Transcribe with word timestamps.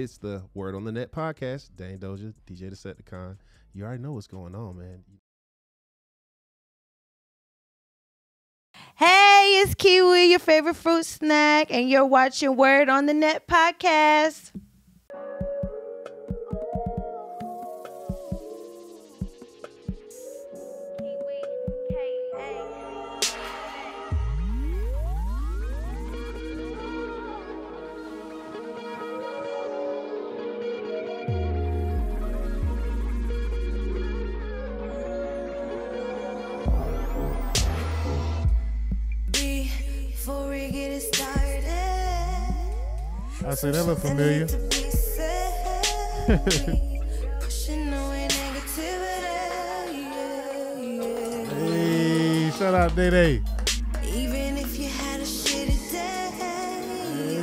It's 0.00 0.16
the 0.16 0.42
Word 0.54 0.74
on 0.74 0.84
the 0.84 0.92
Net 0.92 1.12
podcast. 1.12 1.76
Dame 1.76 1.98
Dozha, 1.98 2.32
DJ 2.50 2.72
Deceptacon. 2.72 3.36
You 3.74 3.84
already 3.84 4.02
know 4.02 4.12
what's 4.12 4.26
going 4.26 4.54
on, 4.54 4.78
man. 4.78 5.04
Hey, 8.96 9.60
it's 9.62 9.74
Kiwii, 9.74 10.30
your 10.30 10.38
favorite 10.38 10.76
fruit 10.76 11.04
snack, 11.04 11.70
and 11.70 11.90
you're 11.90 12.06
watching 12.06 12.56
Word 12.56 12.88
on 12.88 13.04
the 13.04 13.12
Net 13.12 13.46
podcast. 13.46 14.52
Say 43.60 43.70
that 43.70 43.84
look 43.84 43.98
familiar. 43.98 44.46
to 44.46 44.56
be 44.56 44.90
said. 44.90 46.26
Pushing 47.40 47.92
away 47.92 48.26
negativity. 48.30 49.92
yeah, 49.92 50.80
yeah. 50.80 51.44
Hey, 51.44 52.50
shout 52.56 52.74
out 52.74 52.96
Day 52.96 53.10
Day. 53.10 53.42
Even 54.02 54.56
if 54.56 54.78
you 54.78 54.88
had 54.88 55.20
a 55.20 55.24
shitty 55.24 55.92
day, 55.92 56.30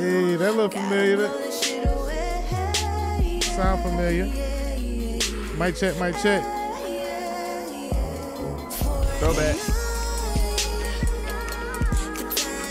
Hey, 0.00 0.34
that 0.36 0.56
look 0.56 0.72
familiar. 0.72 1.16
That 1.18 1.38
that 1.38 1.52
shit 1.54 1.86
away. 1.86 3.40
sound 3.40 3.82
familiar. 3.84 4.26
Might 5.56 5.76
check, 5.76 5.96
might 6.00 6.16
check. 6.20 6.42
Throwback. 9.20 9.56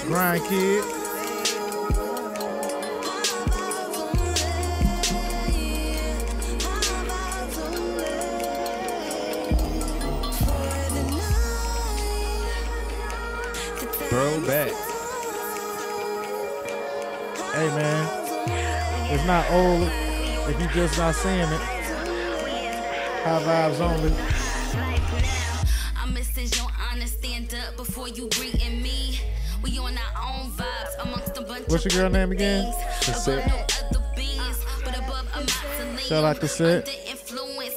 Grind 0.06 0.44
kid. 0.50 0.97
Throwback. 14.18 14.72
Hey 17.54 17.68
man, 17.68 19.14
it's 19.14 19.24
not 19.28 19.46
old 19.52 19.84
if 20.50 20.60
you 20.60 20.68
just 20.74 20.98
not 20.98 21.14
seeing 21.14 21.42
it. 21.42 21.62
High 23.22 23.44
vibes 23.46 23.80
only. 23.80 24.12
I 25.96 26.10
message 26.10 26.58
your 26.58 26.66
honest 26.92 27.20
stand 27.20 27.54
up 27.54 27.78
before 27.78 28.08
you 28.08 28.28
greeting 28.30 28.82
me. 28.82 29.20
We 29.62 29.78
on 29.78 29.96
our 29.96 30.34
own 30.34 30.50
vibes 30.50 31.04
amongst 31.04 31.38
a 31.38 31.42
bunch 31.42 31.68
What's 31.68 31.86
your 31.86 32.02
girl 32.02 32.10
name 32.10 32.32
again? 32.32 32.74
things. 32.74 33.06
Cassette. 33.06 33.46
Above 33.46 33.70
no 33.92 34.00
other 34.00 34.16
beings, 34.16 34.66
but 34.84 34.98
above 34.98 35.28
a 35.36 35.42
mausoleum. 35.42 35.98
Shout 36.00 36.24
out 36.24 36.40
Cassette. 36.40 36.90
Under 36.90 37.12
influence 37.12 37.76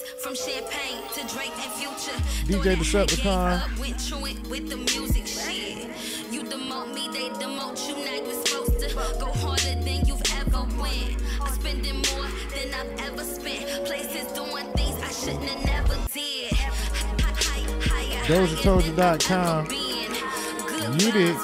Dozhatoldya.com. 18.31 19.67
You 21.01 21.11
did. 21.11 21.37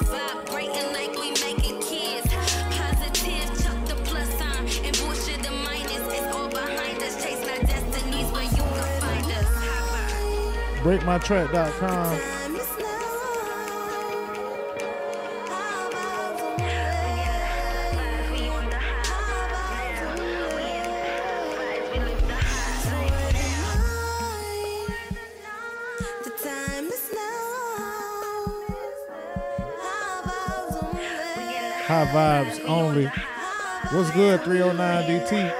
Vibrating 10.81 12.36
vibes 32.11 32.63
only. 32.67 33.05
What's 33.91 34.11
good, 34.11 34.41
309 34.43 35.03
DT? 35.09 35.51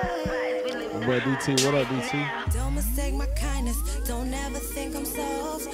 What 1.07 1.21
DT? 1.23 1.65
What 1.65 1.75
up, 1.75 1.87
DT? 1.87 2.53
Don't 2.53 2.75
mistake 2.75 3.13
my 3.13 3.25
kindness. 3.27 3.77
Don't 4.05 4.33
ever 4.33 4.59
think 4.59 4.95
I'm 4.95 5.05
soft. 5.05 5.67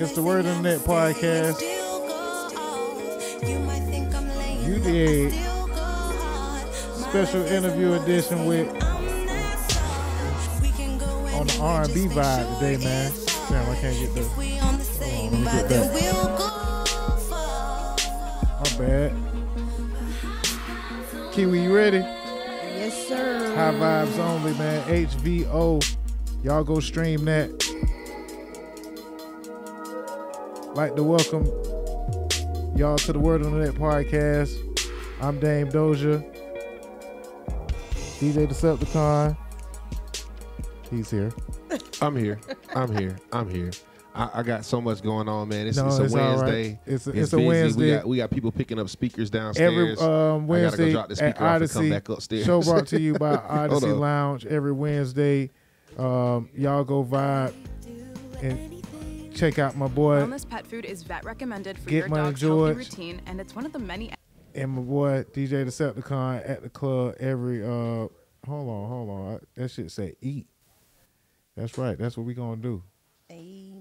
It's 0.00 0.12
the 0.14 0.22
Word 0.22 0.44
say 0.44 0.50
on 0.50 0.62
the 0.62 0.70
Net 0.70 0.78
I'm 0.78 0.82
still 0.82 0.94
and 0.96 1.16
podcast. 1.16 1.54
still 1.56 2.06
go 2.06 2.14
off. 2.56 3.48
You 3.48 3.58
might 3.60 3.80
think 3.90 4.14
I'm 4.14 4.28
laying 4.36 4.64
You 4.64 4.78
did. 4.78 5.32
still 5.32 5.66
go 5.68 5.74
hard. 5.74 6.66
My 7.00 7.08
Special 7.08 7.42
interview 7.46 7.92
edition 7.94 8.46
with- 8.46 8.68
I'm 8.68 9.26
that 9.26 9.70
soft. 9.70 10.62
We 10.62 10.68
can 10.70 10.98
go 10.98 11.06
On 11.06 11.46
the 11.46 11.58
R&B 11.60 12.06
vibe 12.08 12.58
today, 12.58 12.76
man. 12.84 13.12
Damn, 13.48 13.70
I 13.70 13.74
can't 13.80 13.98
get 13.98 14.14
the. 14.14 14.20
If 14.20 14.36
on 14.62 14.78
let 15.32 15.32
me 15.32 15.44
get 15.44 15.68
that. 15.68 16.25
Kiwii, 21.36 21.64
you 21.64 21.76
ready? 21.76 21.98
Yes, 21.98 23.08
sir. 23.08 23.54
High 23.54 23.74
vibes 23.74 24.18
only, 24.18 24.54
man. 24.54 24.82
HVO. 24.88 25.96
Y'all 26.42 26.64
go 26.64 26.80
stream 26.80 27.26
that. 27.26 27.50
Like 30.74 30.96
to 30.96 31.02
welcome 31.02 31.44
y'all 32.74 32.96
to 32.96 33.12
the 33.12 33.18
Word 33.18 33.44
on 33.44 33.52
the 33.52 33.66
Net 33.66 33.74
podcast. 33.74 34.56
I'm 35.20 35.38
Dame 35.38 35.68
Dozha. 35.68 36.24
DJ 38.18 38.46
Deceptacon. 38.48 39.36
He's 40.90 41.10
here. 41.10 41.34
I'm 42.00 42.16
here. 42.16 42.40
I'm 42.74 42.96
here. 42.96 43.18
I'm 43.30 43.50
here. 43.50 43.72
I, 44.16 44.30
I 44.40 44.42
got 44.42 44.64
so 44.64 44.80
much 44.80 45.02
going 45.02 45.28
on, 45.28 45.48
man. 45.48 45.66
It's, 45.66 45.76
No, 45.76 45.86
it's 45.88 45.98
a 45.98 46.04
it's 46.04 46.14
all 46.14 46.20
right. 46.20 46.36
Wednesday. 46.38 46.80
It's 46.86 47.06
a- 47.06 47.10
it's 47.10 47.32
a 47.32 47.36
busy. 47.36 47.46
Wednesday. 47.46 47.82
We 47.90 47.96
got, 47.96 48.08
we 48.08 48.16
got 48.16 48.30
people 48.30 48.50
picking 48.52 48.78
up 48.78 48.88
speakers 48.88 49.28
downstairs. 49.30 49.72
Every 49.72 49.90
um, 49.92 49.96
I 49.98 49.98
gotta 49.98 50.40
go 50.40 50.44
Wednesday 50.46 50.92
drop 50.92 51.08
the 51.08 51.12
at 51.12 51.18
speaker 51.18 51.28
off 51.44 51.60
and 51.62 51.70
come 51.70 51.82
Odyssey. 51.82 51.90
back 51.90 52.08
upstairs. 52.08 52.44
Show 52.46 52.62
brought 52.62 52.86
to 52.88 53.00
you 53.00 53.14
by 53.14 53.34
Odyssey. 53.48 53.86
Lounge 53.88 54.46
every 54.46 54.72
Wednesday. 54.72 55.50
Um, 55.98 56.48
y'all 56.54 56.84
go 56.84 57.04
vibe 57.04 57.54
and 58.42 58.82
check 59.34 59.58
out 59.58 59.76
my 59.76 59.88
boy 59.88 60.16
Wellness 60.22 60.48
pet 60.48 60.66
food 60.66 60.84
is 60.84 61.02
vet 61.02 61.24
recommended 61.24 61.78
for 61.78 61.90
Get 61.90 62.08
your 62.08 62.08
dog's 62.08 62.40
George. 62.40 62.74
healthy 62.74 62.78
routine, 62.78 63.20
and 63.26 63.40
it's 63.40 63.54
one 63.54 63.66
of 63.66 63.72
the 63.72 63.78
many 63.78 64.12
and 64.54 64.70
my 64.72 64.82
boy 64.82 65.24
DJ 65.34 65.66
Deceptacon 65.66 66.48
at 66.48 66.62
the 66.62 66.68
club 66.70 67.14
every 67.20 67.62
uh 67.62 67.66
hold 68.46 68.68
on, 68.68 68.88
hold 68.88 69.10
on. 69.10 69.34
I- 69.34 69.60
That 69.60 69.70
shit 69.70 69.90
say 69.90 70.14
eat. 70.22 70.46
That's 71.56 71.76
right. 71.78 71.98
That's 71.98 72.16
what 72.16 72.24
we 72.26 72.34
gonna 72.34 72.56
do. 72.56 72.82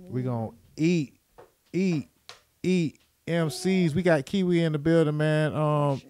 We 0.10 0.24
gonna 0.24 0.52
eat, 0.78 1.18
eat, 1.74 2.10
eat. 2.64 3.00
MCs. 3.28 3.96
We 3.96 4.04
got 4.04 4.24
Kiwii 4.26 4.60
in 4.64 4.72
the 4.74 4.78
building, 4.78 5.18
man. 5.18 5.56
Um 5.56 6.02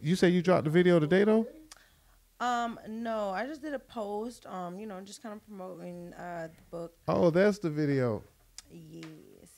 You 0.00 0.14
say 0.14 0.28
you 0.28 0.40
dropped 0.42 0.64
the 0.64 0.70
video 0.70 1.00
today 1.00 1.24
though? 1.24 1.46
Um, 2.40 2.78
no, 2.88 3.30
I 3.30 3.46
just 3.46 3.62
did 3.62 3.74
a 3.74 3.80
post. 3.80 4.46
Um, 4.46 4.78
you 4.78 4.86
know, 4.86 5.00
just 5.00 5.20
kind 5.22 5.34
of 5.34 5.44
promoting 5.44 6.14
uh 6.14 6.48
the 6.54 6.62
book. 6.70 6.92
Oh, 7.08 7.30
that's 7.30 7.58
the 7.58 7.70
video. 7.70 8.22
Yes, 8.70 9.02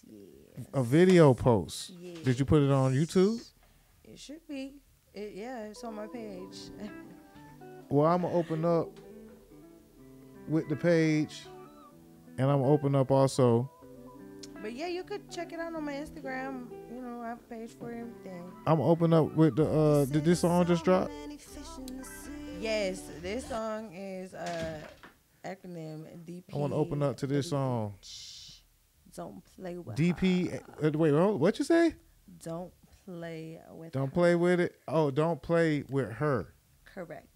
yes. 0.06 0.66
A 0.72 0.82
video 0.82 1.34
post. 1.34 1.90
Yes. 2.00 2.18
Did 2.18 2.38
you 2.38 2.46
put 2.46 2.62
it 2.62 2.70
on 2.70 2.94
YouTube? 2.94 3.38
It 4.04 4.18
should 4.18 4.46
be. 4.48 4.76
It, 5.12 5.32
yeah, 5.34 5.64
it's 5.64 5.84
on 5.84 5.94
my 5.94 6.06
page. 6.06 6.56
Well, 7.90 8.06
I'm 8.06 8.22
gonna 8.22 8.32
open 8.32 8.64
up 8.64 8.88
with 10.46 10.68
the 10.68 10.76
page, 10.76 11.42
and 12.40 12.50
I'm 12.50 12.62
open 12.62 12.94
up 12.94 13.10
also. 13.10 13.70
but 14.62 14.72
yeah, 14.72 14.86
you 14.86 15.04
could 15.04 15.30
check 15.30 15.52
it 15.52 15.60
out 15.60 15.74
on 15.74 15.84
my 15.84 15.92
Instagram. 15.92 16.68
You 16.94 17.02
know, 17.02 17.20
I 17.22 17.28
have 17.28 17.38
a 17.40 17.54
page 17.54 17.76
for 17.78 17.90
everything. 17.90 18.50
I'm 18.66 18.80
open 18.80 19.12
up 19.12 19.34
with 19.34 19.56
the. 19.56 19.68
uh 19.68 20.04
Did 20.06 20.24
this 20.24 20.40
song 20.40 20.66
just 20.66 20.84
drop? 20.84 21.10
Yes, 22.60 23.02
this 23.22 23.46
song 23.46 23.92
is 23.94 24.34
uh 24.34 24.80
acronym 25.44 26.04
DP. 26.26 26.44
I 26.54 26.56
want 26.56 26.72
to 26.72 26.76
open 26.76 27.02
up 27.02 27.16
to 27.18 27.26
this 27.26 27.50
song. 27.50 27.94
Don't 29.14 29.42
play 29.56 29.76
with 29.78 29.96
DP. 29.96 30.50
her. 30.80 30.86
uh, 30.88 30.90
Wait, 30.98 31.12
hold- 31.12 31.40
what 31.40 31.58
you 31.58 31.64
say? 31.64 31.94
Don't 32.42 32.72
play 33.04 33.60
with. 33.70 33.92
Don't 33.92 34.06
her. 34.06 34.12
play 34.12 34.34
with 34.34 34.60
it. 34.60 34.76
Oh, 34.88 35.10
don't 35.10 35.42
play 35.42 35.84
with 35.90 36.10
her. 36.12 36.54
Correct. 36.84 37.26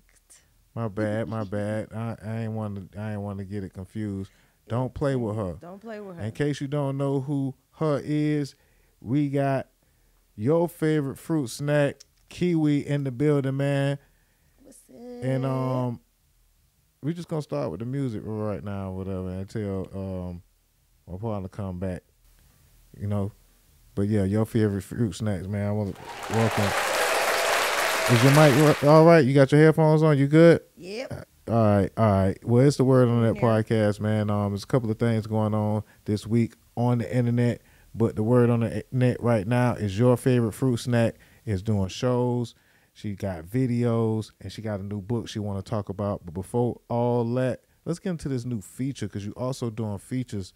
My 0.74 0.88
bad, 0.88 1.28
my 1.28 1.44
bad. 1.44 1.88
I, 1.94 2.16
I 2.24 2.36
ain't 2.42 2.52
want 2.52 2.92
to. 2.92 3.00
I 3.00 3.12
ain't 3.12 3.20
want 3.20 3.38
to 3.38 3.44
get 3.44 3.64
it 3.64 3.72
confused. 3.72 4.30
Don't 4.68 4.94
play 4.94 5.16
with 5.16 5.36
her. 5.36 5.56
Don't 5.60 5.80
play 5.80 6.00
with 6.00 6.16
her. 6.16 6.22
In 6.22 6.32
case 6.32 6.60
you 6.60 6.66
don't 6.66 6.96
know 6.96 7.20
who 7.20 7.54
her 7.72 8.00
is, 8.02 8.54
we 9.00 9.28
got 9.28 9.68
your 10.36 10.68
favorite 10.68 11.18
fruit 11.18 11.48
snack, 11.48 11.96
kiwii, 12.30 12.84
in 12.84 13.04
the 13.04 13.10
building, 13.10 13.56
man. 13.56 13.98
What's 14.62 14.78
up? 14.90 15.24
And 15.24 15.44
um, 15.44 16.00
we 17.02 17.12
just 17.12 17.28
gonna 17.28 17.42
start 17.42 17.70
with 17.70 17.80
the 17.80 17.86
music 17.86 18.22
right 18.24 18.64
now, 18.64 18.92
whatever, 18.92 19.28
until 19.28 19.88
um, 19.94 20.42
my 21.10 21.18
partner 21.18 21.48
come 21.48 21.78
back. 21.78 22.02
You 22.98 23.06
know, 23.08 23.32
but 23.94 24.02
yeah, 24.08 24.24
your 24.24 24.46
favorite 24.46 24.82
fruit 24.82 25.14
snacks, 25.14 25.46
man. 25.46 25.68
I 25.68 25.72
want 25.72 25.94
to 25.94 26.02
welcome. 26.30 26.64
Is 28.14 28.22
your 28.22 28.32
mic 28.32 28.84
all 28.84 29.04
right? 29.04 29.24
You 29.24 29.34
got 29.34 29.50
your 29.52 29.60
headphones 29.62 30.02
on? 30.02 30.16
You 30.18 30.26
good? 30.26 30.60
Yep. 30.76 31.28
All 31.46 31.54
right, 31.54 31.90
all 31.98 32.10
right. 32.10 32.38
Well, 32.44 32.66
it's 32.66 32.78
the 32.78 32.84
word 32.84 33.08
on 33.08 33.22
that 33.22 33.36
Yeah. 33.36 33.42
podcast, 33.42 34.00
man. 34.00 34.30
Um, 34.30 34.52
there's 34.52 34.64
a 34.64 34.66
couple 34.66 34.90
of 34.90 34.98
things 34.98 35.26
going 35.26 35.52
on 35.54 35.82
this 36.06 36.26
week 36.26 36.54
on 36.76 36.98
the 36.98 37.16
internet, 37.16 37.60
but 37.94 38.16
the 38.16 38.22
word 38.22 38.48
on 38.48 38.60
the 38.60 38.84
net 38.90 39.22
right 39.22 39.46
now 39.46 39.74
is 39.74 39.98
your 39.98 40.16
favorite 40.16 40.52
fruit 40.52 40.78
snack 40.78 41.16
is 41.44 41.62
doing 41.62 41.88
shows. 41.88 42.54
She 42.94 43.14
got 43.14 43.44
videos 43.44 44.30
and 44.40 44.50
she 44.50 44.62
got 44.62 44.80
a 44.80 44.82
new 44.82 45.02
book 45.02 45.28
she 45.28 45.38
want 45.38 45.62
to 45.62 45.68
talk 45.68 45.88
about. 45.90 46.24
But 46.24 46.32
before 46.32 46.80
all 46.88 47.24
that, 47.34 47.60
let's 47.84 47.98
get 47.98 48.10
into 48.10 48.28
this 48.30 48.44
new 48.46 48.62
feature 48.62 49.06
because 49.06 49.26
you 49.26 49.32
also 49.32 49.68
doing 49.68 49.98
features, 49.98 50.54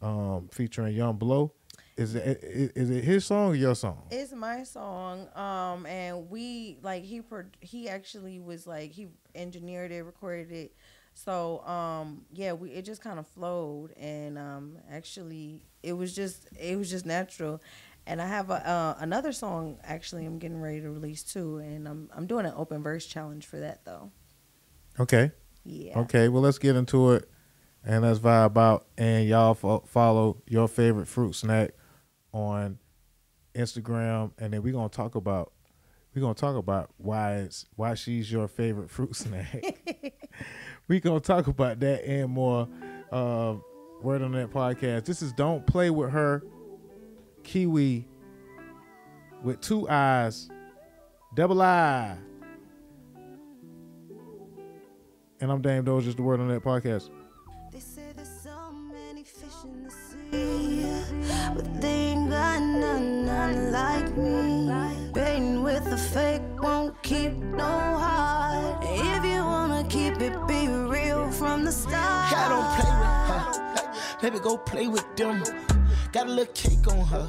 um, 0.00 0.48
featuring 0.52 0.94
Young 0.94 1.16
Blow. 1.16 1.52
Is 2.00 2.14
it 2.14 2.40
is, 2.42 2.88
it 2.88 3.04
his 3.04 3.26
song 3.26 3.50
or 3.50 3.54
your 3.54 3.74
song? 3.74 4.04
It's 4.10 4.32
my 4.32 4.62
song, 4.62 5.28
um, 5.36 5.84
and 5.84 6.30
we 6.30 6.78
like 6.82 7.04
he 7.04 7.20
pro- 7.20 7.44
he 7.60 7.90
actually 7.90 8.40
was 8.40 8.66
like 8.66 8.92
he 8.92 9.08
engineered 9.34 9.92
it, 9.92 10.02
recorded 10.02 10.50
it, 10.50 10.74
so 11.12 11.60
um, 11.66 12.22
yeah, 12.32 12.54
we 12.54 12.70
it 12.70 12.86
just 12.86 13.02
kind 13.02 13.18
of 13.18 13.26
flowed, 13.26 13.92
and 13.98 14.38
um, 14.38 14.78
actually 14.90 15.66
it 15.82 15.92
was 15.92 16.14
just 16.14 16.48
it 16.58 16.78
was 16.78 16.88
just 16.88 17.04
natural, 17.04 17.60
and 18.06 18.22
I 18.22 18.26
have 18.26 18.48
a 18.48 18.66
uh, 18.66 18.94
another 19.00 19.32
song 19.32 19.76
actually 19.84 20.24
I'm 20.24 20.38
getting 20.38 20.58
ready 20.62 20.80
to 20.80 20.90
release 20.90 21.22
too, 21.22 21.58
and 21.58 21.86
I'm 21.86 22.08
I'm 22.16 22.26
doing 22.26 22.46
an 22.46 22.54
open 22.56 22.82
verse 22.82 23.04
challenge 23.04 23.44
for 23.44 23.60
that 23.60 23.84
though. 23.84 24.10
Okay. 24.98 25.32
Yeah. 25.64 25.98
Okay, 25.98 26.28
well, 26.28 26.40
let's 26.40 26.58
get 26.58 26.76
into 26.76 27.12
it 27.12 27.28
and 27.84 28.02
let's 28.02 28.18
vibe 28.18 28.56
out. 28.56 28.86
And 28.96 29.28
y'all 29.28 29.52
fo- 29.52 29.84
follow 29.86 30.38
your 30.48 30.66
favorite 30.66 31.06
fruit 31.06 31.34
snack 31.34 31.72
on 32.32 32.78
Instagram, 33.54 34.32
and 34.38 34.52
then 34.52 34.62
we're 34.62 34.72
gonna 34.72 34.88
talk 34.88 35.14
about 35.14 35.52
we're 36.14 36.22
gonna 36.22 36.34
talk 36.34 36.56
about 36.56 36.90
why 36.96 37.36
it's 37.36 37.66
why 37.76 37.94
she's 37.94 38.30
your 38.30 38.48
favorite 38.48 38.90
fruit 38.90 39.14
snack. 39.16 40.14
we 40.88 41.00
gonna 41.00 41.20
talk 41.20 41.46
about 41.46 41.80
that 41.80 42.04
and 42.04 42.30
more. 42.30 42.68
Uh, 43.10 43.56
word 44.02 44.22
on 44.22 44.32
that 44.32 44.50
podcast. 44.50 45.04
This 45.04 45.22
is 45.22 45.32
don't 45.32 45.66
play 45.66 45.90
with 45.90 46.10
her. 46.10 46.42
Kiwii 47.42 48.04
with 49.42 49.60
two 49.60 49.88
eyes, 49.88 50.50
double 51.34 51.62
eye. 51.62 52.16
And 55.40 55.50
I'm 55.50 55.62
Dame 55.62 55.84
Doe, 55.84 56.00
just 56.02 56.18
the 56.18 56.22
word 56.22 56.40
on 56.40 56.48
that 56.48 56.62
podcast. 56.62 57.08
They 57.72 57.80
say 57.80 58.02
there's 58.14 58.28
so 58.42 58.70
many 58.70 59.24
fish 59.24 59.64
in 59.64 59.84
the 59.84 59.90
sea, 59.90 60.84
but 61.54 61.80
they 61.80 62.09
none, 62.60 63.26
none 63.26 63.72
like 63.72 64.16
me. 64.16 64.40
With 65.62 65.84
the 65.90 65.96
fake 65.96 66.42
won't 66.60 67.00
keep 67.02 67.32
no 67.32 67.64
heart. 67.64 68.82
If 68.82 69.24
you 69.24 69.44
wanna 69.44 69.84
keep 69.88 70.20
it, 70.20 70.34
be 70.46 70.68
real 70.68 71.30
from 71.30 71.64
the 71.64 71.72
start. 71.72 72.32
I 72.32 72.48
don't 72.52 72.70
play 72.76 72.92
with 73.00 74.30
her. 74.30 74.32
Me 74.32 74.38
go 74.40 74.56
play 74.58 74.86
with 74.88 75.16
them. 75.16 75.42
Got 76.12 76.26
a 76.26 76.30
little 76.30 76.52
cake 76.52 76.86
on 76.88 77.06
her. 77.06 77.28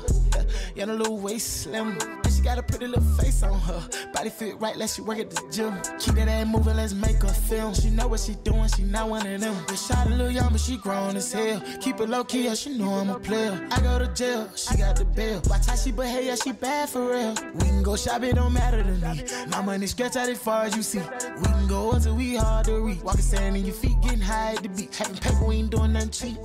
Yeah, 0.75 0.85
a 0.85 0.93
little 0.93 1.17
waist 1.19 1.63
slim. 1.63 2.20
She 2.41 2.45
got 2.45 2.57
a 2.57 2.63
pretty 2.63 2.87
little 2.87 3.03
face 3.17 3.43
on 3.43 3.59
her. 3.59 3.87
Body 4.13 4.31
fit 4.31 4.59
right 4.59 4.75
like 4.75 4.89
she 4.89 5.03
work 5.03 5.19
at 5.19 5.29
the 5.29 5.43
gym. 5.51 5.79
Keep 5.99 6.15
that 6.15 6.27
ass 6.27 6.47
moving, 6.47 6.75
let's 6.75 6.91
make 6.91 7.21
her 7.21 7.27
film. 7.27 7.75
She 7.75 7.91
know 7.91 8.07
what 8.07 8.19
she 8.19 8.33
doing, 8.43 8.67
she 8.67 8.81
not 8.81 9.09
one 9.09 9.27
of 9.27 9.39
them. 9.39 9.55
But 9.67 9.75
shot 9.75 10.07
a 10.07 10.09
little 10.09 10.31
young, 10.31 10.51
but 10.51 10.59
she 10.59 10.77
grown 10.77 11.15
as 11.15 11.31
hell. 11.31 11.61
Keep 11.81 11.99
it 11.99 12.09
low 12.09 12.23
key, 12.23 12.45
yeah, 12.45 12.55
she 12.55 12.75
know 12.75 12.93
I'm 12.93 13.11
a 13.11 13.19
player. 13.19 13.67
I 13.69 13.79
go 13.81 13.99
to 13.99 14.07
jail, 14.15 14.49
she 14.55 14.75
got 14.75 14.95
the 14.95 15.05
bail. 15.05 15.39
Watch 15.45 15.67
how 15.67 15.75
she 15.75 15.91
behave, 15.91 16.25
yeah, 16.25 16.33
she 16.33 16.51
bad 16.51 16.89
for 16.89 17.11
real. 17.11 17.35
We 17.53 17.65
can 17.67 17.83
go 17.83 17.95
shop, 17.95 18.23
it 18.23 18.33
don't 18.33 18.53
matter 18.53 18.81
to 18.81 18.91
me. 18.91 19.23
My 19.49 19.61
money 19.61 19.85
stretch 19.85 20.15
out 20.15 20.27
as 20.27 20.39
far 20.39 20.63
as 20.63 20.75
you 20.75 20.81
see. 20.81 20.97
We 21.37 21.43
can 21.43 21.67
go 21.67 21.91
until 21.91 22.15
we 22.15 22.37
hard 22.37 22.65
to 22.65 22.81
reach. 22.81 23.01
Walking 23.03 23.21
sand 23.21 23.55
in 23.55 23.65
your 23.65 23.75
feet, 23.75 24.01
getting 24.01 24.19
high 24.19 24.53
at 24.53 24.63
the 24.63 24.69
beat. 24.69 24.95
Having 24.95 25.17
paper, 25.17 25.45
we 25.45 25.57
ain't 25.57 25.69
doing 25.69 25.93
nothing 25.93 26.09
cheap. 26.09 26.37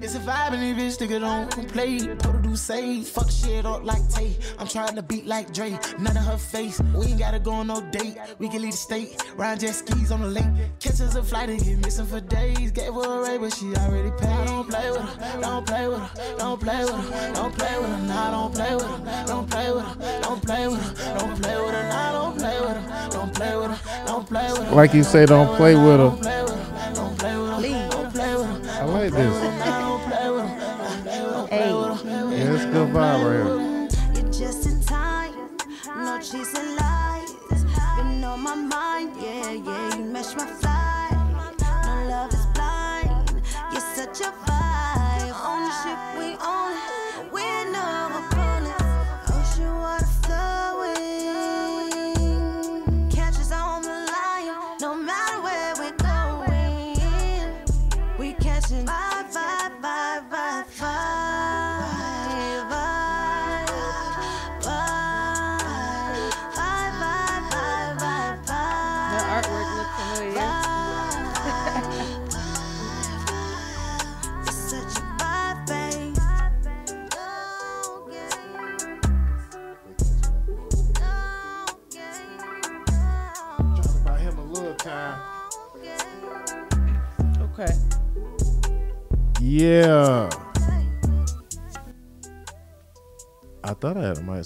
It's 0.00 0.14
a 0.14 0.18
vibe 0.20 0.52
and 0.52 0.78
this 0.78 0.96
bitch, 0.96 1.08
nigga 1.08 1.20
don't 1.20 1.50
complain. 1.50 2.16
Total 2.16 2.40
do 2.40 2.56
say, 2.56 3.02
fuck 3.02 3.30
shit 3.30 3.66
up 3.66 3.84
like 3.84 4.08
Tay. 4.08 4.36
I'm 4.58 4.66
trying 4.66 4.94
to 4.94 5.02
beat 5.02 5.26
like 5.26 5.41
Dre. 5.52 5.78
None 5.98 6.16
of 6.16 6.24
her 6.24 6.36
face. 6.36 6.80
We 6.94 7.06
ain't 7.06 7.18
gotta 7.18 7.38
go 7.38 7.52
on 7.52 7.68
no 7.68 7.80
date. 7.90 8.16
We 8.38 8.48
can 8.48 8.62
leave 8.62 8.72
the 8.72 8.76
state. 8.76 9.22
Ride 9.36 9.60
jet 9.60 9.72
skis 9.72 10.12
on 10.12 10.20
the 10.20 10.28
lake. 10.28 10.44
Catches 10.80 11.16
a 11.16 11.22
flight 11.22 11.48
and 11.50 11.62
get 11.62 11.78
missing 11.78 12.06
for 12.06 12.20
days. 12.20 12.70
Gave 12.70 12.94
her 12.94 13.20
a 13.20 13.28
ray, 13.28 13.38
but 13.38 13.52
she 13.54 13.74
already 13.76 14.10
paid. 14.12 14.46
Don't 14.46 14.68
play 14.68 14.90
with 14.90 15.00
her. 15.00 15.40
Don't 15.40 15.66
play 15.66 15.88
with 15.88 15.98
her. 15.98 16.10
Don't 16.38 16.60
play 16.60 16.84
with 16.84 16.94
her. 16.94 17.32
Don't 17.34 17.58
play 17.58 17.78
with 17.78 17.90
her. 17.90 17.98
Nah, 18.06 18.30
don't 18.30 18.54
play 18.54 18.74
with 18.74 18.84
her. 18.84 19.24
Don't 19.26 19.50
play 19.50 19.72
with 19.72 19.84
her. 19.84 20.20
Don't 20.22 20.42
play 20.42 20.68
with 20.68 20.82
her. 20.82 21.18
Don't 21.18 21.42
play 21.42 21.56
with 21.60 21.74
her. 21.74 21.88
Nah, 21.88 22.12
don't 22.12 22.38
play 22.38 22.60
with 22.60 22.76
her. 22.76 23.08
Don't 23.10 23.34
play 23.34 23.56
with 23.56 23.70
her. 23.70 24.06
Don't 24.06 24.26
play 24.28 24.52
with 24.52 24.68
her. 24.68 24.74
Like 24.74 24.94
you 24.94 25.02
say, 25.02 25.26
don't 25.26 25.56
play 25.56 25.74
with 25.74 25.84
her. 25.84 25.96
Don't 25.96 26.20
play 26.20 26.42
with 26.42 26.52
her. 26.52 26.94
Don't 26.94 27.18
play 27.18 27.36
with 27.36 27.50
her. 27.50 27.88
Don't 27.90 28.12
play 28.12 28.34
with 28.36 28.66
her. 28.66 28.82
I 28.82 28.84
like 28.84 29.12
this. 29.12 29.40
Don't 29.42 30.02
play 30.08 30.30
with 30.30 30.44
her. 30.44 30.72
Hey. 31.50 31.68
Yeah, 31.68 32.54
it's 32.54 32.64
a 32.64 32.70
good 32.70 32.88
vibe 32.88 33.46
right 33.46 33.61
she 36.32 36.42
said. 36.44 36.61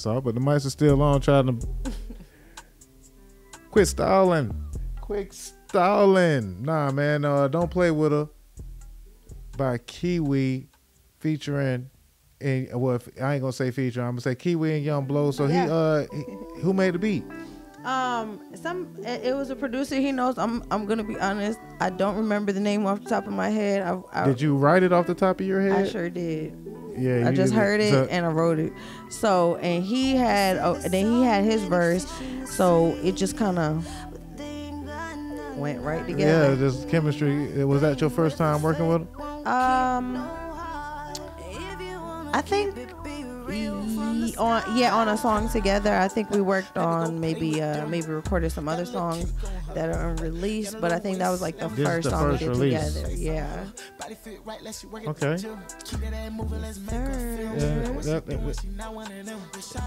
Had 0.06 0.12
a 0.12 0.14
mic 0.14 0.18
off, 0.18 0.24
but 0.24 0.34
the 0.34 0.40
mics 0.40 0.66
are 0.66 0.70
still 0.70 1.02
on. 1.02 1.20
Trying 1.20 1.58
to 1.58 1.68
quit 3.70 3.88
stalling. 3.88 4.54
Quick 5.00 5.32
stalling. 5.32 6.62
Nah, 6.62 6.90
man. 6.90 7.24
Uh, 7.24 7.48
don't 7.48 7.70
play 7.70 7.90
with 7.90 8.12
her. 8.12 8.28
By 9.56 9.78
Kiwii, 9.78 10.66
featuring. 11.18 11.90
And 12.40 12.68
well, 12.74 13.00
I 13.22 13.34
ain't 13.34 13.40
gonna 13.40 13.52
say 13.52 13.70
feature, 13.70 14.02
I'm 14.02 14.10
gonna 14.12 14.20
say 14.20 14.34
Kiwii 14.34 14.76
and 14.76 14.84
Young 14.84 15.06
Blow. 15.06 15.30
So 15.30 15.46
Yeah. 15.46 15.64
he, 15.64 15.70
uh, 15.70 16.06
he, 16.12 16.60
who 16.60 16.74
made 16.74 16.92
the 16.94 16.98
beat? 16.98 17.24
Um, 17.84 18.40
some 18.54 18.94
it, 18.98 19.26
it 19.26 19.34
was 19.34 19.48
a 19.48 19.56
producer. 19.56 19.94
He 19.94 20.12
knows. 20.12 20.36
I'm 20.36 20.62
I'm 20.70 20.84
gonna 20.84 21.04
be 21.04 21.18
honest. 21.18 21.58
I 21.80 21.88
don't 21.88 22.16
remember 22.16 22.52
the 22.52 22.60
name 22.60 22.84
off 22.84 23.02
the 23.02 23.08
top 23.08 23.26
of 23.26 23.32
my 23.32 23.48
head. 23.48 23.82
I, 23.82 24.00
I 24.12 24.26
Did 24.26 24.40
you 24.42 24.56
write 24.56 24.82
it 24.82 24.92
off 24.92 25.06
the 25.06 25.14
top 25.14 25.40
of 25.40 25.46
your 25.46 25.62
head? 25.62 25.86
I 25.86 25.88
sure 25.88 26.10
did. 26.10 26.65
Yeah, 26.98 27.28
I 27.28 27.32
just 27.32 27.52
heard 27.54 27.80
it 27.80 27.90
So- 27.92 28.06
and 28.10 28.24
I 28.26 28.30
wrote 28.30 28.58
it. 28.58 28.72
So 29.10 29.56
and 29.56 29.84
he 29.84 30.16
had 30.16 30.56
oh, 30.58 30.74
then 30.74 31.06
he 31.06 31.22
had 31.22 31.44
his 31.44 31.62
verse. 31.62 32.06
So 32.46 32.96
it 33.02 33.12
just 33.16 33.36
kind 33.36 33.58
of 33.58 33.86
went 35.56 35.80
right 35.82 36.06
together. 36.06 36.50
yeah, 36.50 36.58
just 36.58 36.88
chemistry. 36.88 37.64
Was 37.64 37.80
that 37.82 38.00
your 38.00 38.10
first 38.10 38.36
time 38.38 38.62
working 38.62 38.88
with 38.88 39.02
him? 39.02 39.08
Um, 39.46 40.16
I 42.32 42.42
think 42.44 42.74
on 44.38 44.62
yeah 44.76 44.94
on 44.94 45.08
a 45.08 45.16
song 45.16 45.48
together. 45.48 45.94
I 45.94 46.08
think 46.08 46.30
we 46.30 46.40
worked 46.40 46.76
on 46.76 47.20
maybe 47.20 47.62
uh 47.62 47.86
maybe 47.86 48.08
recorded 48.08 48.50
some 48.50 48.68
other 48.68 48.84
songs 48.84 49.32
that 49.74 49.88
are 49.88 50.10
unreleased, 50.10 50.80
but 50.80 50.92
I 50.92 50.98
think 50.98 51.18
that 51.18 51.30
was 51.30 51.40
like 51.42 51.58
the 51.58 51.68
This 51.68 51.86
first 51.86 52.04
the 52.04 52.10
song 52.10 52.30
first 52.30 52.42
we 52.42 52.48
did 52.48 52.56
release. 52.56 52.94
together. 52.94 53.14
Yeah. 53.14 53.64
Okay. 55.06 55.36
Sir. 55.36 55.56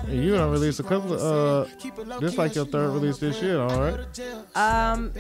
Yeah, 0.08 0.14
you 0.14 0.32
gonna 0.36 0.50
release 0.52 0.80
a 0.80 0.84
couple 0.84 1.14
of 1.14 1.20
uh 1.22 2.20
this 2.20 2.38
like 2.38 2.56
your 2.56 2.66
third 2.66 2.92
release 2.94 3.18
this 3.18 3.42
year, 3.42 3.60
all 3.62 3.82
right? 3.82 4.00
Um, 4.56 5.12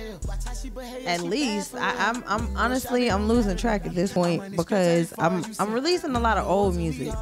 at 1.05 1.21
least 1.21 1.75
I, 1.75 1.93
I'm 2.09 2.23
I'm 2.27 2.55
honestly 2.57 3.09
I'm 3.11 3.27
losing 3.27 3.57
track 3.57 3.85
at 3.85 3.93
this 3.95 4.13
point 4.13 4.55
because 4.55 5.13
I'm 5.17 5.43
I'm 5.59 5.73
releasing 5.73 6.15
a 6.15 6.19
lot 6.19 6.37
of 6.37 6.47
old 6.47 6.75
music 6.75 7.13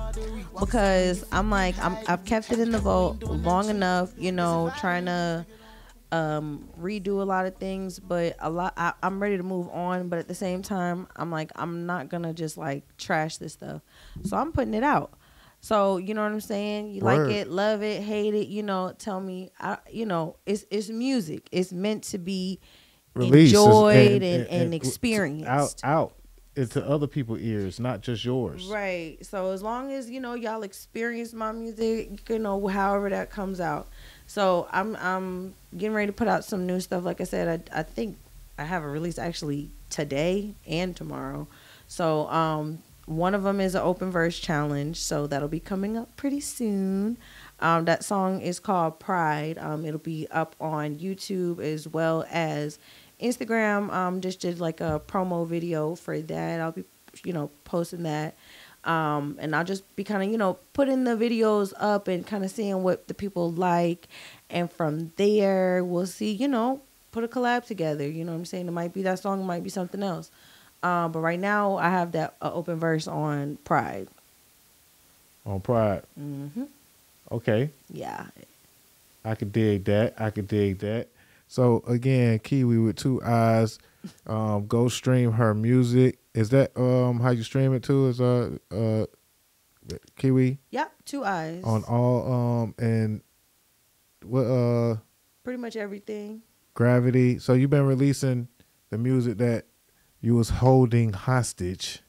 because 0.60 1.07
I'm 1.32 1.50
like 1.50 1.78
I'm 1.80 1.98
I've 2.08 2.26
kept 2.26 2.52
it 2.52 2.60
in 2.60 2.72
the 2.72 2.80
vault 2.80 3.22
long 3.24 3.70
enough, 3.70 4.14
you 4.18 4.32
know, 4.32 4.72
trying 4.80 5.06
to 5.06 5.46
um 6.12 6.70
redo 6.80 7.20
a 7.22 7.26
lot 7.26 7.46
of 7.46 7.56
things, 7.58 8.00
but 8.00 8.36
a 8.40 8.50
lot 8.50 8.74
I, 8.78 8.94
I'm 9.04 9.22
ready 9.22 9.38
to 9.38 9.44
move 9.44 9.68
on, 9.70 10.08
but 10.10 10.20
at 10.20 10.28
the 10.28 10.36
same 10.36 10.62
time 10.62 11.08
I'm 11.16 11.32
like 11.32 11.52
I'm 11.56 11.86
not 11.86 12.10
gonna 12.10 12.34
just 12.34 12.58
like 12.58 12.84
trash 12.98 13.38
this 13.38 13.54
stuff, 13.54 13.82
so 14.24 14.38
I'm 14.38 14.52
putting 14.52 14.74
it 14.74 14.84
out. 14.84 15.14
So 15.60 15.98
you 15.98 16.14
know 16.14 16.22
what 16.22 16.32
I'm 16.32 16.42
saying? 16.42 16.92
You 16.92 17.02
Word. 17.02 17.28
like 17.28 17.36
it, 17.36 17.50
love 17.50 17.84
it, 17.84 18.02
hate 18.02 18.34
it. 18.34 18.48
You 18.48 18.64
know, 18.64 18.94
tell 18.98 19.20
me. 19.20 19.52
I, 19.60 19.78
you 19.92 20.06
know, 20.06 20.38
it's 20.46 20.66
it's 20.70 20.90
music. 20.90 21.50
It's 21.52 21.72
meant 21.72 22.04
to 22.06 22.18
be 22.18 22.60
Release 23.16 23.50
enjoyed 23.50 24.24
and, 24.24 24.48
and, 24.48 24.74
out 24.74 24.76
experienced. 24.76 25.82
out 25.84 26.14
into 26.58 26.86
other 26.86 27.08
people's 27.08 27.42
ears, 27.42 27.80
not 27.80 28.02
just 28.02 28.26
yours. 28.26 28.66
Right. 28.66 29.18
So 29.26 29.52
as 29.52 29.62
long 29.62 29.92
as 29.92 30.10
you 30.10 30.20
know 30.20 30.34
y'all 30.34 30.64
experience 30.64 31.34
my 31.34 31.52
music, 31.52 32.30
you 32.30 32.40
know, 32.40 32.68
however 32.68 33.10
that 33.10 33.30
comes 33.30 33.60
out. 33.60 33.88
So 34.26 34.68
I'm 34.72 34.96
I'm 34.98 35.54
getting 35.78 35.96
ready 35.96 36.08
to 36.08 36.14
put 36.14 36.28
out 36.28 36.44
some 36.44 36.66
new 36.66 36.80
stuff. 36.80 37.06
Like 37.06 37.22
I 37.22 37.26
said, 37.26 37.70
I 37.74 37.80
I 37.80 37.84
think 37.84 38.18
I 38.58 38.64
have 38.64 38.84
a 38.84 38.88
release 38.88 39.20
actually 39.20 39.70
today 39.90 40.56
and 40.66 40.96
tomorrow. 40.96 41.48
So 41.88 42.28
um 42.30 42.80
one 43.08 43.34
of 43.34 43.44
them 43.44 43.62
is 43.62 43.74
an 43.74 43.82
open 43.84 44.12
verse 44.12 44.38
challenge, 44.38 44.98
so 44.98 45.28
that'll 45.28 45.48
be 45.48 45.62
coming 45.62 45.96
up 45.96 46.14
pretty 46.18 46.42
soon. 46.42 47.18
Um, 47.62 47.86
that 47.86 48.04
song 48.04 48.42
is 48.42 48.60
called 48.60 49.00
Pride. 49.00 49.58
Um, 49.58 49.86
it'll 49.86 49.98
be 49.98 50.28
up 50.30 50.58
on 50.60 50.98
YouTube 50.98 51.62
as 51.62 51.88
well 51.88 52.26
as 52.30 52.78
Instagram. 53.22 53.92
Um, 53.92 54.22
just 54.22 54.40
did 54.40 54.60
like 54.60 54.82
a 54.82 55.02
promo 55.08 55.48
video 55.48 55.96
for 55.96 56.20
that. 56.20 56.62
I'll 56.62 56.72
be, 56.72 56.84
you 57.24 57.34
know, 57.34 57.50
posting 57.66 58.04
that. 58.04 58.36
Um, 58.84 59.38
and 59.40 59.56
I'll 59.56 59.66
just 59.66 59.84
be 59.96 60.04
kind 60.04 60.24
of, 60.24 60.32
you 60.32 60.38
know, 60.38 60.58
putting 60.74 61.04
the 61.04 61.18
videos 61.18 61.74
up 61.78 62.08
and 62.08 62.26
kind 62.26 62.46
of 62.46 62.52
seeing 62.52 62.84
what 62.84 63.08
the 63.08 63.14
people 63.14 63.52
like. 63.52 64.08
And 64.50 64.72
from 64.72 65.12
there, 65.18 65.84
we'll 65.84 66.06
see, 66.06 66.32
you 66.32 66.48
know, 66.48 66.82
put 67.12 67.24
a 67.24 67.28
collab 67.28 67.66
together. 67.66 68.08
You 68.08 68.24
know 68.24 68.32
what 68.32 68.40
I'm 68.40 68.46
saying? 68.46 68.68
It 68.68 68.72
might 68.72 68.94
be 68.94 69.02
that 69.04 69.20
song, 69.20 69.42
it 69.42 69.46
might 69.46 69.64
be 69.64 69.70
something 69.70 70.04
else. 70.04 70.32
Um, 70.84 71.12
but 71.12 71.20
right 71.20 71.40
now, 71.40 71.78
I 71.78 71.90
have 71.90 72.12
that 72.14 72.36
uh, 72.42 72.52
open 72.54 72.78
verse 72.78 73.08
on 73.08 73.58
Pride. 73.66 74.08
On 75.46 75.60
Pride. 75.60 76.04
Mm-hmm. 76.20 76.64
Okay. 77.32 77.70
Yeah. 77.92 78.28
I 79.26 79.36
could 79.36 79.52
dig 79.52 79.84
that. 79.86 80.14
I 80.18 80.30
could 80.30 80.48
dig 80.48 80.80
that. 80.80 81.08
So 81.48 81.84
again, 81.88 82.40
Kiwii 82.40 82.84
with 82.86 82.96
two 82.98 83.22
eyes. 83.24 83.80
Um, 84.26 84.68
go 84.68 84.88
stream 84.90 85.32
her 85.34 85.54
music. 85.54 86.20
Is 86.34 86.50
that 86.52 86.78
um 86.80 87.20
how 87.20 87.32
you 87.32 87.44
stream 87.44 87.74
it 87.74 87.84
too? 87.84 88.08
Is 88.08 88.22
uh 88.22 88.58
uh 88.72 89.06
Kiwii 90.18 90.58
Yep. 90.72 90.92
Two 91.06 91.24
eyes. 91.24 91.64
on 91.64 91.84
all 91.86 92.32
um 92.34 92.76
and 92.78 93.22
what 94.24 94.44
uh 94.44 94.98
pretty 95.44 95.58
much 95.62 95.76
everything. 95.76 96.42
gravity. 96.74 97.40
So 97.40 97.54
you've 97.54 97.70
been 97.70 97.86
releasing 97.88 98.48
the 98.90 98.98
music 98.98 99.38
that 99.38 99.66
you 100.22 100.36
was 100.36 100.50
holding 100.50 101.14
hostage 101.14 102.02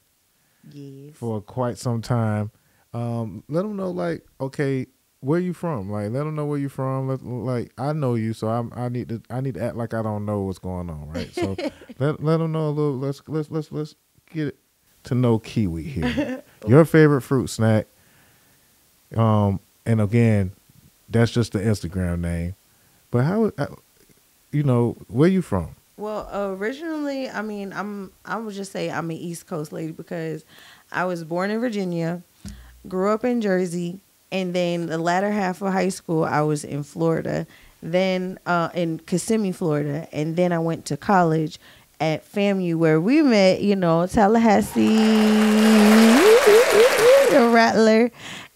Yes. 0.72 1.14
for 1.14 1.40
quite 1.40 1.78
some 1.78 2.02
time. 2.02 2.50
Um, 2.92 3.44
let 3.48 3.62
them 3.62 3.76
know 3.76 3.90
like 3.90 4.24
okay, 4.40 4.86
where 5.20 5.40
you 5.40 5.52
from? 5.52 5.90
Like 5.90 6.10
let 6.10 6.24
them 6.24 6.34
know 6.34 6.46
where 6.46 6.58
you 6.58 6.68
from. 6.68 7.08
Let, 7.08 7.24
like 7.24 7.72
I 7.78 7.92
know 7.92 8.14
you, 8.14 8.32
so 8.32 8.48
I'm 8.48 8.72
I 8.74 8.88
need 8.88 9.08
to 9.08 9.22
I 9.30 9.40
need 9.40 9.54
to 9.54 9.62
act 9.62 9.76
like 9.76 9.94
I 9.94 10.02
don't 10.02 10.24
know 10.24 10.42
what's 10.42 10.58
going 10.58 10.90
on, 10.90 11.08
right? 11.10 11.32
So 11.34 11.56
let 11.98 12.22
let 12.22 12.38
them 12.38 12.52
know 12.52 12.68
a 12.68 12.70
little. 12.70 12.98
Let's 12.98 13.22
let's 13.26 13.50
let's 13.50 13.72
let's 13.72 13.94
get 14.32 14.56
to 15.04 15.14
know 15.14 15.38
Kiwii 15.38 15.84
here. 15.84 16.42
Your 16.66 16.84
favorite 16.84 17.22
fruit 17.22 17.48
snack. 17.48 17.86
Um, 19.16 19.60
and 19.86 20.00
again, 20.00 20.52
that's 21.08 21.32
just 21.32 21.52
the 21.52 21.60
Instagram 21.60 22.20
name. 22.20 22.54
But 23.10 23.24
how, 23.24 23.52
uh, 23.56 23.66
you 24.52 24.62
know, 24.62 24.96
where 25.08 25.28
you 25.28 25.40
from? 25.40 25.76
Well, 25.96 26.28
originally, 26.52 27.28
I 27.28 27.42
mean, 27.42 27.72
I'm 27.72 28.12
I 28.24 28.36
would 28.36 28.54
just 28.54 28.70
say 28.70 28.90
I'm 28.90 29.10
an 29.10 29.16
East 29.16 29.46
Coast 29.46 29.72
lady 29.72 29.92
because 29.92 30.44
I 30.92 31.06
was 31.06 31.24
born 31.24 31.50
in 31.50 31.58
Virginia, 31.60 32.22
grew 32.86 33.10
up 33.10 33.24
in 33.24 33.40
Jersey, 33.40 33.98
and 34.30 34.54
then 34.54 34.86
the 34.86 34.98
latter 34.98 35.30
half 35.30 35.62
of 35.62 35.72
high 35.72 35.88
school 35.88 36.24
I 36.24 36.42
was 36.42 36.64
in 36.64 36.82
Florida, 36.82 37.46
then 37.82 38.38
uh, 38.46 38.68
in 38.74 38.98
Kissimmee, 38.98 39.52
Florida, 39.52 40.08
and 40.12 40.36
then 40.36 40.52
I 40.52 40.58
went 40.58 40.84
to 40.86 40.96
college 40.96 41.58
at 42.00 42.30
FAMU 42.30 42.76
where 42.76 43.00
we 43.00 43.22
met. 43.22 43.62
You 43.62 43.76
know, 43.76 44.06
Tallahassee, 44.06 44.96
rattler, 47.52 48.10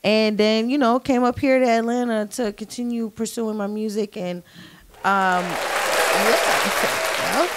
and 0.05 0.39
then 0.39 0.71
you 0.71 0.79
know 0.79 0.99
came 0.99 1.25
up 1.25 1.39
here 1.39 1.59
to 1.59 1.67
Atlanta 1.67 2.27
to 2.33 2.53
continue 2.53 3.11
pursuing 3.11 3.57
my 3.57 3.67
music 3.67 4.17
and 4.17 4.43
um 5.05 5.45
yeah. 5.45 7.49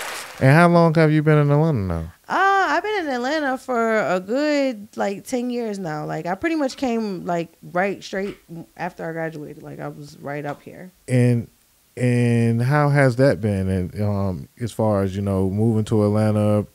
And 0.41 0.51
how 0.51 0.67
long 0.67 0.93
have 0.95 1.11
you 1.11 1.23
been 1.23 1.37
in 1.37 1.51
Atlanta 1.51 1.79
now? 1.79 2.11
Uh, 2.27 2.65
I've 2.69 2.81
been 2.83 3.05
in 3.05 3.09
Atlanta 3.13 3.57
for 3.57 3.99
a 3.99 4.19
good 4.19 4.87
like 4.95 5.25
ten 5.25 5.49
years 5.49 5.77
now. 5.79 6.05
Like 6.05 6.25
I 6.25 6.35
pretty 6.35 6.55
much 6.55 6.75
came 6.77 7.25
like 7.25 7.49
right 7.61 8.03
straight 8.03 8.37
after 8.77 9.07
I 9.07 9.11
graduated. 9.11 9.61
Like 9.63 9.79
I 9.79 9.87
was 9.89 10.17
right 10.19 10.45
up 10.45 10.61
here. 10.61 10.91
and 11.07 11.47
and 11.97 12.61
how 12.61 12.89
has 12.89 13.15
that 13.15 13.39
been 13.39 13.69
and 13.69 14.01
um 14.01 14.49
as 14.59 14.71
far 14.73 15.01
as 15.03 15.15
you 15.15 15.21
know 15.21 15.49
moving 15.49 15.85
to 15.85 16.03
atlanta 16.03 16.67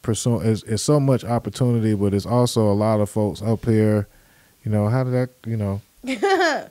pursuing 0.00 0.46
it's, 0.46 0.62
it's 0.62 0.80
so 0.80 1.00
much 1.00 1.24
opportunity 1.24 1.92
but 1.92 2.14
it's 2.14 2.24
also 2.24 2.70
a 2.70 2.72
lot 2.72 3.00
of 3.00 3.10
folks 3.10 3.42
up 3.42 3.64
here 3.64 4.06
you 4.64 4.70
know 4.70 4.88
how 4.88 5.02
did 5.02 5.12
that 5.12 5.30
you 5.44 5.56
know 5.56 5.80
how 6.06 6.12
was 6.14 6.70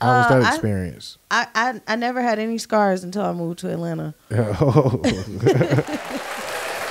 Uh, 0.00 0.38
that 0.40 0.54
experience 0.54 1.18
I, 1.30 1.46
I 1.54 1.80
I 1.86 1.96
never 1.96 2.22
had 2.22 2.38
any 2.38 2.56
scars 2.56 3.04
until 3.04 3.20
I 3.22 3.32
moved 3.34 3.58
to 3.58 3.70
Atlanta. 3.70 4.14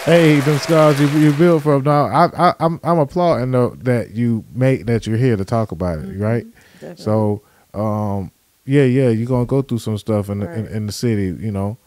hey 0.06 0.40
them 0.42 0.58
scars 0.60 1.00
you, 1.00 1.08
you 1.20 1.34
built 1.34 1.64
from 1.64 1.84
now 1.84 2.06
I, 2.06 2.50
I 2.50 2.54
i'm 2.60 2.80
i'm 2.84 3.00
applauding 3.00 3.52
though 3.52 3.70
that 3.82 4.12
you 4.12 4.44
make 4.54 4.86
that 4.86 5.08
you're 5.08 5.18
here 5.18 5.36
to 5.36 5.46
talk 5.46 5.72
about 5.72 6.00
it 6.00 6.20
right 6.20 6.46
Definitely. 6.80 7.04
So, 7.04 7.42
um, 7.74 8.32
yeah, 8.66 8.84
yeah, 8.84 9.10
you're 9.10 9.28
gonna 9.28 9.46
go 9.46 9.62
through 9.62 9.80
some 9.80 9.98
stuff 9.98 10.30
in 10.30 10.40
the, 10.40 10.52
in, 10.58 10.68
in 10.68 10.86
the 10.88 10.92
city, 10.92 11.36
you 11.44 11.52
know, 11.52 11.78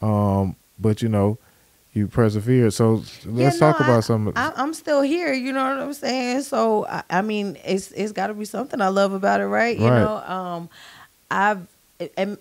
um, 0.00 0.54
but 0.78 1.02
you 1.02 1.08
know, 1.08 1.38
you 1.92 2.06
persevere. 2.06 2.70
So 2.70 2.96
let's 3.26 3.26
Yeah, 3.26 3.48
no, 3.50 3.58
talk 3.58 3.80
about 3.80 3.96
I- 3.98 4.00
some. 4.00 4.32
I, 4.36 4.52
I'm 4.56 4.72
still 4.74 5.02
here. 5.02 5.32
You 5.32 5.52
know 5.52 5.64
what 5.68 5.78
I'm 5.82 5.92
saying? 5.92 6.42
So 6.42 6.86
I, 6.86 7.02
I 7.10 7.22
mean, 7.22 7.58
it's 7.64 7.90
it's 7.92 8.12
got 8.12 8.28
to 8.28 8.34
be 8.34 8.44
something 8.44 8.80
I 8.80 8.88
love 8.88 9.12
about 9.12 9.40
it, 9.40 9.46
right? 9.46 9.76
You 9.76 9.88
Right. 9.88 10.00
know, 10.00 10.16
um, 10.18 10.70
I've 11.30 11.66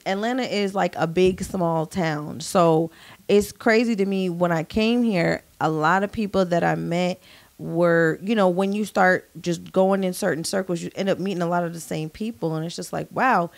Atlanta 0.05 0.43
is 0.43 0.75
like 0.75 0.95
a 0.97 1.07
big 1.07 1.41
small 1.43 1.85
town, 1.87 2.39
so 2.41 2.91
it's 3.27 3.51
crazy 3.51 3.95
to 3.95 4.05
me 4.05 4.29
when 4.29 4.51
I 4.51 4.63
came 4.63 5.03
here. 5.03 5.43
A 5.59 5.69
lot 5.69 6.03
of 6.03 6.11
people 6.11 6.45
that 6.45 6.63
I 6.63 6.75
met 6.75 7.19
were, 7.57 8.19
you 8.21 8.35
know, 8.35 8.49
when 8.49 8.73
you 8.73 8.85
start 8.85 9.29
just 9.41 9.71
going 9.71 10.03
in 10.03 10.13
certain 10.13 10.43
circles, 10.43 10.81
you 10.81 10.91
end 10.95 11.09
up 11.09 11.19
meeting 11.19 11.41
a 11.41 11.47
lot 11.47 11.63
of 11.63 11.73
the 11.73 11.79
same 11.79 12.09
people, 12.09 12.55
and 12.55 12.65
it's 12.65 12.75
just 12.75 12.93
like, 12.93 13.07
wow. 13.11 13.49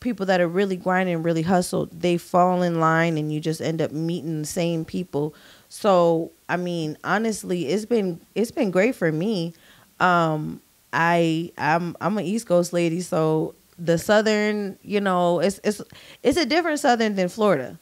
People 0.00 0.26
that 0.26 0.40
are 0.40 0.46
really 0.46 0.76
grinding, 0.76 1.24
really 1.24 1.42
hustled, 1.42 1.90
they 1.90 2.18
fall 2.18 2.62
in 2.62 2.78
line, 2.78 3.18
and 3.18 3.32
you 3.32 3.40
just 3.40 3.60
end 3.60 3.82
up 3.82 3.90
meeting 3.90 4.42
the 4.42 4.46
same 4.46 4.84
people. 4.84 5.34
So 5.68 6.30
I 6.48 6.56
mean, 6.56 6.96
honestly, 7.02 7.66
it's 7.66 7.84
been 7.84 8.20
it's 8.36 8.52
been 8.52 8.70
great 8.70 8.94
for 8.94 9.10
me. 9.10 9.54
Um, 9.98 10.60
I 10.92 11.52
I'm 11.58 11.96
I'm 12.00 12.16
an 12.16 12.24
East 12.24 12.46
Coast 12.46 12.72
lady, 12.72 13.00
so 13.00 13.56
the 13.78 13.98
Southern, 13.98 14.78
you 14.82 15.00
know, 15.00 15.40
it's 15.40 15.60
it's 15.64 15.82
it's 16.22 16.38
a 16.38 16.46
different 16.46 16.80
Southern 16.80 17.16
than 17.16 17.28
Florida. 17.28 17.78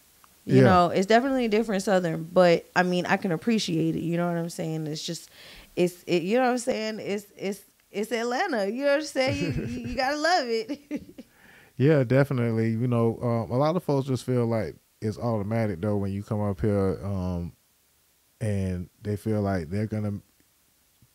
You 0.47 0.59
Yeah. 0.59 0.65
know, 0.65 0.89
it's 0.91 1.07
definitely 1.07 1.47
a 1.47 1.49
different 1.49 1.83
Southern, 1.83 2.23
but 2.33 2.65
I 2.77 2.85
mean, 2.85 3.05
I 3.07 3.17
can 3.17 3.33
appreciate 3.33 3.97
it. 3.97 4.03
You 4.03 4.17
know 4.17 4.29
what 4.29 4.37
I'm 4.37 4.49
saying? 4.49 4.87
It's 4.87 5.03
just, 5.03 5.29
it's 5.75 6.03
it, 6.05 6.23
you 6.23 6.37
know 6.39 6.45
what 6.45 6.51
I'm 6.53 6.59
saying? 6.59 7.01
It's 7.01 7.27
it's 7.37 7.61
it's 7.91 8.13
Atlanta. 8.13 8.67
You 8.69 8.85
know 8.85 8.91
what 8.93 9.01
I'm 9.01 9.07
saying? 9.07 9.39
You 9.39 9.49
you, 9.67 9.81
you 9.89 9.97
gotta 9.97 10.17
love 10.17 10.45
it. 10.47 11.27
yeah, 11.77 12.05
definitely. 12.05 12.71
You 12.71 12.87
know, 12.87 13.19
um, 13.21 13.51
a 13.51 13.57
lot 13.59 13.75
of 13.75 13.83
folks 13.83 14.07
just 14.07 14.25
feel 14.25 14.47
like 14.47 14.77
it's 15.03 15.19
automatic 15.19 15.81
though 15.81 15.97
when 15.97 16.13
you 16.13 16.23
come 16.23 16.41
up 16.41 16.61
here, 16.61 17.01
um, 17.05 17.53
and 18.41 18.89
they 19.03 19.17
feel 19.17 19.41
like 19.43 19.69
they're 19.69 19.87
gonna 19.89 20.21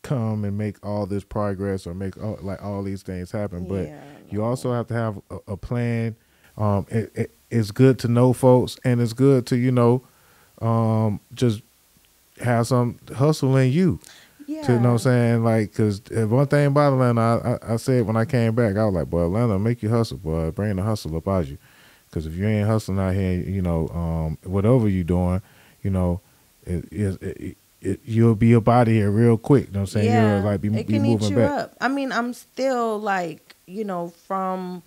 come 0.04 0.44
and 0.44 0.58
make 0.58 0.84
all 0.86 1.06
this 1.06 1.24
progress 1.24 1.88
or 1.88 1.94
make 1.94 2.22
all, 2.22 2.38
like 2.42 2.62
all 2.62 2.84
these 2.84 3.04
things 3.04 3.32
happen. 3.32 3.66
But 3.66 3.86
Yeah, 3.88 4.04
you 4.30 4.44
also 4.44 4.74
have 4.74 4.88
to 4.88 4.94
have 4.94 5.22
a, 5.30 5.38
a 5.54 5.58
plan. 5.58 6.16
Um, 6.58 6.86
it, 6.90 7.12
it, 7.16 7.32
it's 7.50 7.72
good 7.72 8.00
to 8.00 8.08
know 8.08 8.34
folks, 8.34 8.78
and 8.84 9.02
it's 9.02 9.14
good 9.14 9.46
to 9.48 9.58
you 9.58 9.72
know, 9.72 10.04
um, 10.62 11.20
just 11.34 11.62
have 12.42 12.68
some 12.68 12.98
hustle 13.16 13.56
in 13.58 13.72
you. 13.72 14.00
Yeah. 14.48 14.64
To 14.64 14.74
you 14.74 14.80
know 14.80 14.90
what 14.90 14.92
I'm 14.94 14.98
saying, 15.00 15.44
like, 15.46 15.74
cause 15.74 16.02
one 16.10 16.48
thing 16.48 16.68
about 16.68 16.94
Atlanta, 16.94 17.22
I, 17.22 17.52
I, 17.70 17.74
I 17.74 17.76
said 17.78 18.06
when 18.06 18.18
I 18.18 18.26
came 18.26 18.54
back, 18.54 18.76
I 18.76 18.84
was 18.86 18.94
like, 18.94 19.10
boy, 19.10 19.26
Atlanta, 19.26 19.58
make 19.58 19.82
you 19.82 19.90
hustle, 19.90 20.18
boy, 20.18 20.52
bring 20.52 20.76
the 20.76 20.84
hustle 20.84 21.16
up 21.16 21.28
out 21.28 21.48
you, 21.48 21.58
cause 22.12 22.26
if 22.26 22.36
you 22.36 22.46
ain't 22.48 22.68
hustling 22.68 23.00
out 23.00 23.14
here, 23.14 23.34
you 23.40 23.62
know, 23.62 23.88
um, 23.90 24.38
whatever 24.44 24.90
you 24.90 25.06
doing, 25.06 25.42
you 25.84 25.90
know, 25.90 26.20
it, 26.66 26.84
it, 26.92 27.22
it, 27.22 27.58
it, 27.82 28.00
you'll 28.04 28.36
be 28.36 28.54
up 28.56 28.68
out 28.68 28.88
of 28.90 28.94
here 28.94 29.10
real 29.10 29.38
quick. 29.38 29.68
You 29.68 29.74
know 29.74 29.80
what 29.80 29.84
I'm 29.84 29.88
saying? 29.88 30.06
yeah, 30.08 30.36
You'll 30.38 30.46
like 30.46 30.62
be, 30.62 30.68
it 30.68 30.88
be 30.88 30.94
can 30.96 31.06
eat 31.06 31.22
you 31.22 31.36
back. 31.38 31.50
up. 31.52 31.76
I 31.80 31.88
mean, 31.88 32.12
I'm 32.12 32.34
still 32.34 33.00
like 33.00 33.56
you 33.68 33.86
know 33.86 34.10
from, 34.28 34.84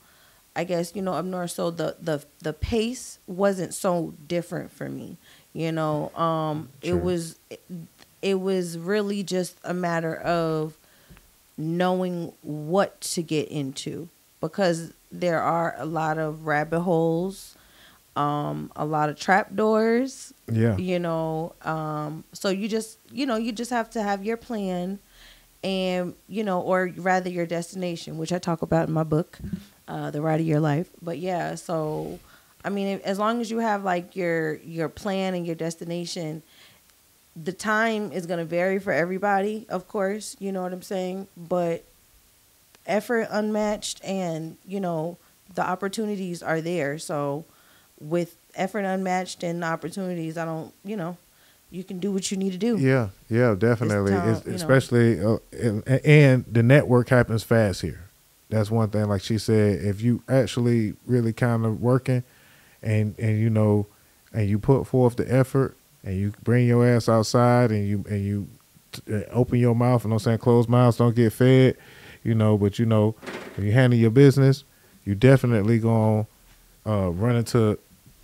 I 0.56 0.64
guess 0.64 0.92
you 0.94 1.02
know 1.02 1.14
up 1.14 1.24
north. 1.24 1.50
So 1.52 1.70
the 1.70 1.96
the 2.00 2.24
the 2.40 2.52
pace 2.52 3.18
wasn't 3.26 3.74
so 3.74 4.14
different 4.28 4.70
for 4.70 4.88
me. 4.88 5.16
You 5.52 5.72
know, 5.72 6.10
um, 6.16 6.68
Sure. 6.82 6.96
it 6.96 7.02
was 7.02 7.38
it, 7.50 7.60
it 8.22 8.40
was 8.40 8.78
really 8.78 9.22
just 9.22 9.56
a 9.64 9.74
matter 9.74 10.14
of 10.16 10.76
knowing 11.56 12.32
what 12.42 13.00
to 13.00 13.22
get 13.22 13.48
into 13.48 14.08
because 14.40 14.92
there 15.12 15.40
are 15.40 15.74
a 15.78 15.84
lot 15.86 16.18
of 16.18 16.46
rabbit 16.46 16.80
holes, 16.80 17.56
um, 18.16 18.72
a 18.74 18.84
lot 18.84 19.08
of 19.08 19.16
trap 19.18 19.54
doors 19.54 20.34
Yeah. 20.50 20.76
you 20.76 20.98
know 20.98 21.54
um 21.62 22.24
so 22.32 22.48
you 22.48 22.68
just 22.68 22.98
you 23.12 23.24
know 23.26 23.36
you 23.36 23.52
just 23.52 23.70
have 23.70 23.88
to 23.90 24.02
have 24.02 24.24
your 24.24 24.36
plan 24.36 24.98
and 25.62 26.14
you 26.28 26.44
know 26.44 26.60
or 26.60 26.90
rather 26.96 27.30
your 27.30 27.46
destination 27.46 28.18
which 28.18 28.32
i 28.32 28.38
talk 28.38 28.60
about 28.62 28.86
in 28.88 28.94
my 28.94 29.02
book 29.04 29.38
uh 29.88 30.10
the 30.10 30.20
ride 30.20 30.40
of 30.40 30.46
your 30.46 30.60
life. 30.60 30.88
But 31.02 31.18
yeah 31.18 31.54
so 31.54 32.18
i 32.64 32.68
mean 32.70 32.86
if- 32.86 33.02
as 33.04 33.18
long 33.18 33.40
as 33.40 33.50
you 33.50 33.58
have 33.58 33.84
like 33.84 34.16
your 34.16 34.54
your 34.56 34.88
plan 34.88 35.34
and 35.34 35.46
your 35.46 35.54
destination 35.56 36.42
the 37.36 37.52
time 37.52 38.12
is 38.12 38.26
going 38.26 38.38
to 38.38 38.44
vary 38.44 38.78
for 38.78 38.92
everybody 38.92 39.66
of 39.68 39.86
course 39.88 40.36
you 40.38 40.52
know 40.52 40.62
what 40.62 40.72
i'm 40.72 40.82
saying? 40.82 41.26
But 41.36 41.84
effort 42.86 43.28
unmatched 43.30 44.02
and 44.04 44.56
you 44.66 44.80
know 44.80 45.16
the 45.54 45.62
opportunities 45.66 46.42
are 46.42 46.60
there. 46.60 46.98
So 46.98 47.44
with 48.00 48.36
effort 48.54 48.84
unmatched 48.84 49.42
and 49.42 49.64
opportunities 49.64 50.36
i 50.38 50.44
don't 50.44 50.72
you 50.84 50.96
know 50.96 51.16
you 51.70 51.82
can 51.82 51.98
do 51.98 52.12
what 52.12 52.30
you 52.30 52.36
need 52.36 52.52
to 52.52 52.58
do. 52.58 52.78
Yeah, 52.78 53.08
yeah, 53.28 53.54
definitely. 53.58 54.12
time, 54.12 54.42
especially, 54.54 55.20
uh, 55.20 55.38
and, 55.52 55.82
and 55.88 56.44
the 56.50 56.62
network 56.62 57.08
happens 57.08 57.42
fast 57.42 57.82
here. 57.82 58.03
That's 58.54 58.70
one 58.70 58.88
thing. 58.90 59.08
Like 59.08 59.22
she 59.22 59.38
said, 59.38 59.84
if 59.84 60.00
you 60.00 60.22
actually 60.28 60.94
really 61.06 61.32
kind 61.32 61.66
of 61.66 61.80
working, 61.80 62.22
and 62.82 63.18
and 63.18 63.38
you 63.38 63.50
know, 63.50 63.86
and 64.32 64.48
you 64.48 64.58
put 64.60 64.86
forth 64.86 65.16
the 65.16 65.32
effort, 65.32 65.76
and 66.04 66.16
you 66.16 66.32
bring 66.44 66.66
your 66.68 66.86
ass 66.86 67.08
outside, 67.08 67.72
and 67.72 67.86
you 67.86 68.04
and 68.08 68.24
you 68.24 68.46
uh, 69.12 69.28
open 69.32 69.58
your 69.58 69.74
mouth. 69.74 70.04
And 70.04 70.12
I'm 70.12 70.20
saying 70.20 70.38
closed 70.38 70.68
mouths 70.68 70.98
don't 70.98 71.16
get 71.16 71.32
fed, 71.32 71.76
you 72.22 72.34
know. 72.34 72.56
But 72.56 72.78
you 72.78 72.86
know, 72.86 73.16
when 73.56 73.66
you 73.66 73.72
handle 73.72 73.98
your 73.98 74.12
business, 74.12 74.62
you 75.04 75.16
definitely 75.16 75.80
gonna 75.80 76.26
uh, 76.86 77.10
run 77.10 77.34
into 77.34 77.76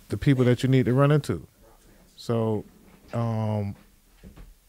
the 0.07 0.17
people 0.17 0.45
that 0.45 0.63
you 0.63 0.69
need 0.69 0.85
to 0.85 0.93
run 0.93 1.11
into. 1.11 1.45
So, 2.15 2.63
um, 3.13 3.75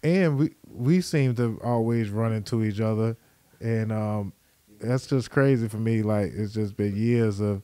and 0.02 0.38
we 0.38 0.50
we 0.74 1.00
seem 1.00 1.36
to 1.36 1.60
always 1.62 2.10
run 2.10 2.32
into 2.32 2.64
each 2.64 2.80
other, 2.80 3.16
and 3.60 3.92
um, 3.92 4.32
that's 4.82 5.06
just 5.06 5.30
crazy 5.30 5.68
for 5.68 5.78
me. 5.78 6.02
Like 6.02 6.32
it's 6.34 6.52
just 6.52 6.76
been 6.76 6.96
years 6.96 7.40
of 7.40 7.62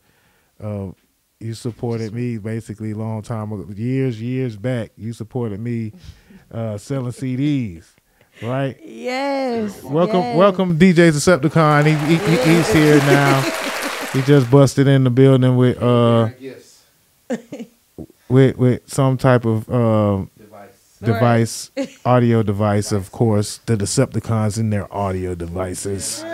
of 0.60 0.94
you 1.40 1.54
supported 1.54 2.12
me 2.12 2.38
basically 2.38 2.94
long 2.94 3.22
time 3.22 3.52
ago, 3.52 3.66
years 3.74 4.20
years 4.20 4.56
back. 4.56 4.90
You 4.96 5.12
supported 5.12 5.60
me 5.60 5.92
uh, 6.52 6.78
selling 6.78 7.12
CDs, 7.12 7.84
right? 8.42 8.76
yes 8.84 9.82
Welcome, 9.84 10.20
yes. 10.20 10.36
welcome, 10.36 10.78
DJ 10.78 11.12
Deceptacon. 11.12 11.86
He, 11.86 11.94
he, 12.06 12.16
he- 12.16 12.56
he's 12.56 12.72
here 12.72 12.96
now. 12.98 13.40
he 14.12 14.22
just 14.22 14.50
busted 14.50 14.88
in 14.88 15.04
the 15.04 15.10
building 15.10 15.56
with 15.56 15.80
uh 15.82 16.30
with 18.28 18.56
with 18.56 18.88
some 18.90 19.16
type 19.16 19.44
of 19.44 19.68
um 19.70 20.30
device, 21.02 21.70
audio 22.04 22.42
device, 22.42 22.90
of 22.90 23.12
course. 23.12 23.58
The 23.66 23.76
Decepticons 23.76 24.58
in 24.58 24.70
their 24.70 24.92
audio 24.92 25.34
devices. 25.36 26.24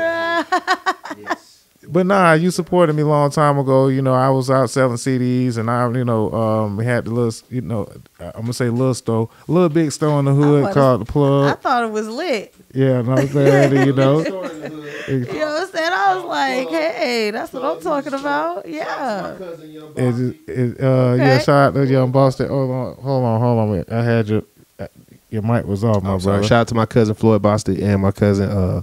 But 1.86 2.06
nah, 2.06 2.32
you 2.32 2.50
supported 2.50 2.94
me 2.96 3.02
a 3.02 3.06
long 3.06 3.30
time 3.30 3.58
ago. 3.58 3.88
You 3.88 4.00
know, 4.00 4.14
I 4.14 4.30
was 4.30 4.48
out 4.50 4.70
selling 4.70 4.96
CDs, 4.96 5.58
and 5.58 5.70
I, 5.70 5.86
you 5.90 6.02
know, 6.04 6.32
um, 6.32 6.78
we 6.78 6.86
had 6.86 7.04
the 7.04 7.10
little, 7.10 7.46
you 7.50 7.60
know, 7.60 7.86
I'm 8.18 8.32
gonna 8.40 8.54
say 8.54 8.70
little 8.70 8.94
store, 8.94 9.28
little 9.48 9.68
big 9.68 9.92
store 9.92 10.18
in 10.18 10.24
the 10.24 10.32
hood 10.32 10.72
called 10.72 11.02
the 11.02 11.04
Plug. 11.04 11.52
i 11.52 11.60
thought 11.60 11.84
it 11.84 11.90
was 11.90 12.08
lit 12.08 12.54
Yeah, 12.72 13.02
know 13.02 13.10
what 13.10 13.18
I'm 13.20 13.28
saying? 13.28 13.86
you 13.86 13.92
know. 13.92 14.20
you 14.20 14.30
know 14.30 14.40
what 14.40 15.62
i'm 15.62 15.68
saying 15.68 15.92
i 15.92 16.14
was 16.16 16.24
like 16.24 16.68
hey 16.70 17.30
that's 17.30 17.52
what 17.52 17.62
i'm 17.62 17.78
talking 17.82 18.14
about 18.14 18.66
yeah 18.66 19.34
It, 19.36 20.12
just- 20.12 20.48
it, 20.48 20.80
uh, 20.80 21.14
Yeah, 21.18 21.34
Okay. 21.34 21.38
shout 21.44 21.48
out 21.48 21.74
to 21.74 21.86
Young 21.86 22.10
Boston. 22.10 22.48
Hold 22.48 22.70
on, 22.70 22.94
hold 22.96 23.24
on, 23.24 23.40
hold 23.40 23.58
on. 23.60 23.84
I 23.94 24.02
had 24.02 24.28
your 24.28 24.42
uh, 24.78 24.86
your 25.28 25.42
mic 25.42 25.66
was 25.66 25.84
off, 25.84 26.02
my 26.02 26.14
I'm 26.14 26.20
sorry. 26.20 26.36
brother. 26.38 26.48
Shout 26.48 26.60
out 26.62 26.68
to 26.68 26.74
my 26.74 26.86
cousin 26.86 27.14
Floyd 27.14 27.42
Boston 27.42 27.82
and 27.82 28.00
my 28.00 28.10
cousin 28.12 28.48
uh, 28.48 28.80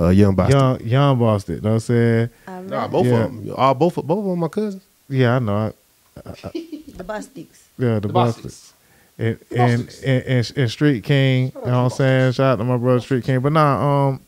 uh, 0.00 0.08
Young 0.08 0.34
Boston. 0.34 0.58
Young 0.58 0.80
Young 0.80 1.18
Boston. 1.18 1.60
Know 1.62 1.68
what 1.70 1.74
I'm 1.74 1.80
saying? 1.80 2.30
I 2.46 2.60
Nah, 2.62 2.88
both 2.88 3.06
Yeah. 3.06 3.24
of 3.24 3.44
them. 3.44 3.54
All 3.56 3.74
both 3.74 3.96
of 3.98 4.06
both 4.06 4.18
of 4.18 4.24
them 4.30 4.38
my 4.38 4.48
cousins. 4.48 4.82
Yeah, 5.08 5.36
I 5.36 5.38
know. 5.38 5.56
I, 5.56 5.72
the 6.52 7.04
bustics 7.04 7.58
yeah, 7.78 7.94
the, 7.94 8.00
The 8.00 8.08
Boston. 8.08 8.42
Bostons. 8.44 8.72
And 9.18 9.38
and, 9.50 9.98
and 10.04 10.22
and 10.24 10.52
and 10.56 10.70
Street 10.70 11.02
King. 11.04 11.46
You 11.46 11.52
know 11.54 11.84
what 11.84 11.84
I'm 11.84 11.90
saying? 11.90 12.32
Shout 12.32 12.54
out 12.54 12.56
to 12.56 12.64
my 12.64 12.76
brother 12.76 13.00
Street 13.00 13.24
King. 13.24 13.40
But 13.40 13.52
nah, 13.52 14.08
um, 14.08 14.20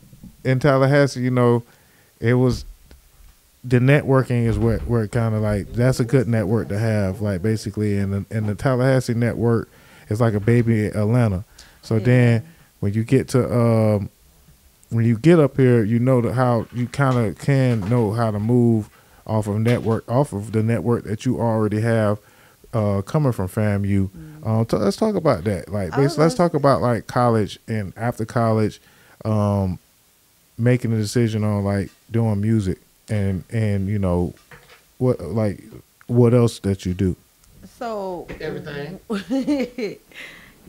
in 0.45 0.59
Tallahassee, 0.61 1.21
you 1.21 1.31
know, 1.31 1.63
it 2.21 2.35
was 2.35 2.65
the 3.65 3.79
networking 3.81 4.47
is 4.47 4.59
where 4.59 4.79
where 4.81 5.03
it 5.03 5.13
kind 5.13 5.35
of 5.35 5.43
like 5.43 5.73
that's 5.75 6.01
a 6.01 6.05
good 6.05 6.27
network 6.29 6.69
to 6.69 6.79
have. 6.79 7.21
Like 7.21 7.43
basically, 7.43 7.99
and 7.99 8.13
the, 8.15 8.37
and 8.37 8.49
the 8.49 8.55
Tallahassee 8.55 9.13
network 9.15 9.69
is 10.09 10.21
like 10.23 10.33
a 10.33 10.41
baby 10.41 10.87
Atlanta. 10.87 11.45
So 11.83 11.99
then 11.99 12.47
when 12.81 12.95
you 12.95 13.05
get 13.05 13.29
to 13.29 13.53
um 13.55 14.11
when 14.91 15.05
you 15.05 15.19
get 15.19 15.39
up 15.39 15.57
here, 15.57 15.83
you 15.85 15.99
know 15.99 16.21
that 16.21 16.35
how 16.35 16.67
you 16.73 16.87
kind 16.87 17.19
of 17.19 17.39
can 17.39 17.81
know 17.89 18.13
how 18.13 18.31
to 18.31 18.39
move 18.39 18.89
off 19.27 19.47
of 19.47 19.59
network 19.61 20.09
off 20.11 20.33
of 20.33 20.53
the 20.53 20.63
network 20.63 21.05
that 21.05 21.27
you 21.27 21.39
already 21.39 21.81
have 21.83 22.19
uh 22.73 23.03
coming 23.03 23.33
from 23.33 23.49
FAMU. 23.49 24.09
Um, 24.47 24.65
t- 24.65 24.77
let's 24.77 24.97
talk 24.97 25.15
about 25.15 25.45
that. 25.45 25.69
Like, 25.69 25.93
I 25.93 26.01
was 26.01 26.17
let's 26.19 26.35
talk 26.35 26.55
about 26.55 26.81
like 26.81 27.07
college 27.07 27.59
and 27.69 27.93
after 27.97 28.25
college, 28.25 28.81
um, 29.25 29.79
making 30.57 30.93
a 30.93 30.97
decision 30.97 31.45
on 31.45 31.65
like 31.65 31.91
doing 32.11 32.41
music 32.41 32.79
and 33.09 33.45
and 33.51 33.89
you 33.89 33.99
know 33.99 34.35
what 34.99 35.21
like 35.21 35.63
what 36.07 36.33
else 36.35 36.59
that 36.61 36.87
you 36.87 36.95
do. 36.95 37.17
So 37.79 38.27
Everything. 38.41 38.99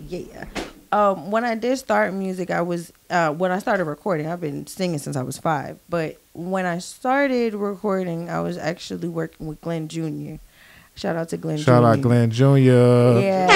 yeah. 0.07 0.45
Um, 0.91 1.29
when 1.29 1.45
I 1.45 1.53
did 1.55 1.77
start 1.77 2.13
music, 2.13 2.49
I 2.49 2.61
was 2.61 2.91
uh, 3.09 3.31
when 3.31 3.51
I 3.51 3.59
started 3.59 3.85
recording. 3.85 4.25
I've 4.27 4.41
been 4.41 4.65
singing 4.65 4.97
since 4.97 5.15
I 5.15 5.21
was 5.21 5.37
five, 5.37 5.77
but 5.87 6.19
when 6.33 6.65
I 6.65 6.79
started 6.79 7.53
recording, 7.53 8.29
I 8.29 8.39
was 8.41 8.57
actually 8.57 9.07
working 9.07 9.45
with 9.47 9.61
Glenn 9.61 9.87
Jr. 9.87 10.35
Shout 10.95 11.15
out 11.15 11.29
to 11.29 11.37
Glenn. 11.37 11.57
Jr. 11.57 11.63
Shout 11.63 11.83
Jr. 11.83 11.87
out 11.87 12.01
Glenn 12.01 12.31
Jr. 12.31 12.43
Yeah. 13.21 13.47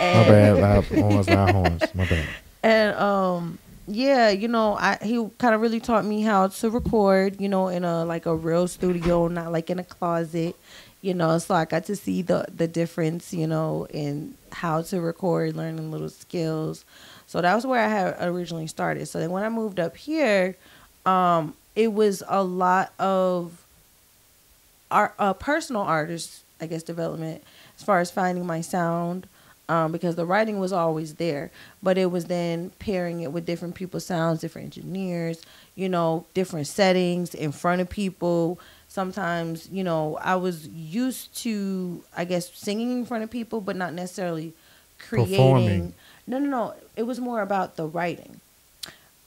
My 0.00 0.04
And- 0.06 0.28
bad, 0.28 0.56
loud 0.58 0.84
horns, 0.84 1.28
loud 1.28 1.50
horns. 1.54 1.82
My 1.94 2.06
bad. 2.06 2.26
and 2.62 2.94
um 2.96 3.58
yeah 3.90 4.28
you 4.30 4.48
know 4.48 4.74
i 4.78 4.98
he 5.00 5.14
kind 5.38 5.54
of 5.54 5.60
really 5.62 5.80
taught 5.80 6.04
me 6.04 6.20
how 6.22 6.46
to 6.48 6.68
record 6.70 7.40
you 7.40 7.48
know 7.48 7.68
in 7.68 7.84
a 7.84 8.04
like 8.04 8.26
a 8.26 8.34
real 8.36 8.68
studio 8.68 9.28
not 9.28 9.50
like 9.50 9.70
in 9.70 9.78
a 9.78 9.84
closet 9.84 10.54
you 11.00 11.14
know 11.14 11.38
so 11.38 11.54
i 11.54 11.64
got 11.64 11.84
to 11.84 11.96
see 11.96 12.22
the 12.22 12.44
the 12.54 12.68
difference 12.68 13.32
you 13.32 13.46
know 13.46 13.86
in 13.90 14.34
how 14.52 14.82
to 14.82 15.00
record 15.00 15.54
learning 15.56 15.90
little 15.90 16.08
skills 16.08 16.84
so 17.26 17.40
that 17.40 17.54
was 17.54 17.66
where 17.66 17.84
i 17.84 17.88
had 17.88 18.16
originally 18.20 18.66
started 18.66 19.06
so 19.06 19.18
then 19.18 19.30
when 19.30 19.42
i 19.42 19.48
moved 19.48 19.78
up 19.78 19.96
here 19.96 20.56
um 21.06 21.54
it 21.76 21.92
was 21.92 22.22
a 22.28 22.42
lot 22.42 22.92
of 22.98 23.64
art 24.90 25.14
uh, 25.18 25.32
personal 25.32 25.82
artist 25.82 26.42
i 26.60 26.66
guess 26.66 26.82
development 26.82 27.42
as 27.76 27.84
far 27.84 28.00
as 28.00 28.10
finding 28.10 28.44
my 28.46 28.60
sound 28.60 29.26
um, 29.68 29.92
because 29.92 30.16
the 30.16 30.24
writing 30.24 30.58
was 30.58 30.72
always 30.72 31.14
there, 31.14 31.50
but 31.82 31.98
it 31.98 32.10
was 32.10 32.24
then 32.24 32.70
pairing 32.78 33.20
it 33.20 33.32
with 33.32 33.44
different 33.44 33.74
people's 33.74 34.06
sounds, 34.06 34.40
different 34.40 34.64
engineers, 34.76 35.42
you 35.74 35.88
know, 35.88 36.24
different 36.32 36.66
settings 36.66 37.34
in 37.34 37.52
front 37.52 37.82
of 37.82 37.90
people. 37.90 38.58
Sometimes, 38.98 39.68
you 39.70 39.84
know, 39.84 40.18
I 40.20 40.34
was 40.34 40.66
used 40.66 41.32
to, 41.44 42.02
I 42.16 42.24
guess, 42.24 42.52
singing 42.52 42.90
in 42.90 43.04
front 43.06 43.22
of 43.22 43.30
people, 43.30 43.60
but 43.60 43.76
not 43.76 43.94
necessarily 43.94 44.54
creating. 44.98 45.36
Performing. 45.36 45.94
No, 46.26 46.40
no, 46.40 46.48
no. 46.50 46.74
It 46.96 47.04
was 47.04 47.20
more 47.20 47.40
about 47.40 47.76
the 47.76 47.86
writing, 47.86 48.40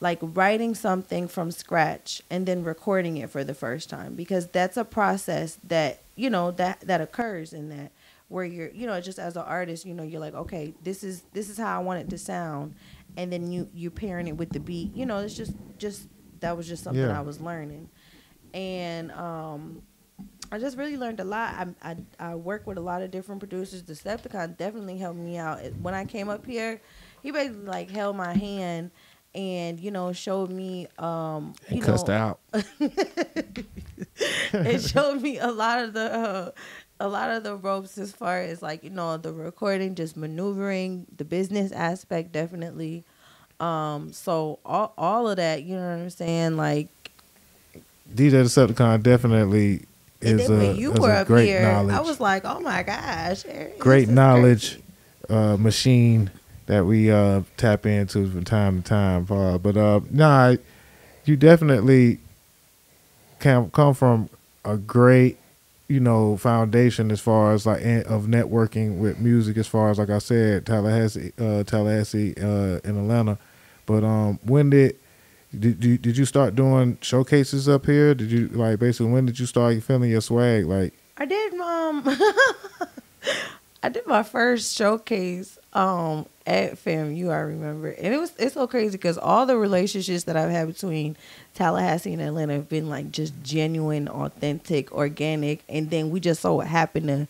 like 0.02 0.20
writing 0.22 0.76
something 0.76 1.30
from 1.30 1.52
scratch 1.52 2.22
and 2.30 2.46
then 2.46 2.66
recording 2.66 3.16
it 3.16 3.30
for 3.30 3.46
the 3.46 3.54
first 3.54 3.90
time 3.90 4.14
because 4.14 4.48
that's 4.48 4.76
a 4.76 4.84
process 4.84 5.58
that 5.66 6.02
you 6.18 6.30
know 6.30 6.52
that 6.52 6.82
that 6.82 7.00
occurs 7.00 7.54
in 7.54 7.70
that 7.70 7.92
where 8.28 8.44
you're 8.44 8.72
you 8.72 8.86
know 8.86 9.00
just 9.00 9.20
as 9.20 9.38
an 9.38 9.44
artist 9.44 9.86
you 9.86 9.94
know 9.94 10.04
you're 10.04 10.20
like 10.20 10.34
okay 10.34 10.74
this 10.84 11.02
is 11.02 11.22
this 11.32 11.50
is 11.50 11.58
how 11.58 11.80
I 11.80 11.82
want 11.82 12.02
it 12.02 12.10
to 12.10 12.18
sound 12.18 12.76
and 13.16 13.32
then 13.32 13.50
you 13.52 13.70
you 13.74 13.90
pairing 13.90 14.28
it 14.28 14.36
with 14.36 14.50
the 14.50 14.60
beat 14.60 14.94
you 14.96 15.06
know 15.06 15.20
it's 15.20 15.34
just 15.36 15.54
just 15.78 16.08
that 16.42 16.58
was 16.58 16.68
just 16.68 16.84
something 16.84 17.02
Yeah. 17.02 17.18
I 17.18 17.22
was 17.22 17.40
learning 17.40 17.88
and 18.54 19.12
um 19.14 19.82
I 20.54 20.60
just 20.60 20.78
really 20.78 20.98
learned 20.98 21.22
a 21.22 21.24
lot. 21.24 21.54
I, 21.82 21.92
I 21.92 21.96
I 22.32 22.36
work 22.36 22.68
with 22.68 22.78
a 22.78 22.82
lot 22.82 23.02
of 23.02 23.10
different 23.12 23.40
producers. 23.40 23.84
Deceptacon 23.84 24.58
definitely 24.58 24.98
helped 24.98 25.20
me 25.20 25.38
out. 25.38 25.60
When 25.82 25.94
I 25.94 26.04
came 26.04 26.28
up 26.28 26.46
here, 26.46 26.82
he 27.24 27.32
basically 27.32 27.64
like 27.64 27.90
held 27.90 28.18
my 28.18 28.34
hand 28.34 28.92
and 29.34 29.80
you 29.80 29.92
know 29.92 30.12
showed 30.12 30.50
me 30.50 30.88
um 31.00 31.54
He 31.68 31.78
you 31.78 31.82
cussed 31.82 32.10
know 32.10 32.14
out. 32.14 32.40
it 34.54 34.82
showed 34.82 35.22
me 35.22 35.38
a 35.38 35.48
lot 35.48 35.84
of 35.84 35.94
the 35.94 36.14
uh, 36.14 36.52
a 37.00 37.08
lot 37.08 37.32
of 37.32 37.44
the 37.44 37.56
ropes 37.56 37.98
as 37.98 38.12
far 38.12 38.42
as 38.42 38.62
like 38.62 38.84
you 38.84 38.90
know 38.90 39.18
the 39.18 39.34
recording, 39.34 39.96
just 39.96 40.18
maneuvering, 40.18 41.08
the 41.16 41.26
business 41.26 41.72
aspect 41.72 42.32
definitely. 42.32 43.06
Um, 43.60 44.12
so 44.12 44.60
all 44.66 44.94
all 44.98 45.30
of 45.30 45.38
that, 45.38 45.64
you 45.64 45.76
know 45.76 45.88
what 45.96 46.02
I'm 46.04 46.10
saying? 46.10 46.58
Like 46.58 46.90
DJ 48.14 48.44
Deceptacon 48.44 49.02
definitely 49.04 49.86
and 50.22 50.40
is 50.40 50.50
a, 50.50 50.74
you 50.74 50.94
is 50.94 51.00
were 51.00 51.12
a 51.12 51.22
up 51.22 51.28
great 51.28 51.48
here, 51.48 51.64
knowledge, 51.64 51.96
I 51.96 52.02
was 52.02 52.20
like, 52.20 52.46
oh 52.46 52.60
my 52.60 52.84
gosh, 52.84 53.44
great 53.80 54.08
knowledge 54.08 54.80
uh, 55.30 55.58
machine 55.58 56.30
that 56.68 56.86
we 56.86 57.12
uh, 57.12 57.42
tap 57.58 57.86
into 57.86 58.30
from 58.30 58.44
time 58.44 58.82
to 58.82 58.88
time. 58.88 59.28
Uh, 59.30 59.58
but 59.58 59.78
uh, 59.78 60.02
nah, 60.10 60.56
you 61.26 61.36
definitely 61.36 62.20
can 63.40 63.70
come 63.72 63.94
from 63.94 64.30
a 64.64 64.78
great, 64.78 65.38
you 65.88 66.00
know, 66.00 66.38
foundation 66.38 67.12
as 67.12 67.20
far 67.20 67.54
as 67.54 67.66
like 67.66 67.82
of 67.82 68.26
networking 68.26 69.00
with 69.00 69.20
music. 69.20 69.58
As 69.58 69.68
far 69.68 69.90
as 69.90 69.98
like 69.98 70.10
I 70.10 70.20
said, 70.20 70.66
Tallahassee, 70.66 71.34
uh, 71.40 71.64
Tallahassee, 71.64 72.36
uh, 72.38 72.80
in 72.84 72.98
Atlanta. 72.98 73.38
But 73.88 74.04
um, 74.04 74.40
when 74.44 74.70
did 74.70 74.96
did 75.58 75.84
you 75.84 75.98
did 75.98 76.18
you 76.18 76.26
start 76.26 76.56
doing 76.56 76.98
showcases 77.02 77.68
up 77.68 77.86
here? 77.86 78.14
Did 78.16 78.32
you 78.32 78.48
like 78.50 78.80
basically 78.80 79.12
when 79.12 79.26
did 79.26 79.40
you 79.40 79.46
start 79.46 79.82
feeling 79.84 80.10
your 80.10 80.22
swag? 80.22 80.66
Like 80.66 80.94
I 81.18 81.26
did 81.26 81.54
um 81.54 82.04
I 83.84 83.90
did 83.90 84.08
my 84.08 84.24
first 84.24 84.76
showcase 84.76 85.60
um 85.74 86.26
at 86.46 86.74
FAMU 86.74 87.30
I 87.30 87.40
remember 87.40 87.90
and 87.90 88.14
it 88.14 88.18
was 88.18 88.34
it's 88.38 88.54
so 88.54 88.66
crazy 88.66 88.94
because 88.94 89.18
all 89.18 89.46
the 89.46 89.58
relationships 89.58 90.24
that 90.24 90.38
I've 90.38 90.50
had 90.50 90.68
between 90.68 91.18
Tallahassee 91.54 92.14
and 92.14 92.22
Atlanta 92.22 92.54
have 92.54 92.70
been 92.70 92.90
like 92.90 93.12
just 93.12 93.34
genuine 93.44 94.08
authentic 94.08 94.92
organic 94.92 95.64
and 95.68 95.90
then 95.90 96.12
we 96.12 96.20
just 96.20 96.42
so 96.42 96.60
happen 96.60 97.08
to 97.08 97.28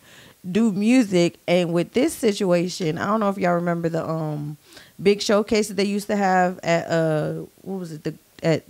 do 0.50 0.72
music 0.72 1.36
and 1.46 1.72
with 1.72 1.92
this 1.92 2.12
situation 2.12 2.98
I 2.98 3.06
don't 3.06 3.20
know 3.20 3.28
if 3.28 3.38
y'all 3.38 3.54
remember 3.54 3.88
the 3.88 4.08
um 4.08 4.56
big 5.00 5.22
showcase 5.22 5.68
that 5.68 5.74
they 5.74 5.84
used 5.84 6.08
to 6.08 6.16
have 6.16 6.58
at 6.64 6.88
uh 6.90 7.32
what 7.62 7.78
was 7.78 7.92
it 7.92 8.02
the 8.02 8.14
at 8.42 8.64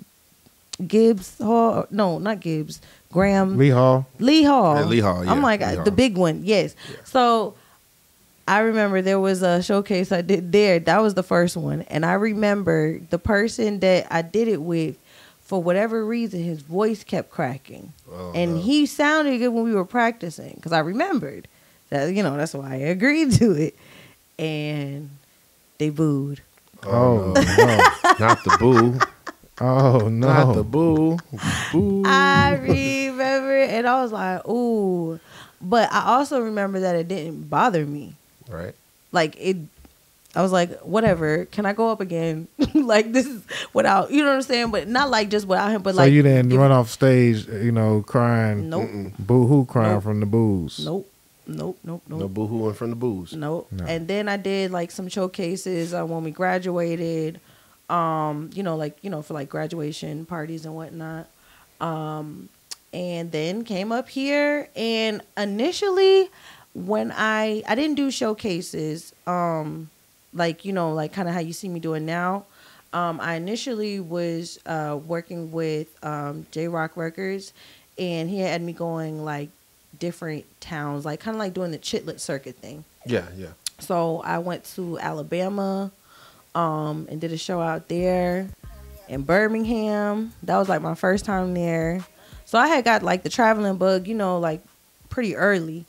Gibbs 0.87 1.38
Hall 1.38 1.87
no 1.90 2.18
not 2.18 2.40
Gibbs 2.40 2.80
Graham 3.11 3.56
Lee 3.58 3.68
Hall, 3.70 4.06
Lee 4.18 4.42
Hall. 4.42 4.76
Yeah, 4.76 4.85
Lee 4.87 5.00
Hall, 5.00 5.24
yeah, 5.24 5.30
I'm 5.30 5.42
like 5.42 5.61
Lee 5.61 5.66
uh, 5.66 5.74
Hall. 5.76 5.85
the 5.85 5.90
big 5.90 6.16
one. 6.16 6.40
Yes. 6.44 6.74
So 7.04 7.54
I 8.48 8.61
remember 8.61 9.02
there 9.02 9.20
was 9.20 9.42
a 9.42 9.62
showcase 9.62 10.11
I 10.12 10.22
did 10.22 10.50
there. 10.50 10.78
That 10.78 11.00
was 11.02 11.12
the 11.14 11.22
first 11.22 11.56
one, 11.56 11.82
and 11.82 12.04
I 12.06 12.14
remember 12.14 12.98
the 13.11 13.18
person 13.18 13.80
that 13.80 14.06
I 14.11 14.22
did 14.22 14.48
it 14.48 14.62
with. 14.62 14.96
For 15.42 15.62
whatever 15.62 16.06
reason, 16.06 16.42
his 16.42 16.62
voice 16.62 17.04
kept 17.04 17.30
cracking, 17.30 17.92
Oh, 18.11 18.32
and 18.35 18.54
no. 18.54 18.61
he 18.62 18.87
sounded 18.87 19.37
good 19.37 19.48
when 19.50 19.64
we 19.64 19.74
were 19.74 19.85
practicing 19.85 20.54
because 20.54 20.72
I 20.72 20.78
remembered 20.78 21.46
that. 21.92 22.12
You 22.12 22.22
know, 22.22 22.37
that's 22.37 22.55
why 22.55 22.72
I 22.72 22.76
agreed 22.76 23.33
to 23.35 23.52
it, 23.52 23.74
and 24.38 25.11
they 25.78 25.90
booed. 25.90 26.40
oh, 26.85 27.33
no. 27.33 27.35
Oh, 27.37 28.14
no, 28.18 28.26
not 28.26 28.44
the 28.44 28.57
boo. 28.59 28.98
oh 29.61 30.09
no, 30.09 30.26
Not 30.26 30.55
the 30.55 30.64
boo. 30.64 31.18
Boo. 31.72 32.02
I 32.05 32.55
remember, 32.55 33.59
and 33.62 33.87
I 33.87 34.02
was 34.02 34.11
like, 34.12 34.46
"Ooh," 34.48 35.20
but 35.61 35.92
I 35.92 36.16
also 36.16 36.40
remember 36.40 36.81
that 36.81 36.96
it 36.96 37.07
didn't 37.09 37.48
bother 37.48 37.87
me. 37.87 38.14
right. 38.48 38.74
like 39.12 39.37
it 39.38 39.57
I 40.35 40.40
was 40.40 40.50
like, 40.50 40.81
whatever, 40.81 41.44
can 41.44 41.66
I 41.66 41.74
go 41.74 41.90
up 41.90 42.00
again? 42.00 42.48
like 42.74 43.12
this 43.12 43.26
is 43.26 43.42
without 43.74 44.11
you 44.11 44.22
know 44.24 44.31
what 44.31 44.37
I'm 44.37 44.42
saying? 44.42 44.70
But 44.70 44.88
not 44.88 45.11
like 45.11 45.28
just 45.28 45.46
without 45.46 45.70
him, 45.70 45.83
but 45.83 45.92
so 45.94 45.98
like 45.98 46.12
you 46.12 46.22
didn't 46.22 46.57
run 46.57 46.72
off 46.72 46.88
stage, 46.88 47.46
you 47.46 47.70
know, 47.70 48.02
crying, 48.07 48.70
Nope. 48.70 48.88
boo 49.18 49.46
hoo, 49.46 49.66
crying 49.66 49.92
Nope. 49.94 50.02
from 50.02 50.20
the 50.20 50.26
booze. 50.26 50.85
Nope. 50.85 51.07
Nope. 51.46 51.78
Nope. 51.85 52.02
Nope. 52.09 52.20
No 52.20 52.28
boo 52.28 52.46
hooing 52.46 52.74
from 52.74 52.90
the 52.90 52.96
booze. 52.96 53.33
Nope. 53.33 53.68
No. 53.70 53.85
And 53.85 54.07
then 54.07 54.28
I 54.28 54.37
did 54.37 54.70
like 54.70 54.90
some 54.90 55.09
showcases 55.09 55.92
uh, 55.92 56.05
when 56.05 56.24
we 56.24 56.31
graduated. 56.31 57.40
Um, 57.90 58.50
you 58.55 58.62
know, 58.62 58.76
like 58.76 58.96
you 59.02 59.11
know, 59.11 59.22
for 59.22 59.35
like 59.35 59.48
graduation 59.48 60.24
parties 60.24 60.64
and 60.64 60.74
whatnot. 60.74 61.28
Um, 61.81 62.48
and 62.92 63.33
then 63.33 63.64
came 63.64 63.90
up 63.90 64.09
here, 64.09 64.68
and 64.76 65.22
initially, 65.37 66.31
when 66.74 67.12
I 67.14 67.62
I 67.66 67.74
didn't 67.74 67.96
do 67.96 68.11
showcases, 68.11 69.12
um, 69.26 69.90
like 70.33 70.64
you 70.64 70.72
know, 70.72 70.92
like 70.92 71.12
kind 71.12 71.28
of 71.28 71.35
how 71.35 71.40
you 71.40 71.52
see 71.52 71.68
me 71.68 71.81
doing 71.81 72.07
now. 72.07 72.44
Um, 72.92 73.20
I 73.20 73.35
initially 73.35 74.00
was 74.00 74.59
uh, 74.66 74.98
working 75.07 75.50
with 75.50 75.88
um, 76.05 76.46
J 76.50 76.68
Rock 76.68 76.96
Records, 76.96 77.52
and 77.98 78.28
he 78.28 78.38
had 78.40 78.61
me 78.61 78.72
going 78.72 79.24
like 79.24 79.48
different 79.98 80.44
towns, 80.61 81.05
like 81.05 81.20
kind 81.20 81.35
of 81.35 81.38
like 81.38 81.55
doing 81.55 81.70
the 81.70 81.78
chitlin 81.78 82.18
circuit 82.18 82.57
thing. 82.57 82.85
Yeah, 83.07 83.26
yeah. 83.37 83.48
So 83.78 84.20
I 84.24 84.38
went 84.38 84.64
to 84.76 84.98
Alabama, 84.98 85.90
um, 86.55 87.07
and 87.11 87.20
did 87.20 87.33
a 87.33 87.38
show 87.38 87.61
out 87.61 87.88
there 87.88 88.48
in 89.09 89.22
Birmingham. 89.22 90.33
That 90.42 90.59
was 90.59 90.68
like 90.68 90.83
my 90.83 90.94
first 90.94 91.24
time 91.24 91.55
there. 91.55 92.05
So 92.44 92.59
I 92.59 92.68
had 92.68 92.85
got 92.85 93.02
like 93.02 93.22
the 93.22 93.28
traveling 93.28 93.76
bug, 93.76 94.07
you 94.07 94.14
know, 94.14 94.38
like 94.38 94.61
pretty 95.09 95.37
early. 95.37 95.85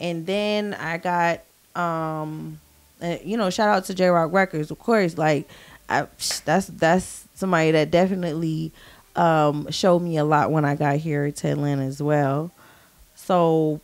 And 0.00 0.26
then 0.26 0.74
I 0.74 0.98
got, 0.98 1.40
um, 1.74 2.60
uh, 3.02 3.16
you 3.24 3.36
know, 3.36 3.50
shout 3.50 3.68
out 3.68 3.84
to 3.86 3.94
J 3.94 4.08
Rock 4.08 4.32
Records, 4.32 4.70
of 4.70 4.78
course. 4.78 5.18
Like, 5.18 5.48
I, 5.88 6.06
that's 6.44 6.68
that's 6.68 7.26
somebody 7.34 7.70
that 7.72 7.90
definitely 7.90 8.72
um, 9.14 9.70
showed 9.70 10.00
me 10.00 10.16
a 10.16 10.24
lot 10.24 10.50
when 10.50 10.64
I 10.64 10.74
got 10.74 10.96
here 10.96 11.30
to 11.30 11.48
Atlanta 11.48 11.82
as 11.82 12.02
well. 12.02 12.50
So 13.26 13.80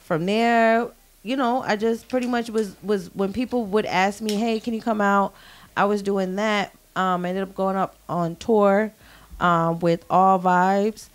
from 0.00 0.26
there, 0.26 0.88
you 1.22 1.36
know, 1.36 1.62
I 1.62 1.76
just 1.76 2.08
pretty 2.08 2.26
much 2.26 2.50
was 2.50 2.74
was 2.82 3.14
when 3.14 3.32
people 3.32 3.64
would 3.66 3.86
ask 3.86 4.20
me, 4.20 4.34
"Hey, 4.34 4.58
can 4.58 4.74
you 4.74 4.82
come 4.82 5.00
out?" 5.00 5.32
I 5.76 5.84
was 5.84 6.02
doing 6.02 6.34
that. 6.36 6.72
Um, 6.96 7.24
I 7.24 7.28
ended 7.30 7.44
up 7.44 7.54
going 7.54 7.76
up 7.76 7.94
on 8.08 8.34
tour 8.36 8.92
um, 9.40 9.78
with 9.78 10.04
All 10.10 10.40
Vibes, 10.40 11.08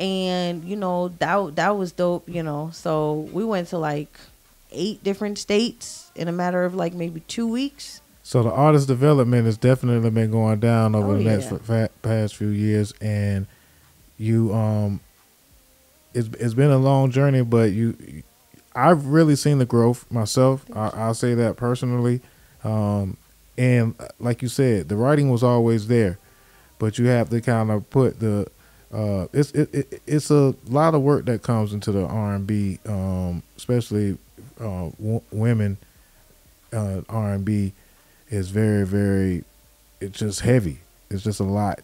and 0.00 0.64
you 0.64 0.74
know 0.74 1.08
that 1.20 1.54
that 1.56 1.76
was 1.76 1.92
dope. 1.92 2.28
You 2.28 2.42
know, 2.42 2.70
so 2.72 3.28
we 3.32 3.44
went 3.44 3.68
to 3.68 3.78
like 3.78 4.12
eight 4.72 5.04
different 5.04 5.38
states 5.38 6.10
in 6.16 6.26
a 6.26 6.32
matter 6.32 6.64
of 6.64 6.74
like 6.74 6.92
maybe 6.92 7.20
two 7.28 7.46
weeks. 7.46 8.00
So 8.24 8.42
the 8.42 8.50
artist 8.50 8.88
development 8.88 9.46
has 9.46 9.56
definitely 9.58 10.10
been 10.10 10.30
going 10.30 10.58
down 10.60 10.94
over 10.96 11.12
Oh, 11.12 11.18
the 11.18 11.24
next 11.24 11.50
yeah. 11.52 11.58
fa- 11.58 11.90
past 12.02 12.34
few 12.36 12.48
years, 12.48 12.92
and 13.00 13.46
you 14.18 14.52
um, 14.54 15.00
it's 16.14 16.28
it's 16.38 16.54
been 16.54 16.70
a 16.70 16.78
long 16.78 17.10
journey, 17.10 17.42
but 17.42 17.72
you, 17.72 18.22
I've 18.74 19.06
really 19.06 19.36
seen 19.36 19.58
the 19.58 19.66
growth 19.66 20.10
myself. 20.10 20.64
I, 20.74 20.88
I'll 20.94 21.14
say 21.14 21.34
that 21.34 21.56
personally, 21.56 22.20
um, 22.64 23.16
and 23.58 23.94
uh, 24.00 24.08
like 24.18 24.42
you 24.42 24.48
said, 24.48 24.88
the 24.88 24.96
writing 24.96 25.30
was 25.30 25.42
always 25.42 25.88
there, 25.88 26.18
but 26.78 26.98
you 26.98 27.06
have 27.06 27.30
to 27.30 27.40
kind 27.40 27.70
of 27.70 27.88
put 27.90 28.20
the 28.20 28.46
uh, 28.92 29.26
it's 29.32 29.50
it, 29.52 29.74
it, 29.74 30.02
it's 30.06 30.30
a 30.30 30.54
lot 30.68 30.94
of 30.94 31.02
work 31.02 31.24
that 31.26 31.42
comes 31.42 31.72
into 31.72 31.92
the 31.92 32.04
R 32.04 32.34
and 32.34 32.46
B, 32.46 32.78
um, 32.86 33.42
especially 33.56 34.18
uh, 34.60 34.90
w- 35.00 35.22
women 35.30 35.78
uh, 36.72 37.00
R 37.08 37.32
and 37.32 37.44
B 37.44 37.72
is 38.28 38.50
very 38.50 38.86
very 38.86 39.44
it's 40.00 40.18
just 40.18 40.40
heavy. 40.40 40.80
It's 41.10 41.22
just 41.22 41.40
a 41.40 41.44
lot, 41.44 41.80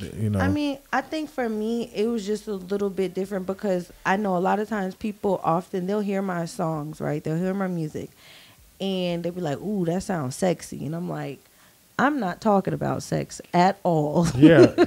you 0.00 0.30
know. 0.30 0.38
I 0.38 0.48
mean, 0.48 0.78
I 0.92 1.00
think 1.00 1.30
for 1.30 1.48
me, 1.48 1.90
it 1.94 2.06
was 2.06 2.26
just 2.26 2.46
a 2.46 2.54
little 2.54 2.90
bit 2.90 3.14
different 3.14 3.46
because 3.46 3.92
I 4.04 4.16
know 4.16 4.36
a 4.36 4.38
lot 4.38 4.58
of 4.58 4.68
times 4.68 4.94
people 4.94 5.40
often 5.42 5.86
they'll 5.86 6.00
hear 6.00 6.22
my 6.22 6.44
songs, 6.44 7.00
right? 7.00 7.22
They'll 7.22 7.36
hear 7.36 7.54
my 7.54 7.68
music, 7.68 8.10
and 8.80 9.22
they'll 9.22 9.32
be 9.32 9.40
like, 9.40 9.58
"Ooh, 9.60 9.84
that 9.86 10.02
sounds 10.02 10.36
sexy," 10.36 10.84
and 10.86 10.94
I'm 10.94 11.08
like, 11.08 11.38
"I'm 11.98 12.20
not 12.20 12.40
talking 12.40 12.74
about 12.74 13.02
sex 13.02 13.40
at 13.52 13.78
all." 13.82 14.26
yeah, 14.36 14.66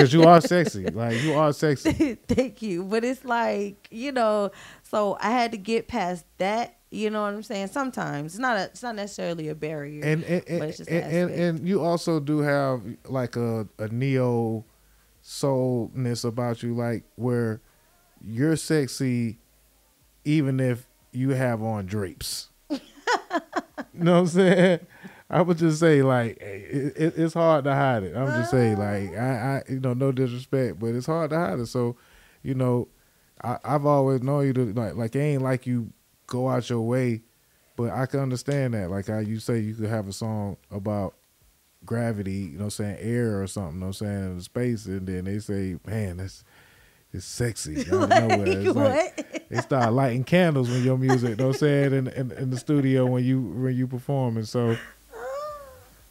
because 0.00 0.12
you 0.12 0.24
are 0.24 0.40
sexy. 0.40 0.86
Like 0.86 1.22
you 1.22 1.34
are 1.34 1.52
sexy. 1.52 2.14
Thank 2.28 2.62
you. 2.62 2.84
But 2.84 3.04
it's 3.04 3.24
like, 3.24 3.88
you 3.90 4.12
know, 4.12 4.50
So 4.82 5.16
I 5.20 5.30
had 5.30 5.52
to 5.52 5.58
get 5.58 5.88
past 5.88 6.24
that. 6.38 6.76
You 6.90 7.08
know 7.08 7.22
what 7.22 7.34
I'm 7.34 7.42
saying? 7.44 7.68
Sometimes 7.68 8.32
it's 8.32 8.40
not 8.40 8.56
a, 8.56 8.64
it's 8.64 8.82
not 8.82 8.96
necessarily 8.96 9.48
a 9.48 9.54
barrier. 9.54 10.04
And 10.04 10.24
and 10.24 10.42
and, 10.48 10.64
it's 10.64 10.78
just 10.78 10.90
an 10.90 11.02
and, 11.02 11.30
and, 11.30 11.68
you 11.68 11.80
also 11.82 12.18
do 12.18 12.38
have 12.40 12.82
like 13.06 13.36
a 13.36 13.68
a 13.78 13.88
neo 13.88 14.64
soulness 15.22 16.24
about 16.24 16.64
you, 16.64 16.74
like 16.74 17.04
where 17.14 17.60
you're 18.20 18.56
sexy, 18.56 19.38
even 20.24 20.58
if 20.58 20.88
you 21.12 21.30
have 21.30 21.62
on 21.62 21.86
drapes. 21.86 22.48
you 22.68 22.80
know 23.94 24.14
what 24.14 24.18
I'm 24.20 24.26
saying? 24.26 24.80
I 25.30 25.42
would 25.42 25.58
just 25.58 25.78
say 25.78 26.02
like 26.02 26.38
eh, 26.40 26.44
it, 26.44 26.96
it, 26.96 27.14
it's 27.16 27.34
hard 27.34 27.64
to 27.64 27.74
hide 27.74 28.02
it. 28.02 28.16
I'm 28.16 28.26
just 28.26 28.50
saying 28.50 28.78
like 28.78 29.12
ah. 29.16 29.20
I, 29.20 29.56
I 29.58 29.62
you 29.68 29.78
know 29.78 29.94
no 29.94 30.10
disrespect, 30.10 30.80
but 30.80 30.88
it's 30.88 31.06
hard 31.06 31.30
to 31.30 31.36
hide 31.36 31.60
it. 31.60 31.66
So, 31.66 31.96
you 32.42 32.54
know, 32.54 32.88
I, 33.44 33.58
I've 33.62 33.86
always 33.86 34.22
known 34.22 34.46
you 34.46 34.52
to 34.54 34.72
like 34.72 34.96
like 34.96 35.14
it 35.14 35.20
ain't 35.20 35.42
like 35.42 35.68
you 35.68 35.92
go 36.30 36.48
out 36.48 36.70
your 36.70 36.80
way, 36.80 37.20
but 37.76 37.90
I 37.90 38.06
can 38.06 38.20
understand 38.20 38.72
that. 38.72 38.90
Like 38.90 39.08
how 39.08 39.18
you 39.18 39.38
say 39.38 39.58
you 39.58 39.74
could 39.74 39.90
have 39.90 40.08
a 40.08 40.12
song 40.14 40.56
about 40.70 41.14
gravity, 41.84 42.32
you 42.32 42.52
know, 42.52 42.64
what 42.64 42.64
I'm 42.64 42.70
saying 42.70 42.96
air 43.00 43.42
or 43.42 43.46
something, 43.46 43.74
you 43.74 43.80
know, 43.80 43.86
what 43.88 44.00
I'm 44.00 44.06
saying 44.06 44.32
in 44.36 44.40
space, 44.40 44.86
and 44.86 45.06
then 45.06 45.24
they 45.24 45.38
say, 45.38 45.76
man, 45.86 46.16
that's 46.16 46.44
it's 47.12 47.24
sexy. 47.24 47.80
Out 47.92 48.04
of 48.04 48.08
nowhere. 48.08 48.46
It's 48.46 48.76
like, 48.76 49.16
what? 49.16 49.44
they 49.50 49.56
start 49.58 49.92
lighting 49.92 50.24
candles 50.24 50.70
when 50.70 50.84
your 50.84 50.96
music, 50.96 51.30
you 51.30 51.36
know 51.36 51.48
what 51.48 51.56
I'm 51.56 51.58
saying, 51.58 51.92
in, 51.92 52.08
in 52.08 52.30
in 52.32 52.50
the 52.50 52.56
studio 52.56 53.06
when 53.06 53.24
you 53.24 53.40
when 53.40 53.76
you 53.76 53.86
performing. 53.86 54.44
So, 54.44 54.76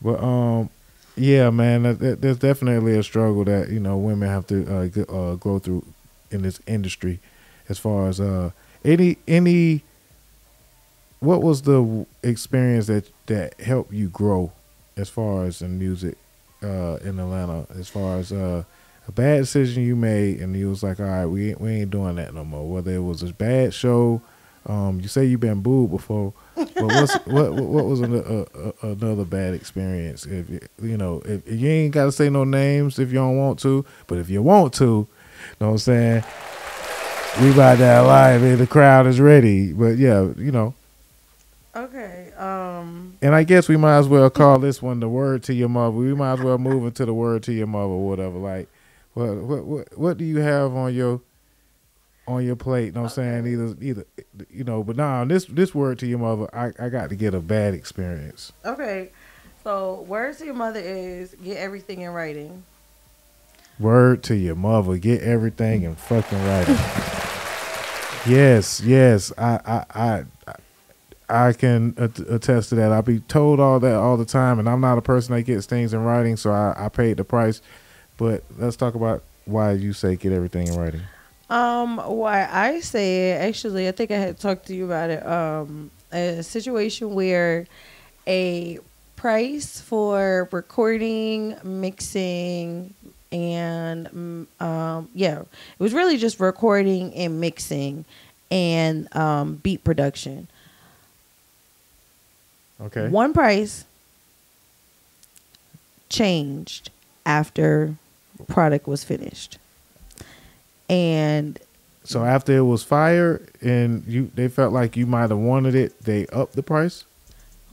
but 0.02 0.22
um, 0.22 0.70
yeah, 1.16 1.50
man, 1.50 1.84
that, 1.84 2.00
that, 2.00 2.22
there's 2.22 2.38
definitely 2.38 2.98
a 2.98 3.04
struggle 3.04 3.46
that 3.46 3.70
you 3.70 3.80
know 3.80 3.98
women 3.98 4.28
have 4.28 4.46
to 4.48 4.76
uh, 4.76 4.88
go, 4.88 5.04
uh, 5.04 5.36
go 5.36 5.60
through 5.60 5.86
in 6.32 6.42
this 6.42 6.60
industry, 6.68 7.20
as 7.70 7.80
far 7.80 8.10
as 8.10 8.20
uh 8.20 8.52
any 8.84 9.18
any. 9.28 9.84
What 11.20 11.42
was 11.42 11.64
the 11.64 12.06
experience 12.24 12.88
that 12.88 13.10
that 13.28 13.60
helped 13.60 13.92
you 13.94 14.08
grow, 14.10 14.52
as 14.96 15.10
far 15.10 15.46
as 15.46 15.62
in 15.62 15.78
music, 15.78 16.16
uh, 16.64 16.98
in 17.04 17.20
Atlanta? 17.20 17.68
As 17.78 17.90
far 17.90 18.18
as 18.18 18.32
uh, 18.32 18.64
a 19.08 19.12
bad 19.12 19.40
decision 19.40 19.84
you 19.84 19.96
made, 19.98 20.40
and 20.40 20.56
you 20.56 20.70
was 20.70 20.82
like, 20.84 21.00
all 21.00 21.06
right, 21.08 21.26
we 21.26 21.50
ain't, 21.50 21.60
we 21.62 21.72
ain't 21.72 21.92
doing 21.92 22.16
that 22.16 22.34
no 22.34 22.46
more. 22.46 22.66
Whether 22.70 22.94
it 22.94 23.00
was 23.04 23.22
a 23.24 23.34
bad 23.34 23.74
show, 23.74 24.22
um, 24.66 25.02
you 25.02 25.08
say 25.10 25.26
you've 25.26 25.40
been 25.42 25.62
booed 25.62 25.92
before, 25.92 26.32
but 26.56 26.70
what's 26.78 27.14
what 27.26 27.54
what 27.54 27.64
what 27.64 27.86
was 27.86 28.00
an, 28.00 28.16
a, 28.16 28.88
a, 28.88 28.92
another 28.94 29.26
bad 29.26 29.54
experience? 29.54 30.26
If 30.26 30.50
you- 30.50 30.60
you 30.82 30.96
know, 30.96 31.22
if 31.26 31.42
you 31.52 31.68
ain't 31.70 31.94
got 31.94 32.06
to 32.06 32.12
say 32.14 32.30
no 32.30 32.46
names 32.46 32.98
if 32.98 33.10
you 33.10 33.16
don't 33.16 33.36
want 33.38 33.60
to, 33.60 33.84
but 34.08 34.18
if 34.20 34.30
you 34.30 34.42
want 34.42 34.74
to, 34.76 34.86
you 34.86 35.08
know 35.60 35.68
what 35.68 35.72
I'm 35.74 35.78
saying? 35.80 36.24
We 37.42 37.52
about 37.52 37.78
that 37.78 38.00
live, 38.02 38.42
and 38.44 38.58
the 38.58 38.68
crowd 38.68 39.06
is 39.08 39.20
ready. 39.20 39.72
But 39.74 39.98
yeah, 39.98 40.28
you 40.38 40.52
know, 40.52 40.74
Okay. 41.76 42.32
Um. 42.36 43.18
and 43.22 43.36
I 43.36 43.44
guess 43.44 43.70
we 43.70 43.78
might 43.78 43.98
as 44.00 44.08
well 44.08 44.30
call 44.30 44.58
this 44.60 44.82
one 44.82 45.00
the 45.00 45.10
word 45.10 45.44
to 45.44 45.54
your 45.54 45.70
mother. 45.70 45.92
We 45.92 46.14
might 46.16 46.34
as 46.34 46.42
well 46.42 46.58
move 46.58 46.84
into 46.86 47.06
the 47.06 47.14
word 47.14 47.44
to 47.44 47.54
your 47.54 47.68
mother 47.68 47.94
or 47.94 48.08
whatever. 48.08 48.38
Like, 48.40 48.68
what 49.14 49.36
what 49.36 49.66
what 49.66 49.98
what 49.98 50.18
do 50.18 50.26
you 50.26 50.38
have 50.40 50.74
on 50.74 50.94
your 50.96 51.22
on 52.28 52.44
your 52.44 52.56
plate? 52.56 52.88
You 52.88 52.92
Know 52.94 53.02
what 53.02 53.18
I'm 53.18 53.44
saying? 53.44 53.48
Either 53.48 53.76
either 53.82 54.06
you 54.50 54.64
know, 54.64 54.84
but 54.84 54.96
now 54.96 55.24
this 55.26 55.46
this 55.46 55.76
word 55.76 56.00
to 56.00 56.08
your 56.08 56.20
mother, 56.20 56.50
I, 56.56 56.72
I 56.84 56.90
got 56.90 57.10
to 57.10 57.16
get 57.16 57.36
a 57.36 57.40
bad 57.40 57.76
experience. 57.76 58.52
Okay. 58.66 59.12
So 59.64 60.02
words 60.08 60.40
to 60.40 60.46
your 60.46 60.56
mother 60.56 60.80
is 60.80 61.36
get 61.44 61.58
everything 61.58 62.02
in 62.02 62.12
writing. 62.12 62.64
Word 63.80 64.24
to 64.24 64.36
your 64.36 64.56
mother, 64.56 64.98
get 64.98 65.22
everything 65.22 65.84
in 65.84 65.96
fucking 65.96 66.44
writing. 66.46 66.76
yes, 68.28 68.82
yes, 68.82 69.32
I 69.38 69.60
I 69.66 69.86
I. 69.94 70.24
I 70.48 70.56
can 71.54 71.94
attest 71.98 72.70
to 72.70 72.76
that. 72.76 72.92
I 72.92 73.02
be 73.02 73.20
told 73.20 73.60
all 73.60 73.80
that 73.80 73.96
all 73.96 74.18
the 74.18 74.26
time, 74.26 74.60
and 74.60 74.68
I'm 74.68 74.82
not 74.82 74.98
a 74.98 75.02
person 75.02 75.36
that 75.36 75.44
gets 75.44 75.66
things 75.66 75.94
in 75.94 76.04
writing, 76.04 76.38
so 76.38 76.52
I, 76.52 76.86
I 76.86 76.90
paid 76.90 77.18
the 77.18 77.24
price. 77.24 77.62
But 78.18 78.44
let's 78.58 78.76
talk 78.76 78.96
about 78.96 79.24
why 79.46 79.72
you 79.74 79.94
say 79.94 80.16
get 80.16 80.34
everything 80.34 80.68
in 80.68 80.76
writing. 80.76 81.02
Um, 81.50 81.98
why 81.98 82.48
I 82.52 82.80
say 82.82 83.32
it, 83.32 83.42
actually, 83.42 83.88
I 83.88 83.92
think 83.92 84.12
I 84.12 84.18
had 84.18 84.40
talked 84.40 84.68
to 84.68 84.76
you 84.76 84.86
about 84.86 85.10
it. 85.10 85.26
Um, 85.26 85.90
a 86.12 86.44
situation 86.44 87.14
where 87.14 87.66
a 88.28 88.80
price 89.16 89.82
for 89.82 90.48
recording, 90.52 91.56
mixing, 91.64 92.94
and 93.32 94.48
um, 94.60 95.10
yeah, 95.14 95.42
it 95.42 95.48
was 95.80 95.94
really 95.94 96.18
just 96.18 96.40
recording 96.40 97.14
and 97.16 97.40
mixing 97.40 98.06
and 98.52 99.14
um, 99.16 99.56
beat 99.56 99.84
production. 99.84 100.48
Okay. 102.82 103.08
One 103.10 103.34
price 103.34 103.86
changed 106.10 106.90
after 107.26 107.96
product 108.48 108.88
was 108.88 109.04
finished. 109.04 109.58
And 110.90 111.60
So 112.04 112.24
after 112.24 112.56
it 112.58 112.62
was 112.64 112.84
fired 112.84 113.50
and 113.62 114.04
you 114.08 114.32
they 114.34 114.48
felt 114.48 114.74
like 114.74 114.96
you 114.98 115.06
might 115.06 115.30
have 115.30 115.38
wanted 115.38 115.76
it, 115.76 116.00
they 116.04 116.26
upped 116.28 116.56
the 116.56 116.64
price. 116.64 117.04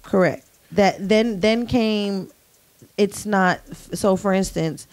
correct. 0.03 0.45
That 0.73 0.97
then 1.09 1.41
then 1.41 1.67
came 1.67 2.31
it's 2.99 3.25
not 3.25 3.61
so 3.75 4.17
for 4.17 4.33
instance 4.33 4.87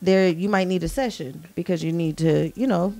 there 0.00 0.28
you 0.28 0.48
might 0.48 0.66
need 0.68 0.82
a 0.84 0.88
session 0.88 1.44
because 1.54 1.82
you 1.82 1.92
need 1.92 2.16
to, 2.18 2.52
you 2.54 2.66
know, 2.66 2.94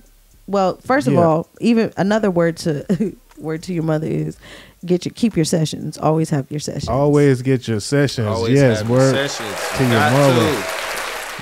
well, 0.47 0.77
first 0.77 1.07
of 1.07 1.13
Yeah. 1.13 1.21
all, 1.25 1.47
even 1.59 1.93
another 1.97 2.31
word 2.31 2.57
to 2.57 3.15
word 3.37 3.63
to 3.63 3.73
your 3.73 3.83
mother 3.83 4.07
is 4.07 4.37
get 4.85 5.05
your 5.05 5.13
keep 5.13 5.35
your 5.35 5.45
sessions. 5.45 5.97
Always 5.97 6.29
have 6.29 6.49
your 6.51 6.59
sessions. 6.59 6.89
Always 6.89 7.41
get 7.41 7.67
your 7.67 7.79
sessions. 7.79 8.27
Always 8.27 8.53
yes, 8.53 8.79
have 8.79 8.89
word 8.89 9.13
sessions. 9.13 9.77
to 9.77 9.83
your 9.83 9.99
mother. 9.99 10.61
to. 10.61 10.83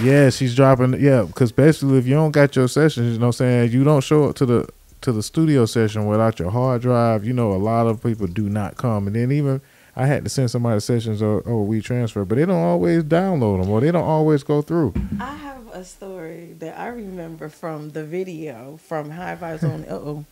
Yeah, 0.04 0.30
she's 0.30 0.56
dropping. 0.56 1.00
Yeah, 1.02 1.24
because 1.24 1.52
basically, 1.52 1.98
if 1.98 2.08
you 2.08 2.16
don't 2.16 2.32
got 2.32 2.56
your 2.56 2.68
sessions, 2.68 3.14
you 3.14 3.20
know, 3.20 3.28
what 3.28 3.28
I'm 3.28 3.34
saying 3.34 3.72
you 3.72 3.84
don't 3.84 4.04
show 4.04 4.30
up 4.30 4.36
to 4.38 4.46
the 4.46 4.70
to 5.02 5.12
the 5.12 5.24
studio 5.24 5.66
session 5.66 6.06
without 6.06 6.40
your 6.40 6.52
hard 6.52 6.82
drive. 6.82 7.26
You 7.26 7.34
know, 7.34 7.52
a 7.52 7.58
lot 7.58 7.88
of 7.88 8.02
people 8.02 8.28
do 8.28 8.50
not 8.50 8.78
come, 8.78 9.08
and 9.08 9.16
then 9.16 9.32
even 9.32 9.62
I 9.96 10.06
had 10.06 10.24
to 10.24 10.30
send 10.30 10.50
somebody 10.50 10.80
sessions 10.80 11.22
or 11.22 11.42
or 11.42 11.66
we 11.66 11.82
transfer, 11.82 12.24
but 12.26 12.36
they 12.36 12.46
don't 12.46 12.64
always 12.64 13.04
download 13.04 13.62
them 13.62 13.70
or 13.70 13.82
they 13.82 13.92
don't 13.92 14.04
always 14.04 14.44
go 14.44 14.62
through. 14.62 14.94
I 15.20 15.36
have 15.36 15.68
a 15.74 15.84
story 15.84 16.56
that 16.60 16.80
I 16.80 16.88
remember 16.88 17.50
from 17.50 17.90
the 17.90 18.04
video 18.04 18.78
from 18.78 19.10
High 19.10 19.36
Vibes 19.36 19.64
Only. 19.64 19.88
Uh 19.88 19.96
oh. 19.96 20.26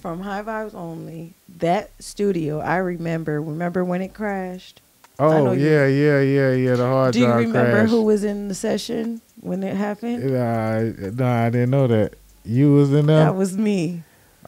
From 0.00 0.20
High 0.20 0.42
Vibes 0.42 0.74
Only. 0.74 1.34
That 1.58 1.90
studio, 2.00 2.60
I 2.60 2.76
remember. 2.76 3.40
Remember 3.42 3.84
when 3.84 4.02
it 4.02 4.14
crashed? 4.14 4.80
Oh 5.18 5.52
you- 5.52 5.66
yeah, 5.68 5.86
yeah, 5.86 6.20
yeah, 6.20 6.52
yeah. 6.52 6.74
The 6.76 6.86
hard 6.86 7.12
Do 7.14 7.20
you 7.20 7.26
remember 7.32 7.70
crashed. 7.72 7.90
who 7.90 8.02
was 8.02 8.22
in 8.22 8.48
the 8.48 8.54
session 8.54 9.20
when 9.40 9.62
it 9.62 9.74
happened? 9.76 10.30
Nah, 10.30 10.80
nah, 11.24 11.46
I 11.46 11.50
didn't 11.50 11.70
know 11.70 11.86
that. 11.86 12.14
You 12.44 12.74
was 12.74 12.92
in 12.92 13.06
there. 13.06 13.24
That 13.24 13.34
was 13.34 13.56
me. 13.56 14.02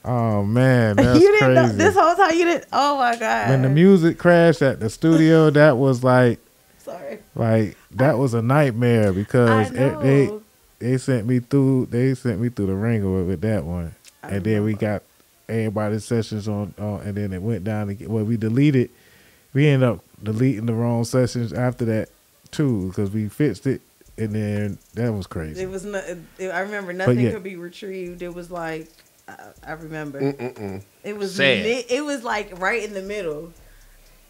oh 0.04 0.44
man, 0.44 0.96
that's 0.96 1.18
you 1.18 1.26
didn't 1.26 1.54
crazy. 1.54 1.54
know 1.54 1.84
this 1.84 1.94
whole 1.96 2.14
time. 2.14 2.36
You 2.38 2.44
didn't. 2.44 2.66
Oh 2.72 2.98
my 2.98 3.16
god. 3.16 3.48
when 3.50 3.62
the 3.62 3.68
music 3.70 4.18
crashed 4.18 4.62
at 4.62 4.78
the 4.78 4.90
studio, 4.90 5.50
that 5.58 5.76
was 5.78 6.04
like, 6.04 6.38
Sorry. 6.78 7.18
like 7.34 7.76
that 7.92 8.18
was 8.18 8.34
a 8.34 8.42
nightmare 8.42 9.12
because 9.12 9.70
it, 9.72 10.00
they 10.02 10.30
they 10.78 10.98
sent 10.98 11.26
me 11.26 11.40
through 11.40 11.86
they 11.86 12.14
sent 12.14 12.40
me 12.40 12.50
through 12.50 12.66
the 12.66 12.74
ringer 12.76 13.10
with, 13.10 13.26
with 13.26 13.40
that 13.40 13.64
one, 13.64 13.94
I 14.22 14.28
and 14.36 14.44
then 14.44 14.62
we 14.62 14.74
got 14.74 15.02
everybody's 15.48 16.04
sessions 16.04 16.48
on, 16.48 16.74
on 16.78 17.00
and 17.02 17.14
then 17.14 17.32
it 17.32 17.42
went 17.42 17.64
down 17.64 17.88
again. 17.88 18.08
Well, 18.08 18.24
we 18.24 18.36
deleted, 18.36 18.90
we 19.52 19.66
ended 19.68 19.88
up 19.88 20.04
deleting 20.22 20.66
the 20.66 20.74
wrong 20.74 21.04
sessions 21.04 21.52
after 21.52 21.84
that 21.86 22.08
too 22.50 22.88
because 22.88 23.10
we 23.10 23.28
fixed 23.28 23.66
it, 23.66 23.80
and 24.16 24.34
then 24.34 24.78
that 24.94 25.12
was 25.12 25.26
crazy. 25.26 25.62
It 25.62 25.70
was 25.70 25.84
not. 25.84 26.04
It, 26.38 26.48
I 26.48 26.60
remember 26.60 26.92
nothing 26.92 27.20
yeah. 27.20 27.32
could 27.32 27.42
be 27.42 27.56
retrieved. 27.56 28.22
It 28.22 28.34
was 28.34 28.50
like 28.50 28.88
I, 29.28 29.36
I 29.66 29.72
remember. 29.72 30.20
Mm-mm-mm. 30.20 30.82
It 31.04 31.16
was 31.16 31.34
Sad. 31.34 31.84
it 31.88 32.04
was 32.04 32.24
like 32.24 32.58
right 32.60 32.82
in 32.82 32.94
the 32.94 33.02
middle. 33.02 33.52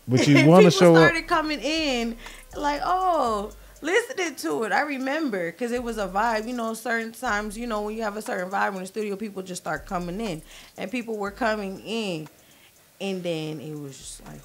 But 0.06 0.26
you 0.26 0.46
want 0.46 0.64
to 0.64 0.70
people 0.70 0.70
show 0.70 0.94
up. 0.94 1.08
started 1.08 1.26
coming 1.26 1.60
in, 1.60 2.16
like, 2.56 2.80
oh, 2.84 3.52
listening 3.80 4.34
to 4.36 4.64
it. 4.64 4.72
I 4.72 4.80
remember 4.82 5.50
because 5.50 5.72
it 5.72 5.82
was 5.82 5.98
a 5.98 6.08
vibe. 6.08 6.46
You 6.46 6.54
know, 6.54 6.74
certain 6.74 7.12
times, 7.12 7.56
you 7.56 7.66
know, 7.66 7.82
when 7.82 7.96
you 7.96 8.02
have 8.02 8.16
a 8.16 8.22
certain 8.22 8.50
vibe 8.50 8.74
in 8.74 8.80
the 8.80 8.86
studio, 8.86 9.16
people 9.16 9.42
just 9.42 9.62
start 9.62 9.86
coming 9.86 10.20
in, 10.20 10.42
and 10.76 10.90
people 10.90 11.16
were 11.16 11.30
coming 11.30 11.80
in, 11.80 12.28
and 13.00 13.22
then 13.22 13.60
it 13.60 13.78
was 13.78 13.96
just 13.98 14.26
like. 14.26 14.40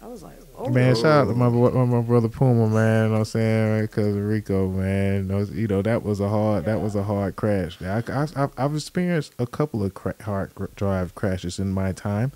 I 0.00 0.06
was 0.06 0.22
like, 0.22 0.36
oh, 0.56 0.68
Man, 0.68 0.94
shout 0.94 1.06
out 1.06 1.24
to 1.24 1.34
my 1.34 1.48
my 1.48 2.00
brother 2.00 2.28
Puma, 2.28 2.68
man. 2.68 3.06
You 3.06 3.08
know 3.08 3.12
what 3.14 3.18
I'm 3.18 3.24
saying? 3.24 3.80
Because 3.80 4.14
Rico, 4.14 4.68
man. 4.68 5.28
You 5.52 5.66
know, 5.66 5.82
that 5.82 6.04
was 6.04 6.20
a 6.20 6.28
hard 6.28 6.66
that 6.66 6.80
was 6.80 6.94
a 6.94 7.02
hard 7.02 7.34
crash. 7.34 7.82
I, 7.82 8.04
I, 8.06 8.22
I've- 8.36 8.52
I've 8.56 8.74
experienced 8.76 9.32
a 9.40 9.46
couple 9.48 9.82
of 9.82 9.94
cra- 9.94 10.14
hard 10.22 10.52
drive 10.76 11.16
crashes 11.16 11.58
in 11.58 11.72
my 11.72 11.90
time, 11.90 12.30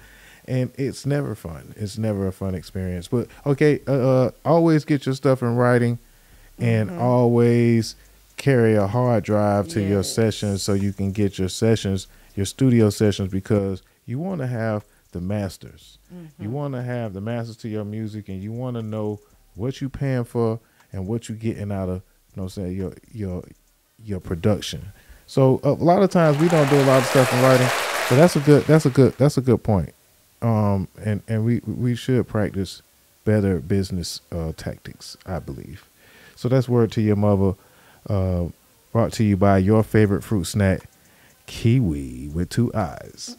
and 0.49 0.73
it's 0.77 1.07
never 1.07 1.37
fun. 1.37 1.73
It's 1.77 1.97
never 1.97 2.27
a 2.27 2.33
fun 2.33 2.57
experience. 2.57 3.07
But 3.07 3.29
okay, 3.47 3.79
uh, 3.87 3.92
uh 3.92 4.31
always 4.45 4.85
get 4.85 5.07
your 5.07 5.14
stuff 5.14 5.40
in 5.40 5.55
writing, 5.55 6.01
and 6.58 6.90
Mhm. 6.90 7.00
always 7.00 7.94
carry 8.36 8.74
a 8.74 8.86
hard 8.86 9.24
drive 9.24 9.68
to 9.68 9.80
your 9.80 10.02
sessions 10.02 10.62
so 10.62 10.72
you 10.72 10.92
can 10.92 11.12
get 11.12 11.38
your 11.38 11.48
sessions, 11.48 12.06
your 12.34 12.46
studio 12.46 12.90
sessions, 12.90 13.30
because 13.30 13.82
you 14.06 14.18
want 14.18 14.40
to 14.40 14.46
have 14.46 14.84
the 15.12 15.20
masters. 15.20 15.98
You 16.10 16.16
Mm-hmm. 16.48 16.52
want 16.52 16.74
to 16.74 16.82
have 16.82 17.12
the 17.12 17.20
masters 17.20 17.56
to 17.58 17.68
your 17.68 17.84
music, 17.84 18.28
and 18.28 18.42
you 18.42 18.52
want 18.52 18.76
to 18.76 18.82
know 18.82 19.20
what 19.54 19.80
you 19.80 19.88
paying 19.88 20.24
for 20.24 20.58
and 20.92 21.06
what 21.06 21.28
you 21.28 21.34
getting 21.34 21.70
out 21.72 21.88
of, 21.88 21.96
you 21.96 22.36
know, 22.36 22.44
what 22.44 22.56
I'm 22.56 22.64
saying 22.64 22.76
your 22.76 22.92
your 23.12 23.42
your 24.04 24.20
production. 24.20 24.86
So 25.26 25.60
a 25.62 25.70
lot 25.72 26.02
of 26.02 26.10
times 26.10 26.38
we 26.38 26.48
don't 26.48 26.68
do 26.68 26.76
a 26.76 26.84
lot 26.84 26.98
of 27.02 27.06
stuff 27.06 27.32
in 27.32 27.40
writing, 27.42 27.68
but 28.10 28.16
that's 28.16 28.34
a 28.36 28.40
good 28.40 28.64
that's 28.64 28.84
a 28.86 28.90
good 28.90 29.12
that's 29.18 29.38
a 29.38 29.40
good 29.40 29.62
point. 29.62 29.94
Um, 30.40 30.88
and 31.02 31.22
and 31.28 31.44
we 31.44 31.60
we 31.66 31.94
should 31.94 32.26
practice 32.26 32.82
better 33.24 33.60
business 33.60 34.20
uh, 34.32 34.52
tactics, 34.56 35.16
I 35.24 35.38
believe. 35.38 35.84
So 36.37 36.49
that's 36.49 36.68
word 36.68 36.92
to 36.92 37.03
your 37.03 37.16
mother. 37.16 37.55
Uh, 38.09 38.47
brought 38.92 39.12
to 39.14 39.25
you 39.25 39.37
by 39.37 39.59
your 39.59 39.83
favorite 39.83 40.23
fruit 40.23 40.45
snack, 40.45 40.83
kiwii 41.47 42.33
with 42.33 42.49
two 42.49 42.73
eyes. 42.75 43.37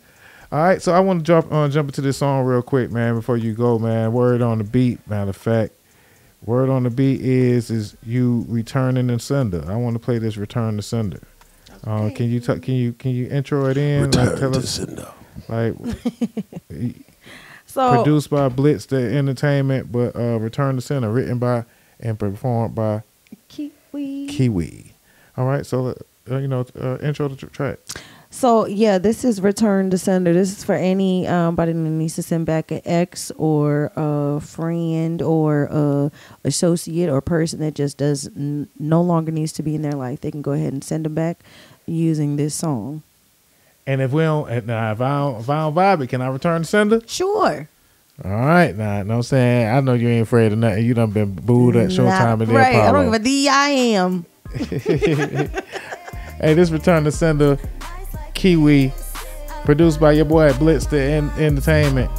All 0.51 0.59
right, 0.59 0.81
so 0.81 0.93
I 0.93 0.99
want 0.99 1.21
to 1.21 1.23
jump 1.23 1.51
uh, 1.51 1.67
jump 1.67 1.89
into 1.89 2.01
this 2.01 2.17
song 2.17 2.45
real 2.45 2.61
quick, 2.61 2.91
man. 2.91 3.15
Before 3.15 3.37
you 3.37 3.53
go, 3.53 3.79
man. 3.79 4.13
Word 4.13 4.41
on 4.41 4.59
the 4.59 4.63
beat. 4.63 5.05
Matter 5.07 5.31
of 5.31 5.35
fact, 5.37 5.73
word 6.45 6.69
on 6.69 6.83
the 6.83 6.89
beat 6.91 7.21
is 7.21 7.71
is 7.71 7.97
you 8.05 8.45
returning 8.47 9.07
the 9.07 9.19
sender. 9.19 9.65
I 9.67 9.75
want 9.75 9.95
to 9.95 9.99
play 9.99 10.19
this 10.19 10.37
return 10.37 10.75
to 10.77 10.83
sender. 10.83 11.21
Uh, 11.85 12.09
can 12.15 12.29
you 12.29 12.39
t- 12.39 12.59
can 12.59 12.75
you 12.75 12.93
can 12.93 13.11
you 13.11 13.27
intro 13.29 13.65
it 13.65 13.77
in? 13.77 14.11
like, 14.11 14.37
tell 14.37 14.55
us, 14.55 14.79
like 15.49 15.73
So 17.65 17.95
produced 17.95 18.29
by 18.29 18.49
Blitz 18.49 18.85
the 18.85 18.97
Entertainment, 18.97 19.91
but 19.91 20.15
uh, 20.15 20.37
Return 20.37 20.75
to 20.75 20.81
Sender, 20.81 21.11
written 21.11 21.39
by 21.39 21.65
and 22.03 22.19
performed 22.19 22.75
by 22.75 23.01
Kiwii. 23.49 24.29
Kiwii. 24.29 24.91
All 25.35 25.45
right, 25.45 25.65
so 25.65 25.95
uh, 26.29 26.37
you 26.37 26.47
know, 26.47 26.65
uh, 26.79 26.97
intro 27.01 27.27
the 27.27 27.35
tr- 27.35 27.47
track. 27.47 27.79
So 28.29 28.65
yeah, 28.65 28.97
this 28.97 29.23
is 29.23 29.41
return 29.41 29.91
to 29.91 29.97
sender. 29.97 30.33
This 30.33 30.57
is 30.57 30.63
for 30.63 30.73
any 30.73 31.27
um, 31.27 31.55
that 31.55 31.67
needs 31.67 32.15
to 32.15 32.23
send 32.23 32.47
back 32.47 32.71
an 32.71 32.81
ex 32.83 33.31
or 33.37 33.91
a 33.95 34.41
friend 34.41 35.21
or 35.21 35.65
a 35.71 36.11
associate 36.43 37.09
or 37.09 37.21
person 37.21 37.59
that 37.59 37.75
just 37.75 37.97
does 37.97 38.27
n- 38.35 38.67
no 38.79 39.01
longer 39.01 39.31
needs 39.31 39.53
to 39.53 39.63
be 39.63 39.75
in 39.75 39.83
their 39.83 39.91
life. 39.93 40.21
They 40.21 40.31
can 40.31 40.41
go 40.41 40.53
ahead 40.53 40.73
and 40.73 40.83
send 40.83 41.05
them 41.05 41.13
back 41.13 41.39
using 41.85 42.35
this 42.35 42.55
song. 42.55 43.03
And 43.85 44.01
if 44.01 44.11
we 44.11 44.23
don't, 44.23 44.49
if 44.49 44.69
I 44.69 44.93
don't, 44.95 45.39
if 45.41 45.49
I 45.49 45.59
don't 45.59 45.75
vibe 45.75 46.03
it, 46.03 46.07
can 46.07 46.21
I 46.21 46.27
return 46.27 46.61
the 46.63 46.67
sender? 46.67 47.01
Sure. 47.05 47.67
All 48.23 48.31
right, 48.31 48.75
now, 48.75 48.99
you 48.99 49.03
know 49.05 49.09
what 49.09 49.15
I'm 49.17 49.23
saying? 49.23 49.75
I 49.75 49.79
know 49.79 49.93
you 49.93 50.07
ain't 50.07 50.21
afraid 50.23 50.51
of 50.51 50.59
nothing. 50.59 50.85
You 50.85 50.93
done 50.93 51.09
been 51.11 51.33
booed 51.33 51.75
at 51.75 51.89
Showtime 51.89 52.41
and 52.41 52.41
the 52.41 52.53
right. 52.53 52.75
I 52.75 52.91
don't 52.91 53.05
give 53.05 53.13
a 53.13 53.19
D. 53.19 53.49
I 53.49 53.69
am. 53.69 54.25
Hey, 56.39 56.55
this 56.55 56.71
return 56.71 57.05
to 57.05 57.11
sender, 57.11 57.57
Kiwii, 58.33 58.91
produced 59.63 59.99
by 59.99 60.11
your 60.11 60.25
boy 60.25 60.51
Blitz 60.57 60.85
the 60.87 60.99
Entertainment. 60.99 62.11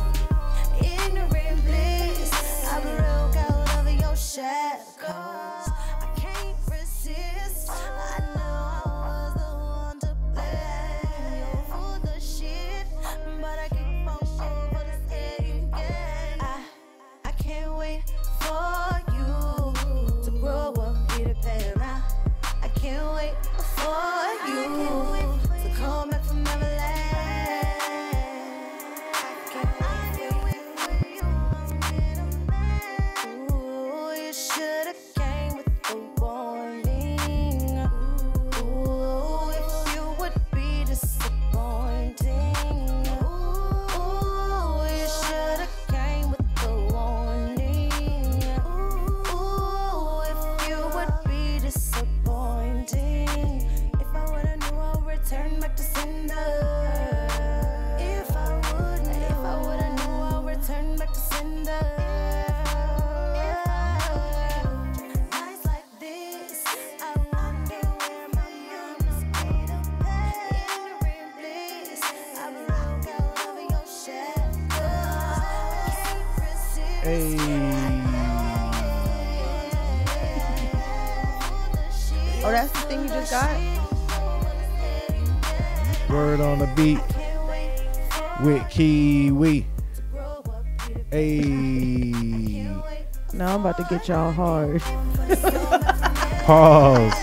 To 93.89 93.95
get 93.95 94.09
y'all 94.09 94.33
hard. 94.33 94.81
Pause. 96.45 97.15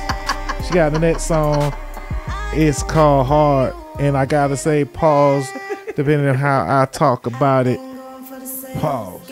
She 0.65 0.74
got 0.74 0.91
the 0.91 1.00
next 1.00 1.24
song. 1.24 1.74
It's 2.54 2.84
called 2.84 3.28
Hard. 3.28 3.74
And 4.00 4.17
I 4.17 4.26
gotta 4.26 4.58
say 4.58 4.86
pause 4.86 5.47
depending 5.95 6.28
on 6.28 6.36
how 6.36 6.65
I 6.67 6.86
talk 6.86 7.28
about 7.28 7.67
it. 7.67 7.80
Pause. 8.80 9.32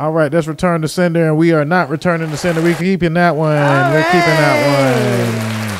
All 0.00 0.12
right, 0.12 0.32
let's 0.32 0.46
return 0.46 0.82
to 0.82 0.88
sender, 0.88 1.26
and 1.26 1.36
we 1.36 1.52
are 1.52 1.64
not 1.64 1.88
returning 1.88 2.30
to 2.30 2.36
sender. 2.36 2.62
We're 2.62 2.76
keeping 2.76 3.14
that 3.14 3.34
one. 3.34 3.56
We're 3.56 4.04
keeping 4.04 4.20
that 4.20 5.78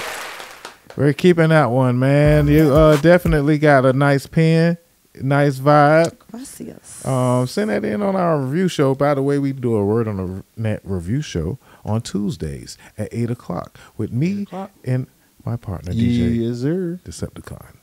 one. 0.97 0.97
We're 0.97 1.13
keeping 1.13 1.51
that 1.51 1.71
one, 1.71 1.99
man. 2.01 2.49
You 2.49 2.73
uh, 2.73 2.97
definitely 3.01 3.59
got 3.59 3.87
a 3.87 3.93
nice 3.93 4.27
pen, 4.27 4.79
nice 5.23 5.59
vibe. 5.59 6.17
Gracias. 6.31 7.05
Um, 7.07 7.47
send 7.47 7.71
that 7.71 7.85
in 7.85 8.03
on 8.03 8.17
our 8.17 8.41
review 8.41 8.69
show. 8.69 8.95
By 8.95 9.15
the 9.15 9.23
way, 9.23 9.39
we 9.39 9.53
do 9.53 9.77
a 9.77 9.85
word 9.85 10.09
on 10.09 10.17
the 10.17 10.45
net 10.61 10.81
review 10.85 11.23
show 11.23 11.59
on 11.85 12.01
Tuesdays 12.03 12.77
at 12.97 13.09
eight 13.13 13.31
o'clock 13.31 13.79
with 13.97 14.13
me 14.13 14.43
o'clock? 14.43 14.71
and 14.85 15.07
my 15.45 15.57
partner 15.57 15.93
DJ 15.93 16.49
Yes, 16.49 16.59
sir. 16.61 17.01
Deceptacon. 17.05 17.75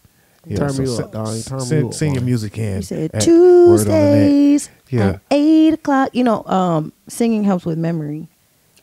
Turn 0.55 0.77
me 0.77 0.85
se- 0.85 1.03
up, 1.03 1.11
dog. 1.11 1.25
Turn 1.43 1.57
me 1.57 1.65
send, 1.65 1.85
up, 1.87 1.93
send 1.95 2.13
your 2.13 2.23
music 2.23 2.57
in. 2.59 2.75
You 2.77 2.81
said 2.83 3.11
at 3.13 3.25
Word 3.25 3.33
on 3.33 3.77
the 3.77 3.85
Net. 3.85 4.27
Tuesdays 4.27 4.69
Yeah. 4.89 5.07
at 5.09 5.21
eight 5.31 5.73
o'clock. 5.73 6.09
You 6.13 6.23
know, 6.23 6.43
um, 6.45 6.93
singing 7.07 7.43
helps 7.43 7.65
with 7.65 7.77
memory. 7.79 8.27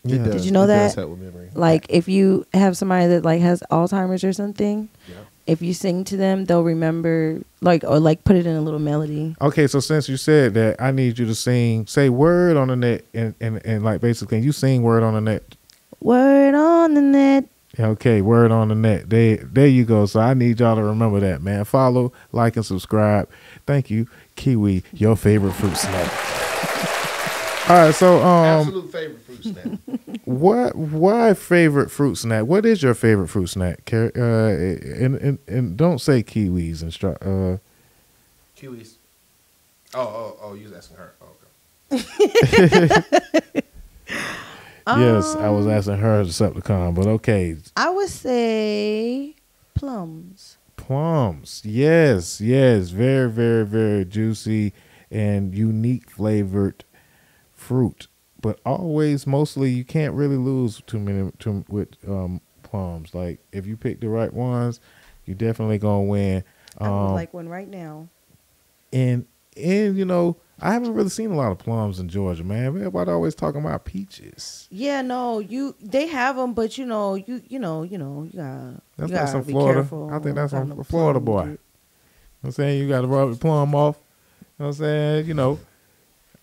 It 0.04 0.10
Yeah. 0.10 0.24
does. 0.24 0.44
you 0.44 0.50
know 0.50 0.64
It 0.64 0.66
does 0.66 0.94
that? 0.96 1.00
help 1.02 1.12
with 1.12 1.20
memory. 1.20 1.50
Like 1.54 1.86
if 1.88 2.08
you 2.08 2.44
have 2.52 2.76
somebody 2.76 3.06
that 3.06 3.24
like 3.24 3.40
has 3.42 3.62
Alzheimer's 3.70 4.24
or 4.24 4.32
something, 4.32 4.88
if 5.46 5.62
you 5.62 5.74
sing 5.74 6.05
to 6.05 6.16
them, 6.16 6.44
they'll 6.44 6.62
remember 6.62 7.40
like 7.61 7.85
or 7.85 7.98
like 7.98 8.24
put 8.24 8.37
it 8.37 8.46
in 8.46 8.57
a 8.57 8.61
little 8.61 8.81
melody. 8.81 9.35
Okay, 9.40 9.66
so 9.66 9.81
since 9.81 10.09
you 10.09 10.16
said 10.16 10.55
that, 10.55 10.81
I 10.81 10.90
need 10.90 11.18
you 11.18 11.26
to 11.26 11.35
sing, 11.35 11.87
say 11.87 12.09
word 12.09 12.57
on 12.57 12.68
the 12.68 12.76
net, 12.76 13.05
and 13.12 13.35
and, 13.40 13.64
and 13.64 13.85
like 13.85 14.00
basically, 14.00 14.40
you 14.40 14.52
sing 14.52 14.83
word 14.83 15.02
on 15.02 15.14
the 15.14 15.20
net. 15.20 15.42
Word 16.00 16.55
on 16.55 16.94
the 16.94 17.00
net. 17.00 17.44
Okay, 17.78 18.20
word 18.20 18.50
on 18.50 18.68
the 18.68 18.74
net. 18.74 19.09
There, 19.09 19.37
there 19.38 19.66
you 19.66 19.85
go. 19.85 20.05
So 20.05 20.20
I 20.20 20.35
need 20.35 20.61
y'all 20.61 20.76
to 20.76 20.83
remember 20.83 21.20
that, 21.20 21.40
man. 21.40 21.64
Follow, 21.64 22.12
like, 22.31 22.57
and 22.57 22.66
subscribe. 22.66 23.31
Thank 23.66 23.88
you, 23.88 24.09
Kiwii, 24.37 24.83
your 24.92 25.16
favorite 25.16 25.55
fruit 25.55 25.76
snack. 25.76 26.51
All 27.68 27.77
right, 27.77 27.94
so 27.94 28.20
um, 28.22 28.66
Absolute 28.66 28.90
favorite 28.92 29.20
fruit 29.22 29.44
snack. 29.44 29.66
what 30.25 30.75
why 30.75 31.33
favorite 31.35 31.90
fruit 31.90 32.16
snack? 32.16 32.44
What 32.44 32.66
is 32.66 32.83
your 32.83 32.92
favorite 32.94 33.29
fruit 33.29 33.46
snack? 33.48 33.88
Uh, 33.92 34.11
and, 34.16 35.15
and 35.17 35.38
and 35.46 35.77
don't 35.77 36.00
say 36.00 36.23
kiwis 36.23 36.83
and 36.83 36.92
str- 36.92 37.08
uh. 37.23 37.58
Kiwis. 38.58 38.94
Oh, 39.94 40.00
oh, 40.00 40.37
oh, 40.42 40.54
you 40.54 40.65
was 40.65 40.73
asking 40.73 40.96
her. 40.96 41.13
Oh, 41.23 41.27
okay. 41.92 43.63
yes, 44.87 45.35
I 45.37 45.48
was 45.50 45.67
Um, 45.67 45.73
asking 45.73 45.98
her 45.98 46.25
Deceptacon, 46.25 46.94
but 46.94 47.06
okay, 47.06 47.56
I 47.77 47.90
would 47.90 48.08
say 48.08 49.35
plums. 49.75 50.56
plums. 50.77 51.63
Yes, 51.65 52.40
yes, 52.40 52.88
very, 52.88 53.31
very, 53.31 53.65
very 53.65 54.04
juicy 54.04 54.73
and 55.10 55.54
unique 55.54 56.10
flavored 56.10 56.85
fruit. 57.73 58.06
but 58.40 58.60
always 58.66 59.27
mostly 59.27 59.70
you 59.70 59.85
can't 59.85 60.14
really 60.14 60.37
lose 60.37 60.83
too 60.87 60.98
many 60.98 61.31
too, 61.38 61.64
with 61.68 61.88
um, 62.08 62.40
plums. 62.62 63.14
Like 63.14 63.38
if 63.52 63.66
you 63.66 63.77
pick 63.77 64.00
the 64.00 64.08
right 64.08 64.33
ones, 64.33 64.81
you 65.27 65.35
definitely 65.35 65.79
gonna 65.79 66.02
win. 66.02 66.44
I 66.79 66.88
would 66.88 66.94
Um, 67.08 67.12
like 67.14 67.33
one 67.35 67.48
right 67.48 67.68
now. 67.68 68.08
and 68.92 69.27
and 69.56 69.96
you 69.96 70.04
know 70.04 70.37
I 70.60 70.73
haven't 70.73 70.94
really 70.94 71.08
seen 71.10 71.31
a 71.33 71.37
lot 71.37 71.50
of 71.52 71.58
plums 71.58 71.98
in 71.98 72.08
Georgia, 72.08 72.44
man. 72.44 72.64
Everybody 72.66 73.10
always 73.10 73.35
talking 73.35 73.60
about 73.60 73.85
peaches. 73.85 74.68
Yeah, 74.70 75.02
no, 75.02 75.38
you 75.40 75.75
they 75.81 76.06
have 76.06 76.37
them, 76.37 76.52
but 76.54 76.79
you 76.79 76.87
know, 76.87 77.14
you 77.14 77.42
you 77.48 77.58
know, 77.58 77.83
you 77.85 77.98
know, 77.98 78.23
you 78.25 78.38
gotta 78.38 78.81
That's 78.96 79.10
you 79.10 79.16
gotta 79.16 79.31
some 79.33 79.42
be 79.42 79.52
Florida. 79.52 79.81
careful. 79.81 80.10
I 80.12 80.18
think 80.20 80.35
that's 80.37 80.50
some 80.52 80.83
Florida 80.85 81.20
boy. 81.20 81.42
you 81.42 81.46
know 81.48 81.58
what 82.42 82.48
I'm 82.48 82.52
saying? 82.52 82.81
You 82.81 82.88
got 82.88 83.00
to 83.02 83.06
rub 83.08 83.31
the 83.31 83.37
plum 83.38 83.75
off. 83.75 83.96
You 83.96 84.46
know 84.64 84.66
what 84.66 84.66
I'm 84.66 84.73
saying? 84.75 85.27
You 85.27 85.35
know, 85.35 85.58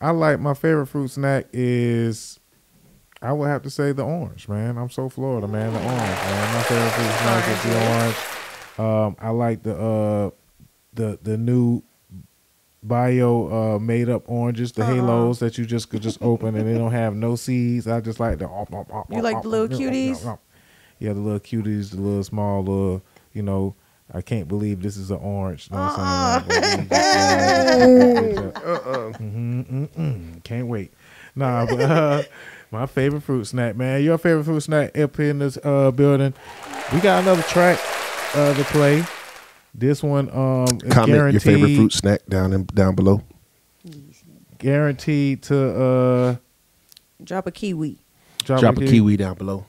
I 0.02 0.12
like 0.12 0.40
my 0.40 0.54
favorite 0.54 0.88
fruit 0.88 1.10
snack 1.12 1.48
is, 1.52 2.40
I 3.22 3.34
would 3.34 3.48
have 3.48 3.62
to 3.64 3.70
say 3.70 3.92
the 3.92 4.04
orange, 4.04 4.48
man. 4.48 4.78
I'm 4.78 4.90
so 4.90 5.10
Florida, 5.10 5.48
man. 5.48 5.74
The 5.74 5.80
orange, 5.80 6.00
man. 6.00 6.56
My 6.56 6.62
favorite 6.64 6.92
fruit 6.92 7.12
snack 7.22 7.48
is 7.50 7.64
the 7.64 7.90
orange. 7.90 8.16
Um, 9.08 9.16
I 9.20 9.30
like 9.32 9.64
the 9.64 9.76
uh, 9.78 10.30
the 10.94 11.20
the 11.22 11.38
new 11.38 11.84
bio 12.82 13.76
uh 13.76 13.80
made 13.80 14.08
up 14.08 14.24
oranges, 14.30 14.72
the 14.72 14.84
Uh-uh. 14.84 14.94
halos 14.96 15.40
that 15.40 15.58
you 15.58 15.66
just 15.66 15.90
could 15.90 16.02
just 16.02 16.18
open 16.22 16.56
and 16.56 16.66
they 16.66 16.78
don't 16.78 16.94
have 16.94 17.14
no 17.14 17.36
seeds. 17.36 17.88
I 17.88 18.00
just 18.00 18.22
like 18.22 18.38
the. 18.40 18.48
You 19.10 19.22
like 19.22 19.42
the 19.42 19.50
little 19.50 19.68
cuties? 19.78 20.38
Yeah, 21.00 21.12
the 21.14 21.20
little 21.20 21.40
cuties, 21.42 21.92
the 21.92 21.98
little 22.02 22.24
small 22.24 22.60
little, 22.64 23.02
you 23.34 23.42
know. 23.42 23.76
I 24.14 24.22
can't 24.22 24.48
believe 24.48 24.82
this 24.82 24.98
is 24.98 25.12
an 25.12 25.18
orange. 25.18 25.70
You 25.70 25.78
know 25.78 25.84
what 25.84 26.00
I'm 26.00 26.50
saying? 26.50 26.90
Uh-uh. 28.56 29.14
Mhm, 29.20 29.66
mm-mm. 29.90 30.44
Can't 30.44 30.68
wait. 30.68 30.94
Nah, 31.36 31.66
but 31.66 31.80
uh, 31.80 32.24
my 32.72 32.86
favorite 32.86 33.22
fruit 33.22 33.46
snack, 33.46 33.76
man. 33.76 34.04
Your 34.04 34.18
favorite 34.18 34.46
fruit 34.46 34.62
snack 34.62 34.98
up 34.98 35.16
here 35.16 35.30
in 35.30 35.40
this 35.40 35.58
uh, 35.64 35.92
building. 35.92 36.34
We 36.94 37.00
got 37.02 37.24
another 37.24 37.44
track 37.44 37.80
uh, 38.36 38.54
to 38.56 38.64
play. 38.66 39.04
This 39.76 40.02
one 40.02 40.30
um 40.32 40.66
is 40.84 40.92
Comment 40.92 41.08
guaranteed, 41.08 41.34
your 41.34 41.42
favorite 41.42 41.76
fruit 41.76 41.94
snack 41.94 42.22
down 42.28 42.54
in, 42.54 42.64
down 42.66 42.96
below. 42.96 43.22
guaranteed 44.58 45.44
to 45.44 45.80
uh 45.80 46.36
Drop 47.24 47.46
a 47.48 47.52
kiwi. 47.52 48.00
drop, 48.44 48.60
Drop 48.62 48.78
a 48.78 48.82
key. 48.82 48.88
kiwi 48.88 49.18
down 49.18 49.36
below. 49.36 49.66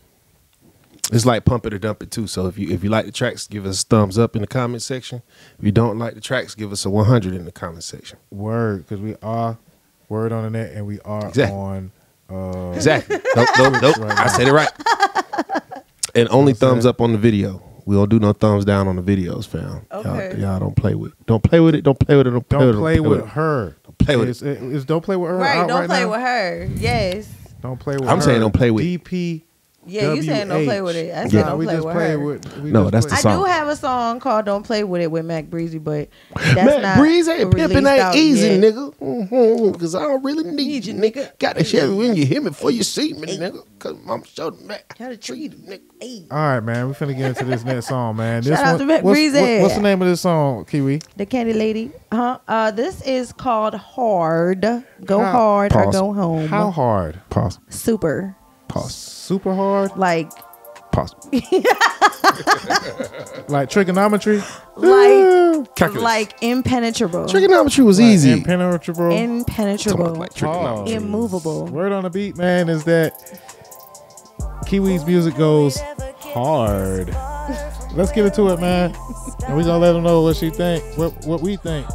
It's 1.13 1.27
like 1.27 1.45
pump 1.45 1.67
it 1.67 1.75
or 1.75 1.79
dump 1.79 2.03
it 2.03 2.11
too. 2.11 2.27
So 2.27 2.47
if 2.47 2.57
you 2.59 2.71
if 2.71 2.83
you 2.85 2.91
like 2.91 3.07
the 3.07 3.13
tracks, 3.13 3.47
give 3.47 3.67
us 3.67 3.83
a 3.83 3.87
thumbs 3.87 4.19
up 4.19 4.35
in 4.37 4.43
the 4.43 4.47
comment 4.49 4.83
section. 4.83 5.23
If 5.59 5.65
you 5.65 5.73
don't 5.73 5.99
like 5.99 6.15
the 6.15 6.21
tracks, 6.21 6.55
give 6.55 6.73
us 6.73 6.85
a 6.85 6.91
100 6.91 7.35
in 7.35 7.45
the 7.45 7.53
comment 7.53 7.85
section. 7.85 8.19
Word, 8.31 8.85
because 8.87 9.01
we 9.01 9.17
are 9.23 9.59
word 10.09 10.33
on 10.33 10.45
the 10.45 10.51
net 10.51 10.73
and 10.73 10.87
we 10.87 11.01
are 11.01 11.29
Exactly. 11.29 11.57
on 11.59 11.93
uh 12.31 12.73
Exactly. 12.75 13.17
nope, 13.37 13.49
nope, 13.59 13.75
nope. 13.83 13.97
Right 13.99 14.19
I 14.19 14.27
said 14.29 14.49
it 14.49 14.53
right. 14.53 14.69
And 16.15 16.29
only 16.31 16.53
What's 16.53 16.61
that? 16.61 16.67
thumbs 16.67 16.87
up 16.87 17.01
on 17.01 17.13
the 17.13 17.19
video. 17.19 17.63
We 17.87 17.97
don't 17.97 18.09
do 18.11 18.19
no 18.19 18.33
thumbs 18.33 18.65
down 18.65 18.89
on 18.89 18.97
the 18.97 19.03
videos, 19.03 19.47
fam. 19.47 19.87
Okay. 19.91 20.33
Y'all, 20.33 20.41
y'all 20.41 20.61
don't 20.61 20.77
play 20.77 20.95
with. 20.95 21.13
Don't 21.27 21.43
play 21.43 21.61
with 21.61 21.75
it. 21.75 21.83
Don't 21.83 21.99
play 21.99 22.17
with 22.17 22.27
it. 22.27 22.31
Don't 22.31 22.49
play 22.49 22.59
don't 22.59 22.67
with 22.69 22.77
it. 22.77 22.81
play 22.81 23.01
with 23.01 23.27
her. 23.31 23.77
Don't 23.85 23.99
play 23.99 24.17
with 24.17 24.29
It's, 24.29 24.43
it's 24.43 24.85
don't 24.85 25.03
play 25.03 25.17
with 25.17 25.31
her. 25.31 25.37
Right, 25.37 25.59
out 25.59 25.69
don't 25.69 25.81
right 25.81 25.89
play 25.89 26.01
now? 26.03 26.11
with 26.11 26.21
her. 26.21 26.69
Yes. 26.77 27.29
Don't 27.63 27.79
play 27.81 27.95
with 27.97 28.09
I'm 28.09 28.19
her. 28.19 28.23
saying 28.23 28.41
don't 28.41 28.55
play 28.55 28.71
with- 28.71 28.85
DP. 28.85 29.43
Yeah, 29.87 30.13
you 30.13 30.23
saying 30.23 30.49
don't 30.49 30.65
play 30.67 30.83
with 30.83 30.95
it. 30.95 31.11
I 31.15 31.23
said 31.23 31.33
Yeah. 31.33 31.43
don't 31.45 31.59
we 31.59 31.65
play 31.65 31.75
just 31.77 31.87
with 31.87 31.95
play 31.97 32.11
her. 32.11 32.19
with. 32.19 32.57
We 32.59 32.71
No, 32.71 32.91
just 32.91 32.93
that's 32.93 33.07
play- 33.07 33.11
the 33.11 33.17
I 33.17 33.33
song. 33.35 33.39
do 33.41 33.45
have 33.51 33.69
a 33.69 33.77
song 33.77 34.21
called 34.21 34.45
"Don't 34.45 34.63
Play 34.63 34.85
with 34.85 35.01
It" 35.01 35.11
with 35.11 35.25
Mac 35.25 35.47
Breezy, 35.47 35.79
but 35.79 36.09
that's 36.37 36.55
Man, 36.55 36.83
not 36.83 36.99
Breeze 36.99 37.27
ain't 37.29 37.55
pimping 37.55 37.87
ain't 37.87 38.15
easy, 38.15 38.47
yet. 38.49 38.61
nigga. 38.61 38.95
Mm-hmm, 39.01 39.81
Cause 39.81 39.95
I 39.95 40.01
don't 40.03 40.23
really 40.23 40.45
need, 40.45 40.55
Need 40.55 40.85
you, 40.87 40.95
you, 40.95 41.01
nigga. 41.01 41.13
nigga. 41.15 41.39
Got 41.39 41.57
to 41.57 41.65
share 41.65 41.87
it 41.87 41.95
when 41.95 42.15
you 42.15 42.27
hear 42.27 42.43
me 42.43 42.51
before 42.51 42.71
you 42.71 42.83
see 42.83 43.15
me, 43.15 43.39
nigga. 43.39 43.63
Cause 43.79 43.97
I'm 44.07 44.23
sure 44.25 44.51
the 44.51 44.63
Mac 44.65 44.99
Gotta 44.99 45.17
treat 45.17 45.55
it, 45.55 45.67
nigga. 45.67 45.81
Hey, 45.99 46.27
All 46.31 46.37
right, 46.39 46.61
man. 46.61 46.89
We 46.89 46.93
finna 46.95 47.17
get 47.17 47.29
into 47.31 47.45
this 47.47 47.65
next 47.65 47.89
song, 47.89 48.17
man. 48.17 48.43
This 48.43 48.59
Shout 48.59 48.67
out 48.67 48.71
one, 48.73 48.79
to 48.81 48.85
Matt 48.87 49.03
what's, 49.03 49.17
Breezy. 49.17 49.41
what- 49.41 49.63
what's 49.63 49.75
the 49.77 49.81
name 49.81 50.03
of 50.03 50.09
this 50.09 50.21
song, 50.21 50.67
Kiwii? 50.67 51.03
the 51.17 51.25
Candy 51.25 51.55
Lady. 51.55 51.91
Huh? 52.13 52.39
Uh, 52.47 52.71
this 52.71 53.01
is 53.03 53.33
called 53.33 53.75
"Hard." 53.75 54.61
Go 55.07 55.21
How- 55.21 55.33
hard 55.33 55.75
or 55.75 55.91
go 55.91 56.13
home. 56.13 56.49
How 56.49 56.71
hard? 56.71 57.21
Pause. 57.31 57.59
Super. 57.71 58.37
Pause. 58.71 58.95
Super 58.95 59.55
hard? 59.55 59.97
Like, 59.97 60.31
Pause. 60.93 61.15
Like 63.49 63.69
trigonometry? 63.71 64.39
like, 64.77 65.75
Calculus. 65.75 66.03
like 66.03 66.35
impenetrable. 66.41 67.27
Trigonometry 67.27 67.83
was 67.85 67.99
Like 67.99 68.09
easy. 68.09 68.33
impenetrable? 68.33 69.11
impenetrable. 69.11 70.15
Like 70.15 70.35
trigonometry. 70.35 70.95
immovable. 70.95 71.67
Word 71.67 71.93
on 71.93 72.05
the 72.05 72.11
beat, 72.11 72.37
man, 72.37 72.69
is 72.69 72.85
that 72.85 73.13
Kiwii's 74.67 75.05
music 75.05 75.37
goes 75.37 75.79
hard. 76.21 77.09
Let's 77.95 78.13
get 78.13 78.27
into 78.27 78.49
it, 78.51 78.61
man. 78.61 78.95
And 79.49 79.57
we 79.57 79.65
gonna 79.65 79.79
let 79.79 79.93
them 79.93 80.05
know 80.05 80.23
what 80.23 80.37
she 80.37 80.51
think, 80.51 80.85
what 80.97 81.13
what 81.27 81.41
we 81.41 81.57
think. 81.57 81.87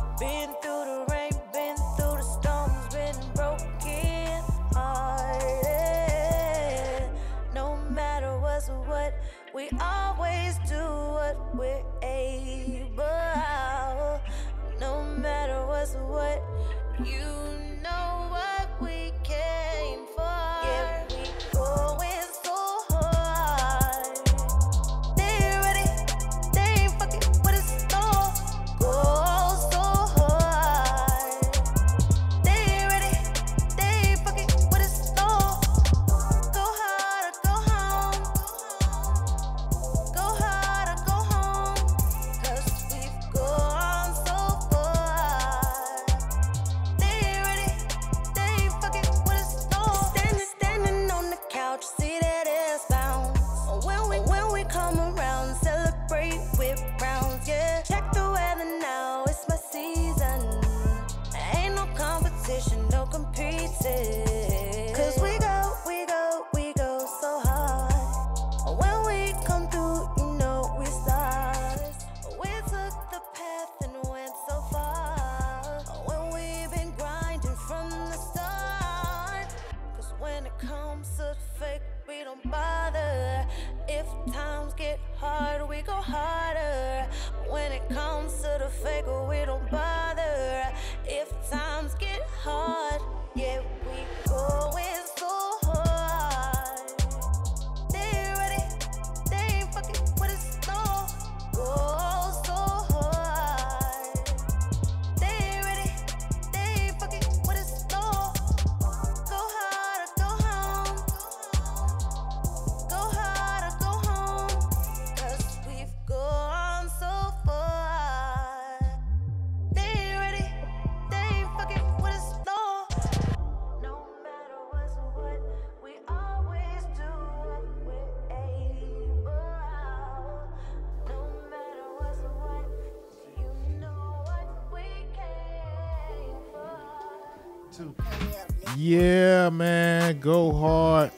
Yeah, 138.75 139.49
man. 139.49 140.19
Go 140.19 140.51
hard. 140.51 141.11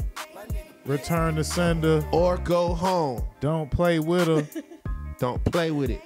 Return 0.85 1.35
to 1.35 1.43
sender. 1.43 2.05
Or 2.11 2.37
go 2.37 2.73
home. 2.73 3.23
Don't 3.39 3.69
play 3.69 3.99
with 3.99 4.27
her. 4.27 4.61
Don't 5.19 5.43
play 5.45 5.71
with 5.71 5.89
it. 5.89 6.01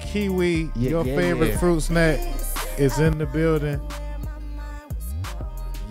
Kiwii, 0.00 0.70
Yeah, 0.74 0.90
your 0.90 1.06
yeah, 1.06 1.16
favorite 1.16 1.48
yeah. 1.50 1.58
fruit 1.58 1.80
snack, 1.80 2.18
is 2.78 2.98
in 2.98 3.18
the 3.18 3.26
building. 3.26 3.80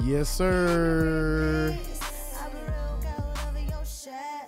Yes, 0.03 0.29
sir. 0.29 1.77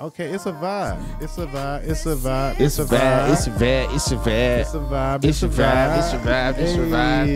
Okay, 0.01 0.27
it's 0.27 0.45
a 0.45 0.53
vibe. 0.53 1.21
It's 1.21 1.37
a 1.37 1.45
vibe. 1.45 1.83
It's 1.87 2.05
a 2.05 2.15
vibe. 2.15 2.59
It's 2.59 2.79
a 2.79 2.85
vibe. 2.85 3.29
It's 3.29 3.47
a 3.47 3.51
vibe. 3.51 3.93
It's 3.93 4.11
a 4.11 4.17
vibe. 4.17 4.43
It's 4.45 4.73
a 4.73 4.77
vibe. 4.77 5.23
It's 5.25 5.43
a 5.43 5.47
vibe. 5.49 5.97
It's 5.97 6.13
a 6.13 6.17
vibe. 6.17 6.57
It's 6.57 6.73
a 6.73 6.77
vibe. 6.77 7.27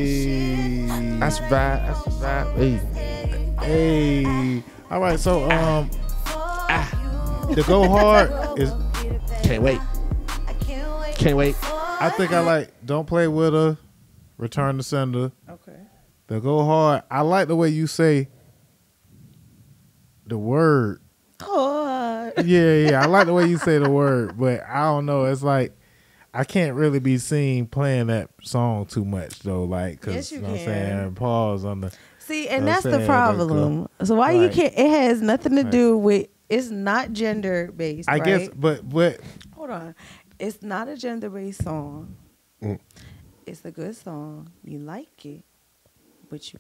A 1.18 1.20
vibe. 1.20 1.20
That's 1.20 1.40
a 1.40 2.03
vibe. 2.24 2.56
Hey. 3.60 3.66
Hey. 3.66 4.64
All 4.90 5.00
right. 5.00 5.20
So 5.20 5.44
um, 5.52 5.90
ah, 6.26 7.48
the 7.54 7.64
go 7.64 7.88
hard 7.88 8.60
is. 8.60 8.72
Can't 9.44 9.62
wait. 9.62 9.80
Can't 11.16 11.38
wait. 11.38 11.56
I 11.64 12.12
think 12.16 12.32
I 12.32 12.40
like. 12.40 12.74
Don't 12.86 13.06
play 13.06 13.28
with 13.28 13.54
her. 13.54 13.78
Return 14.38 14.78
the 14.78 14.84
sender. 14.84 15.32
Okay. 15.50 15.78
The 16.28 16.40
go 16.40 16.64
hard. 16.64 17.04
I 17.12 17.22
like 17.22 17.48
the 17.48 17.56
way 17.56 17.70
you 17.70 17.88
say 17.88 18.30
the 20.26 20.38
word. 20.38 21.02
Hard. 21.42 22.46
Yeah, 22.46 22.74
yeah. 22.76 23.04
I 23.04 23.06
like 23.06 23.28
the 23.28 23.34
way 23.34 23.48
you 23.48 23.58
say 23.58 23.78
the 23.78 23.90
word, 23.90 24.38
but 24.38 24.64
I 24.68 24.84
don't 24.84 25.06
know. 25.06 25.26
It's 25.26 25.44
like 25.44 25.74
I 26.34 26.44
can't 26.44 26.76
really 26.76 27.00
be 27.00 27.20
seen 27.20 27.68
playing 27.68 28.08
that 28.08 28.30
song 28.42 28.88
too 28.88 29.06
much 29.06 29.40
though. 29.40 29.66
Like, 29.66 30.02
cause 30.02 30.16
Yes, 30.16 30.32
you 30.32 30.40
know 30.40 30.50
what 30.50 30.60
I'm 30.60 30.66
saying 30.66 31.16
pause 31.16 31.64
on 31.64 31.82
the. 31.82 31.94
See, 32.26 32.48
and 32.48 32.68
that's 32.68 32.84
the 32.84 33.06
problem. 33.06 33.88
So 34.04 34.16
why 34.16 34.32
you 34.32 34.50
can't? 34.50 34.74
It 34.74 34.90
has 34.90 35.22
nothing 35.22 35.56
to 35.56 35.64
do 35.64 35.98
with. 35.98 36.28
It's 36.50 36.70
not 36.70 37.14
gender 37.14 37.72
based. 37.76 38.10
I 38.10 38.20
guess, 38.20 38.50
but 38.56 38.88
but 38.88 39.20
Hold 39.56 39.70
on. 39.72 39.96
It's 40.40 40.62
not 40.62 40.88
a 40.88 40.98
gender 40.98 41.30
based 41.30 41.64
song. 41.64 42.16
Mm. 42.62 42.80
It's 43.46 43.64
a 43.66 43.72
good 43.72 43.96
song. 43.96 44.52
You 44.64 44.80
like 44.80 45.26
it, 45.26 45.44
but 46.30 46.52
you, 46.54 46.60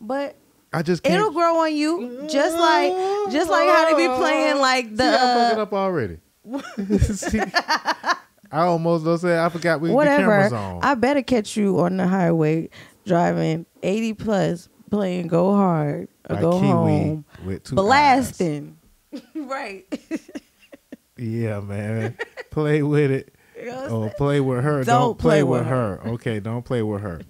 but 0.00 0.36
I 0.72 0.82
just 0.82 1.02
can't. 1.02 1.16
it'll 1.16 1.32
grow 1.32 1.60
on 1.60 1.74
you. 1.74 2.26
Just 2.30 2.56
like, 2.56 2.92
just 3.32 3.50
like 3.50 3.68
how 3.68 3.94
they 3.94 4.06
be 4.06 4.14
playing 4.14 4.58
like 4.58 4.94
the. 4.94 5.02
See, 5.02 5.08
I 5.08 5.34
fucked 5.34 5.52
it 5.52 5.58
uh, 5.58 5.62
up 5.62 5.72
already. 5.72 6.18
See, 7.14 7.40
I 7.40 8.62
almost 8.62 9.04
don't 9.04 9.18
say 9.18 9.38
I 9.38 9.48
forgot 9.48 9.80
we 9.80 9.88
the 9.88 9.94
whatever. 9.94 10.22
cameras 10.22 10.52
on. 10.52 10.80
I 10.82 10.94
better 10.94 11.22
catch 11.22 11.56
you 11.56 11.80
on 11.80 11.96
the 11.96 12.06
highway 12.06 12.70
driving 13.06 13.66
80 13.82 14.14
plus 14.14 14.68
playing 14.90 15.28
Go 15.28 15.54
Hard 15.54 16.08
or 16.28 16.36
By 16.36 16.40
Go 16.40 16.52
Kiwii 16.52 16.62
Home, 16.62 17.24
with 17.44 17.64
two 17.64 17.76
blasting. 17.76 18.78
right. 19.34 19.84
Yeah, 21.16 21.60
man. 21.60 22.16
play 22.50 22.82
with 22.82 23.10
it. 23.10 23.34
You 23.56 23.66
know 23.66 23.86
Oh, 23.88 24.10
play 24.16 24.40
with 24.40 24.64
her. 24.64 24.84
Don't, 24.84 24.86
Don't 24.86 25.18
play, 25.18 25.36
play 25.36 25.42
with 25.44 25.60
with 25.60 25.68
her. 25.68 26.00
Okay, 26.06 26.40
don't 26.40 26.64
play 26.64 26.82
with 26.82 27.02
her. 27.02 27.20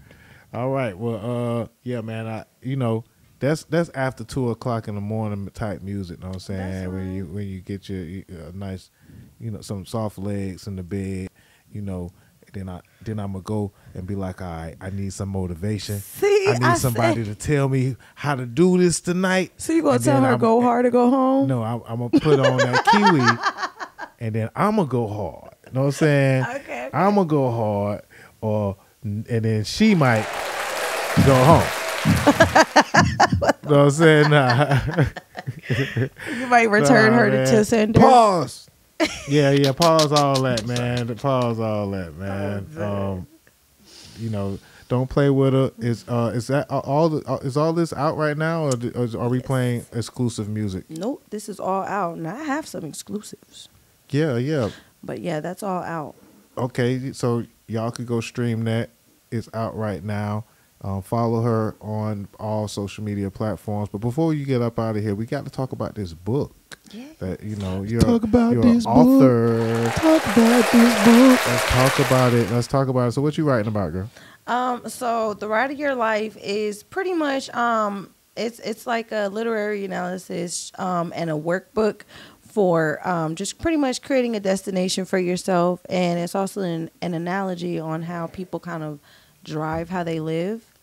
All 0.53 0.71
right. 0.71 0.97
Well, 0.97 1.63
uh, 1.63 1.67
yeah, 1.83 2.01
man. 2.01 2.27
I, 2.27 2.45
you 2.63 2.77
know, 2.77 3.05
that's 3.41 3.65
that's 3.65 3.91
after 3.91 4.25
two 4.25 4.51
o'clock 4.51 4.89
in 4.89 4.95
the 4.95 5.01
morning 5.01 5.49
type 5.53 5.83
music. 5.83 6.21
Know 6.21 6.29
what 6.29 6.37
I'm 6.37 6.41
saying? 6.41 6.93
When 6.93 7.13
you 7.13 7.27
when 7.27 7.47
you 7.47 7.61
get 7.61 7.89
your 7.89 8.23
uh, 8.31 8.53
nice, 8.55 8.91
you 9.39 9.51
know, 9.51 9.61
some 9.61 9.85
soft 9.85 10.17
legs 10.19 10.67
in 10.67 10.77
the 10.77 10.83
bed, 10.83 11.29
you 11.71 11.83
know. 11.83 12.11
Then 12.55 12.69
I 12.69 12.81
then 13.03 13.19
I'm 13.19 13.33
gonna 13.33 13.43
go 13.43 13.73
and 13.95 14.07
be 14.07 14.15
like, 14.15 14.41
all 14.41 14.47
right, 14.49 14.77
I 14.81 14.91
need 14.91 15.13
some 15.13 15.29
motivation. 15.29 15.99
See, 16.01 16.47
I 16.49 16.53
need 16.55 16.63
I 16.63 16.75
somebody 16.75 17.25
said- 17.25 17.39
to 17.39 17.47
tell 17.47 17.69
me 17.69 17.97
how 18.15 18.35
to 18.37 18.47
do 18.47 18.79
this 18.79 19.01
tonight. 19.01 19.53
So 19.59 19.73
you 19.73 19.83
gonna 19.83 19.97
And 19.97 20.05
tell 20.05 20.21
her 20.23 20.29
I'm- 20.29 20.39
go 20.39 20.61
hard 20.63 20.87
or 20.87 20.91
go 20.91 21.11
home? 21.11 21.49
No, 21.49 21.63
I'm, 21.65 21.83
I'm 21.87 21.99
gonna 21.99 22.11
put 22.21 22.39
on 22.41 22.57
that 22.59 22.85
kiwii, 22.87 24.09
and 24.21 24.35
then 24.35 24.51
I'm 24.57 24.77
gonna 24.77 24.89
go 24.89 25.07
hard. 25.09 25.55
You 25.67 25.73
know 25.73 25.81
what 25.81 25.87
I'm 25.87 25.93
saying? 25.93 26.47
Okay. 26.61 26.91
I'm 26.95 27.17
gonna 27.17 27.27
go 27.27 27.51
hard, 27.51 28.03
or 28.41 28.77
and 29.03 29.25
then 29.27 29.65
she 29.65 29.95
might 29.97 30.25
go 31.27 31.35
home. 31.45 31.65
you 32.27 33.71
know 33.71 33.77
what 33.79 33.85
I'm 33.85 33.91
saying? 33.91 34.31
Nah. 34.31 35.05
You 36.39 36.47
might 36.47 36.71
return 36.71 37.13
Nah, 37.13 37.19
her 37.19 37.31
man. 37.31 37.47
to 37.49 37.65
sender. 37.65 37.99
Pause. 38.01 38.71
Yeah, 39.29 39.51
yeah. 39.51 39.73
Pause 39.73 40.13
all 40.13 40.43
that, 40.43 40.67
man. 40.67 41.15
Pause 41.17 41.61
all 41.61 41.91
that, 41.91 42.15
man. 42.17 42.67
Oh, 42.77 43.13
Um, 43.13 43.27
you 44.19 44.31
know, 44.31 44.59
don't 44.89 45.09
play 45.11 45.31
with 45.31 45.53
her. 45.53 45.73
Is 45.79 46.05
uh, 46.09 46.33
is 46.35 46.47
that 46.49 46.71
all? 46.71 47.09
The, 47.09 47.29
uh, 47.29 47.37
is 47.43 47.57
all 47.57 47.73
this 47.73 47.93
out 47.93 48.17
right 48.17 48.37
now, 48.37 48.67
or, 48.67 49.09
are 49.19 49.29
we 49.29 49.41
playing 49.41 49.87
exclusive 49.93 50.49
music? 50.49 50.85
Nope, 50.89 51.25
this 51.31 51.49
is 51.49 51.59
all 51.59 51.83
out. 51.85 52.19
Now 52.19 52.37
I 52.37 52.45
have 52.45 52.67
some 52.67 52.85
exclusives, 52.85 53.69
Yeah, 54.11 54.37
yeah. 54.37 54.71
but 55.03 55.21
yeah, 55.21 55.41
that's 55.41 55.63
all 55.63 55.83
out. 55.83 56.15
Okay, 56.57 57.13
so 57.13 57.45
y'all 57.67 57.91
could 57.91 58.07
go 58.07 58.21
stream 58.21 58.65
that. 58.65 58.91
It's 59.31 59.49
out 59.53 59.77
right 59.77 60.05
now. 60.05 60.45
Um, 60.85 61.01
follow 61.01 61.41
her 61.41 61.75
on 61.81 62.29
all 62.39 62.69
social 62.69 63.03
media 63.03 63.31
platforms. 63.31 63.89
But 63.91 63.99
before 63.99 64.35
you 64.35 64.45
get 64.45 64.61
up 64.61 64.79
out 64.79 64.97
of 64.97 65.03
here, 65.03 65.15
we 65.15 65.25
got 65.25 65.47
to 65.47 65.51
talk 65.51 65.73
about 65.73 65.95
this 65.95 66.13
book. 66.13 66.55
Yeah. 66.93 67.07
That 67.21 67.43
you 67.43 67.57
know, 67.57 67.83
you're, 67.83 68.03
Talk 68.03 68.23
about 68.23 68.53
you're 68.53 68.63
this 68.63 68.85
an 68.85 68.93
book. 68.93 69.07
author. 69.07 69.91
Talk 69.97 70.23
about 70.23 70.73
this 70.73 71.05
book. 71.07 71.47
Let's 71.47 71.65
talk 71.71 72.07
about 72.07 72.35
it. 72.35 72.51
Let's 72.51 72.67
talk 72.67 72.89
about 72.89 73.09
it. 73.09 73.13
So, 73.13 73.23
what 73.23 73.39
you 73.39 73.45
writing 73.45 73.69
about, 73.69 73.93
girl? 73.93 74.11
Um, 74.47 74.87
so 74.87 75.33
the 75.33 75.49
ride 75.49 75.71
of 75.71 75.79
your 75.79 75.95
life 75.95 76.37
is 76.37 76.83
pretty 76.83 77.15
much 77.15 77.49
um, 77.55 78.13
it's 78.37 78.59
it's 78.59 78.87
like 78.87 79.11
a 79.11 79.29
literary 79.29 79.87
analysis 79.87 80.71
um, 80.79 81.15
and 81.17 81.31
a 81.31 81.35
workbook 81.35 82.03
for 82.43 83.01
um, 83.09 83.37
just 83.37 83.59
pretty 83.59 83.79
much 83.79 84.03
creating 84.03 84.37
a 84.37 84.41
destination 84.41 85.07
for 85.07 85.19
yourself, 85.19 85.81
and 85.89 86.19
it's 86.21 86.35
also 86.35 86.61
an, 86.61 86.91
an 87.01 87.15
analogy 87.15 87.79
on 87.79 88.03
how 88.03 88.27
people 88.27 88.61
kind 88.61 88.83
of 88.83 89.01
drive 89.43 89.89
how 89.89 90.05
they 90.05 90.21
live. 90.21 90.74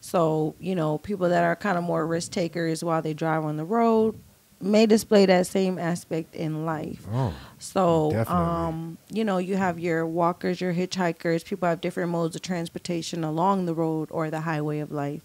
So 0.00 0.54
you 0.58 0.74
know, 0.74 0.98
people 0.98 1.28
that 1.28 1.44
are 1.44 1.56
kind 1.56 1.78
of 1.78 1.84
more 1.84 2.06
risk 2.06 2.32
takers 2.32 2.82
while 2.82 3.02
they 3.02 3.14
drive 3.14 3.44
on 3.44 3.56
the 3.56 3.64
road 3.64 4.18
may 4.62 4.84
display 4.84 5.24
that 5.24 5.46
same 5.46 5.78
aspect 5.78 6.34
in 6.34 6.66
life. 6.66 7.06
Oh, 7.10 7.32
So, 7.58 8.10
um, 8.30 8.98
you 9.10 9.24
know, 9.24 9.38
you 9.38 9.56
have 9.56 9.78
your 9.78 10.06
walkers, 10.06 10.60
your 10.60 10.74
hitchhikers. 10.74 11.44
People 11.46 11.66
have 11.68 11.80
different 11.80 12.10
modes 12.10 12.36
of 12.36 12.42
transportation 12.42 13.24
along 13.24 13.64
the 13.64 13.72
road 13.74 14.08
or 14.10 14.30
the 14.30 14.40
highway 14.40 14.80
of 14.80 14.92
life. 14.92 15.22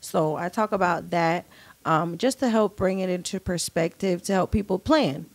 So, 0.00 0.36
I 0.36 0.48
talk 0.48 0.70
about 0.70 1.10
that 1.10 1.46
um, 1.84 2.16
just 2.16 2.38
to 2.40 2.48
help 2.48 2.76
bring 2.76 3.00
it 3.00 3.10
into 3.10 3.40
perspective 3.40 4.22
to 4.22 4.32
help 4.32 4.52
people 4.52 4.78
plan. 4.78 5.26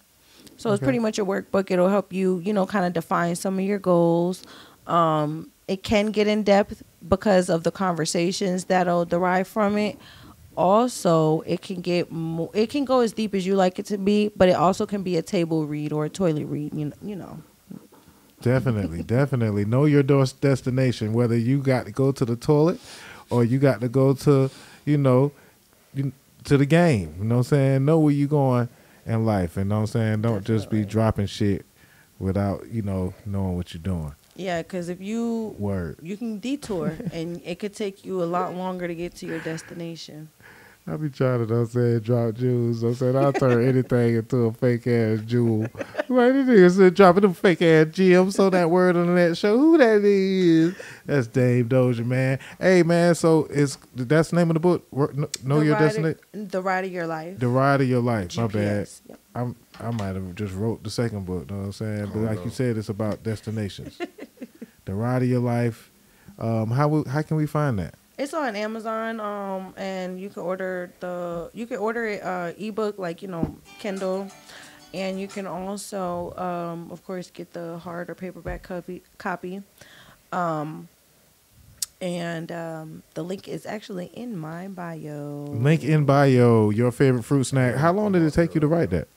So, 0.56 0.72
it's 0.72 0.80
pretty 0.86 1.00
much 1.00 1.20
a 1.20 1.26
workbook. 1.26 1.72
It'll 1.72 1.90
help 1.90 2.14
you, 2.14 2.40
you 2.46 2.54
know, 2.54 2.66
kind 2.66 2.86
of 2.86 2.94
define 2.94 3.36
some 3.36 3.60
of 3.60 3.66
your 3.66 3.80
goals. 3.80 4.44
Um, 4.88 5.52
it 5.68 5.84
can 5.84 6.12
get 6.12 6.28
in 6.28 6.44
depth 6.44 6.84
because 7.08 7.50
of 7.50 7.64
the 7.64 7.72
conversations 7.72 8.66
that'll 8.66 9.06
derive 9.06 9.48
from 9.48 9.78
it. 9.78 9.98
Also, 10.58 11.42
it 11.42 11.62
can 11.62 11.82
get 11.82 12.12
mo- 12.12 12.52
it 12.54 12.70
can 12.70 12.84
go 12.84 13.00
as 13.00 13.14
deep 13.14 13.34
as 13.34 13.46
you 13.46 13.56
like 13.56 13.80
it 13.80 13.86
to 13.86 13.98
be, 13.98 14.30
but 14.36 14.50
it 14.50 14.56
also 14.56 14.86
can 14.86 15.02
be 15.02 15.18
a 15.18 15.22
table 15.22 15.66
read 15.66 15.94
or 15.94 16.06
a 16.06 16.10
toilet 16.10 16.46
read. 16.46 16.74
You 16.74 16.86
know, 16.86 16.94
you 17.02 17.16
know. 17.16 17.42
definitely, 18.42 19.02
definitely. 19.20 19.64
Know 19.66 19.86
your 19.86 20.04
door 20.04 20.26
destination. 20.42 21.14
Whether 21.14 21.38
you 21.38 21.60
got 21.60 21.86
to 21.86 21.92
go 21.92 22.12
to 22.12 22.26
the 22.26 22.36
toilet 22.36 22.80
or 23.30 23.44
you 23.46 23.60
got 23.60 23.80
to 23.82 23.88
go 23.88 24.14
to, 24.14 24.52
you 24.86 24.98
know, 24.98 25.32
you, 25.94 26.12
to 26.44 26.58
the 26.58 26.66
game. 26.66 27.16
You 27.18 27.24
know 27.24 27.36
what 27.36 27.40
I'm 27.40 27.44
saying? 27.44 27.86
Know 27.86 28.00
where 28.00 28.14
you 28.14 28.28
going 28.28 28.68
in 29.06 29.26
life. 29.26 29.58
And 29.58 29.70
know 29.70 29.76
what 29.76 29.82
I'm 29.82 29.88
saying? 29.88 30.22
Don't 30.22 30.46
just 30.46 30.70
be 30.70 30.86
dropping 30.86 31.28
shit 31.28 31.66
without, 32.20 32.68
you 32.70 32.82
know, 32.82 33.14
knowing 33.26 33.56
what 33.56 33.74
you're 33.74 33.82
doing. 33.82 34.14
Yeah, 34.36 34.62
because 34.62 34.90
if 34.90 35.02
you 35.02 35.56
Word. 35.60 36.00
you 36.02 36.18
can 36.18 36.40
detour 36.40 36.98
and 37.12 37.42
it 37.44 37.60
could 37.60 37.76
take 37.76 38.06
you 38.06 38.24
a 38.24 38.26
lot 38.26 38.56
longer 38.56 38.88
to 38.88 38.96
get 38.96 39.16
to 39.18 39.26
your 39.26 39.40
destination. 39.40 40.30
I 40.88 40.98
be 40.98 41.10
trying 41.10 41.46
to, 41.46 41.54
know 41.54 41.66
saying, 41.66 42.00
drop 42.00 42.34
jewels. 42.36 42.82
I'm 42.82 42.96
saying 42.96 43.16
I'll 43.16 43.32
turn 43.32 43.64
anything 43.70 44.16
into 44.16 44.38
a 44.46 44.52
fake 44.52 44.88
ass 44.88 45.20
jewel. 45.26 45.62
Like 46.10 46.34
these 46.34 46.46
niggas 46.48 46.78
said 46.78 46.96
dropping 46.96 47.22
them 47.22 47.34
fake 47.36 47.62
ass 47.62 47.88
gems 47.92 48.40
on 48.40 48.52
that 48.52 48.70
word 48.70 48.96
on 48.96 49.14
that 49.16 49.38
show. 49.38 49.58
Who 49.58 49.78
that 49.78 50.04
is? 50.04 50.76
That's 51.06 51.28
Dame 51.28 51.70
Dozha, 51.70 52.04
man. 52.06 52.40
Hey 52.60 52.82
man, 52.84 53.14
so 53.16 53.48
it's 53.52 53.78
that's 53.96 54.32
the 54.32 54.38
name 54.38 54.50
of 54.50 54.56
the 54.56 54.60
book. 54.60 54.92
Know 54.92 55.60
The 55.60 55.66
your 55.66 55.76
of- 55.78 56.18
The 56.52 56.62
ride 56.62 56.86
of 56.86 56.92
your 56.92 57.08
life. 57.08 57.38
The 57.40 57.48
ride 57.48 57.82
of 57.82 57.88
your 57.88 58.02
life. 58.02 58.36
My 58.36 58.48
bad. 58.48 58.90
Yep. 59.08 59.20
I'm 59.36 59.56
I 59.80 59.92
might 59.92 60.16
have 60.16 60.36
just 60.36 60.54
wrote 60.56 60.84
the 60.84 60.90
second 60.90 61.26
book, 61.26 61.50
know 61.50 61.58
what 61.58 61.64
I'm 61.66 61.72
saying? 61.74 62.06
But 62.08 62.20
Oh, 62.20 62.24
like 62.24 62.40
no. 62.40 62.46
you 62.46 62.50
said, 62.50 62.78
it's 62.78 62.90
about 62.90 63.24
destinations. 63.24 63.98
the 64.86 64.94
ride 64.96 65.22
of 65.22 65.30
your 65.30 65.40
life. 65.42 65.92
Um, 66.40 66.72
how 66.72 67.04
how 67.06 67.22
can 67.22 67.38
we 67.38 67.46
find 67.46 67.78
that? 67.80 67.94
It's 68.22 68.36
on 68.36 68.56
Amazon, 68.56 69.20
um, 69.20 69.74
and 69.78 70.22
you 70.22 70.30
can 70.30 70.44
order 70.44 70.94
the 71.00 71.50
you 71.56 71.66
can 71.66 71.78
order 71.78 72.06
it 72.06 72.22
uh, 72.22 72.54
ebook 72.56 73.00
like 73.00 73.24
you 73.24 73.28
know 73.28 73.58
Kindle, 73.80 74.30
and 74.94 75.20
you 75.20 75.28
can 75.28 75.48
also, 75.48 76.32
um, 76.38 76.92
of 76.92 77.04
course, 77.04 77.32
get 77.32 77.52
the 77.54 77.80
hard 77.80 78.12
or 78.12 78.14
paperback 78.14 78.62
copy. 78.62 79.02
Copy, 79.18 79.64
um, 80.32 80.88
and 82.00 82.52
um, 82.52 83.02
the 83.16 83.24
link 83.24 83.48
is 83.48 83.66
actually 83.66 84.12
in 84.14 84.38
my 84.38 84.68
bio. 84.68 85.48
Link 85.50 85.84
in 85.84 86.06
bio. 86.06 86.70
Your 86.70 86.92
favorite 86.92 87.24
fruit 87.24 87.46
snack. 87.46 87.78
How 87.78 87.92
long 87.92 88.12
did 88.12 88.22
it 88.22 88.36
take 88.36 88.54
you 88.54 88.62
to 88.62 88.68
write 88.68 88.92
that? 88.92 89.08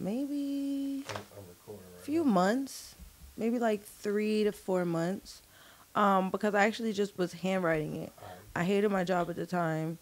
Maybe 0.00 1.04
a 1.10 2.02
few 2.02 2.24
months, 2.24 2.94
maybe 3.36 3.58
like 3.58 3.84
three 3.84 4.44
to 4.44 4.52
four 4.52 4.86
months, 4.86 5.42
um, 5.98 6.30
because 6.30 6.54
I 6.54 6.64
actually 6.64 6.92
just 6.92 7.18
was 7.18 7.32
handwriting 7.32 7.96
it. 7.96 8.12
I 8.54 8.64
hated 8.64 8.90
my 8.90 9.04
job 9.04 9.28
at 9.30 9.36
the 9.36 9.46
time, 9.46 9.98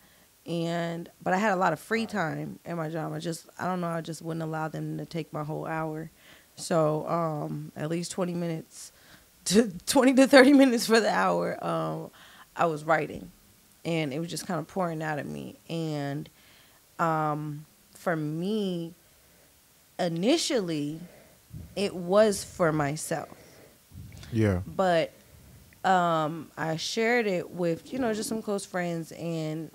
and 0.46 1.08
but 1.22 1.32
I 1.32 1.38
had 1.38 1.52
a 1.52 1.56
lot 1.56 1.72
of 1.72 1.80
free 1.80 2.06
time 2.06 2.58
in 2.64 2.76
my 2.76 2.88
job. 2.88 3.12
I 3.12 3.18
just 3.18 3.48
I 3.58 3.66
don't 3.66 3.80
know. 3.80 3.88
I 3.88 4.02
just 4.02 4.20
wouldn't 4.22 4.42
allow 4.42 4.68
them 4.68 4.98
to 4.98 5.06
take 5.06 5.32
my 5.32 5.42
whole 5.42 5.66
hour, 5.66 6.10
so 6.54 7.08
um, 7.08 7.72
at 7.76 7.88
least 7.88 8.12
twenty 8.12 8.34
minutes 8.34 8.92
to 9.46 9.70
20 9.86 10.14
to 10.14 10.26
30 10.26 10.52
minutes 10.54 10.86
for 10.86 10.98
the 10.98 11.08
hour 11.08 11.56
um, 11.64 12.10
i 12.56 12.66
was 12.66 12.82
writing 12.82 13.30
and 13.84 14.12
it 14.12 14.18
was 14.18 14.28
just 14.28 14.44
kind 14.44 14.58
of 14.58 14.66
pouring 14.66 15.00
out 15.00 15.20
of 15.20 15.26
me 15.26 15.54
and 15.70 16.28
um, 16.98 17.64
for 17.94 18.16
me 18.16 18.92
initially 20.00 20.98
it 21.76 21.94
was 21.94 22.42
for 22.42 22.72
myself 22.72 23.28
Yeah. 24.32 24.62
but 24.66 25.12
um, 25.86 26.50
i 26.56 26.76
shared 26.76 27.26
it 27.26 27.50
with 27.50 27.92
you 27.92 27.98
know 27.98 28.12
just 28.12 28.28
some 28.28 28.42
close 28.42 28.64
friends 28.66 29.12
and 29.12 29.70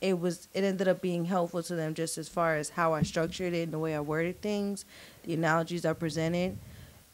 it 0.00 0.18
was 0.18 0.48
it 0.54 0.64
ended 0.64 0.88
up 0.88 1.00
being 1.02 1.24
helpful 1.26 1.62
to 1.62 1.74
them 1.74 1.92
just 1.94 2.16
as 2.18 2.28
far 2.28 2.56
as 2.56 2.70
how 2.70 2.94
i 2.94 3.02
structured 3.02 3.52
it 3.52 3.62
and 3.64 3.72
the 3.72 3.78
way 3.78 3.94
i 3.94 4.00
worded 4.00 4.40
things 4.40 4.84
the 5.24 5.34
analogies 5.34 5.84
i 5.84 5.92
presented 5.92 6.56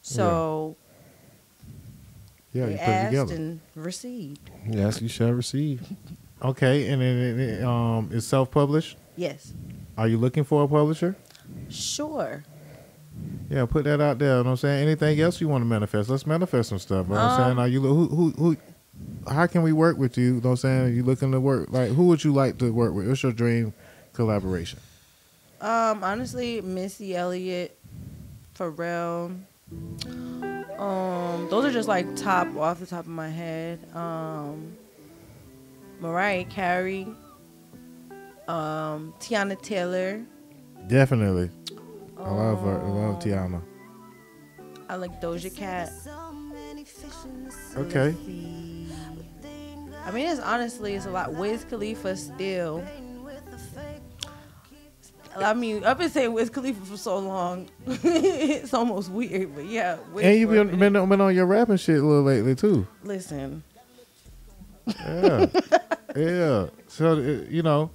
so 0.01 0.75
Yeah, 2.53 2.65
they 2.67 2.71
you 2.73 2.77
put 2.77 2.83
it 2.87 2.91
asked 2.91 3.09
together. 3.11 3.35
and 3.35 3.59
received. 3.75 4.49
Yes, 4.69 5.01
you 5.01 5.09
shall 5.09 5.31
receive. 5.31 5.81
Okay, 6.41 6.87
and 6.89 7.01
then 7.01 7.17
it, 7.17 7.39
it, 7.39 7.63
um, 7.63 8.09
it's 8.13 8.25
self-published. 8.27 8.95
Yes, 9.17 9.53
Are 9.97 10.07
you 10.07 10.17
looking 10.17 10.43
for 10.45 10.63
a 10.63 10.67
publisher? 10.67 11.15
sure. 11.69 12.43
Yeah, 13.49 13.65
put 13.65 13.85
that 13.85 14.01
out 14.01 14.19
there. 14.19 14.29
You 14.29 14.33
know 14.35 14.43
what 14.43 14.49
I'm 14.51 14.57
saying? 14.57 14.83
Anything 14.87 15.19
else 15.21 15.39
you 15.39 15.47
want 15.47 15.61
to 15.61 15.65
manifest? 15.65 16.09
Let's 16.09 16.25
manifest 16.27 16.69
some 16.69 16.79
stuff. 16.79 17.07
You 17.07 17.13
know 17.13 17.19
what 17.19 17.31
I'm 17.31 17.41
Um, 17.41 17.47
saying? 17.47 17.59
Are 17.59 17.67
you 17.67 17.81
who 17.81 18.07
who 18.07 18.29
who 18.31 18.57
how 19.31 19.47
can 19.47 19.61
we 19.63 19.71
work 19.73 19.97
with 19.97 20.17
you? 20.17 20.25
You 20.25 20.31
know 20.33 20.39
what 20.39 20.49
I'm 20.51 20.57
saying? 20.57 20.95
You 20.95 21.03
looking 21.03 21.31
to 21.31 21.39
work 21.39 21.69
like 21.71 21.91
who 21.91 22.07
would 22.07 22.23
you 22.23 22.33
like 22.33 22.57
to 22.59 22.71
work 22.73 22.93
with? 22.93 23.07
What's 23.07 23.23
your 23.23 23.31
dream 23.31 23.73
collaboration? 24.13 24.79
Um, 25.61 26.03
honestly, 26.03 26.61
Missy 26.61 27.15
Elliott, 27.15 27.77
Pharrell. 28.57 29.35
Um, 30.77 31.47
those 31.49 31.65
are 31.65 31.71
just 31.71 31.87
like 31.87 32.15
top 32.15 32.55
off 32.57 32.79
the 32.79 32.85
top 32.85 33.01
of 33.01 33.07
my 33.07 33.29
head. 33.29 33.79
Um, 33.95 34.77
Mariah 35.99 36.45
Carey. 36.45 37.07
Um, 38.47 39.13
Teyana 39.19 39.59
Taylor. 39.61 40.21
Definitely. 40.87 41.49
I 42.27 42.31
love 42.31 42.61
her. 42.61 42.81
I 42.81 42.89
love 42.89 43.19
Teyana. 43.19 43.61
I 44.89 44.95
like 44.95 45.21
Doja 45.21 45.55
Cat. 45.55 45.89
Okay. 47.77 48.13
I 50.05 50.11
mean, 50.11 50.27
it's 50.27 50.41
honestly 50.41 50.95
it's 50.95 51.05
a 51.05 51.09
lot. 51.09 51.33
Wiz 51.33 51.63
Khalifa 51.63 52.17
still. 52.17 52.83
I 55.37 55.53
mean, 55.53 55.85
I've 55.85 55.97
been 55.97 56.09
saying 56.09 56.33
Wiz 56.33 56.49
Khalifa 56.49 56.83
for 56.83 56.97
so 56.97 57.17
long. 57.19 57.69
it's 57.85 58.73
almost 58.73 59.09
weird, 59.09 59.55
but 59.55 59.65
yeah. 59.65 59.97
Wiz 60.11 60.25
And 60.25 60.37
you've 60.37 60.49
been, 60.49 60.77
been 60.79 61.09
been 61.09 61.21
on 61.21 61.33
your 61.33 61.45
rapping 61.45 61.77
shit 61.77 61.99
a 61.99 62.05
little 62.05 62.23
lately 62.23 62.55
too. 62.55 62.85
Listen, 63.03 63.63
Yeah. 64.85 65.45
yeah. 66.15 66.65
So 66.87 67.11
uh, 67.13 67.49
you 67.49 67.61
know, 67.61 67.89